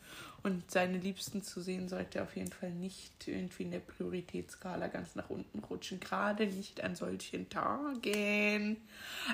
Und 0.42 0.70
seine 0.70 0.98
Liebsten 0.98 1.42
zu 1.42 1.62
sehen 1.62 1.88
sollte 1.88 2.22
auf 2.22 2.36
jeden 2.36 2.52
Fall 2.52 2.70
nicht 2.70 3.26
irgendwie 3.26 3.62
in 3.62 3.70
der 3.70 3.78
Prioritätsskala 3.78 4.88
ganz 4.88 5.14
nach 5.14 5.30
unten 5.30 5.60
rutschen. 5.60 6.00
Gerade 6.00 6.46
nicht 6.46 6.82
an 6.82 6.96
solchen 6.96 7.48
Tagen. 7.48 8.76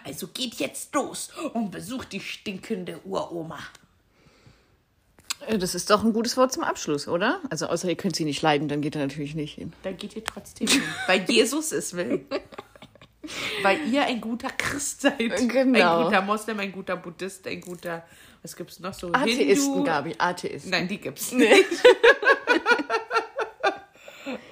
Also 0.04 0.28
geht 0.28 0.54
jetzt 0.54 0.94
los 0.94 1.30
und 1.52 1.72
besucht 1.72 2.12
die 2.12 2.20
stinkende 2.20 3.00
Uroma. 3.04 3.58
Äh, 5.48 5.58
Das 5.58 5.74
ist 5.74 5.90
doch 5.90 6.04
ein 6.04 6.12
gutes 6.12 6.36
Wort 6.36 6.52
zum 6.52 6.62
Abschluss, 6.62 7.08
oder? 7.08 7.40
Also 7.50 7.66
außer 7.66 7.88
ihr 7.88 7.96
könnt 7.96 8.14
sie 8.14 8.24
nicht 8.24 8.42
leiden, 8.42 8.68
dann 8.68 8.80
geht 8.80 8.94
er 8.94 9.02
natürlich 9.02 9.34
nicht 9.34 9.54
hin. 9.54 9.72
Da 9.82 9.90
geht 9.90 10.14
ihr 10.14 10.24
trotzdem 10.24 10.68
hin, 10.68 10.82
weil 11.08 11.28
Jesus 11.28 11.72
es 11.72 11.94
will. 11.94 12.24
Weil 13.62 13.86
ihr 13.88 14.04
ein 14.04 14.20
guter 14.20 14.50
Christ 14.50 15.02
seid. 15.02 15.18
Genau. 15.18 15.98
Ein 15.98 16.04
guter 16.04 16.22
Moslem, 16.22 16.60
ein 16.60 16.72
guter 16.72 16.96
Buddhist, 16.96 17.46
ein 17.46 17.60
guter, 17.60 18.04
was 18.42 18.56
gibt's 18.56 18.80
noch 18.80 18.94
so? 18.94 19.12
Atheisten, 19.12 19.46
Hindu. 19.46 19.84
Gabi, 19.84 20.14
Atheisten. 20.16 20.70
Nein, 20.70 20.88
die 20.88 20.98
gibt's 20.98 21.32
nicht. 21.32 21.50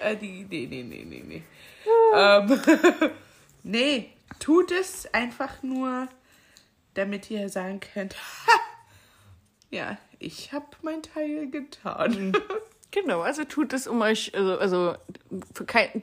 äh, 0.01 0.17
die, 0.17 0.47
nee, 0.49 0.67
nee, 0.67 0.83
nee, 0.83 1.05
nee, 1.05 1.25
nee. 1.27 1.43
ähm, 2.15 2.61
nee, 3.63 4.13
tut 4.39 4.71
es 4.71 5.13
einfach 5.15 5.63
nur, 5.63 6.09
damit 6.95 7.31
ihr 7.31 7.49
sagen 7.49 7.81
könnt, 7.81 8.17
ja, 9.71 9.97
ich 10.19 10.53
habe 10.53 10.67
mein 10.83 11.03
Teil 11.03 11.51
getan. 11.51 12.37
Genau, 12.91 13.21
also 13.21 13.45
tut 13.45 13.73
es 13.73 13.87
um 13.87 14.01
euch, 14.01 14.35
also, 14.35 14.59
also 14.59 14.97
für 15.55 15.65
kein, 15.65 16.03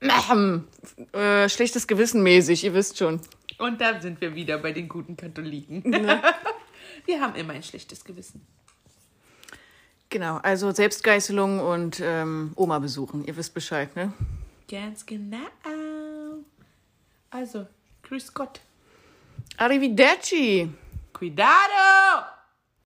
äh, 0.00 1.48
schlechtes 1.48 1.86
Gewissen 1.86 2.22
mäßig, 2.22 2.64
ihr 2.64 2.74
wisst 2.74 2.98
schon. 2.98 3.20
Und 3.58 3.80
da 3.80 4.00
sind 4.00 4.20
wir 4.20 4.34
wieder 4.34 4.58
bei 4.58 4.72
den 4.72 4.88
guten 4.88 5.16
Katholiken. 5.16 5.82
Wir 7.06 7.20
haben 7.20 7.34
immer 7.36 7.54
ein 7.54 7.62
schlechtes 7.62 8.04
Gewissen. 8.04 8.46
Genau, 10.10 10.36
also 10.38 10.70
Selbstgeißelung 10.70 11.60
und 11.60 12.00
ähm, 12.02 12.52
Oma 12.54 12.78
besuchen, 12.78 13.26
ihr 13.26 13.36
wisst 13.36 13.54
Bescheid, 13.54 13.94
ne? 13.96 14.12
Ganz 14.70 15.04
genau. 15.04 15.38
Also, 17.30 17.66
grüß 18.02 18.32
Gott. 18.32 18.60
Arrivederci! 19.56 20.70
Cuidado! 21.12 22.37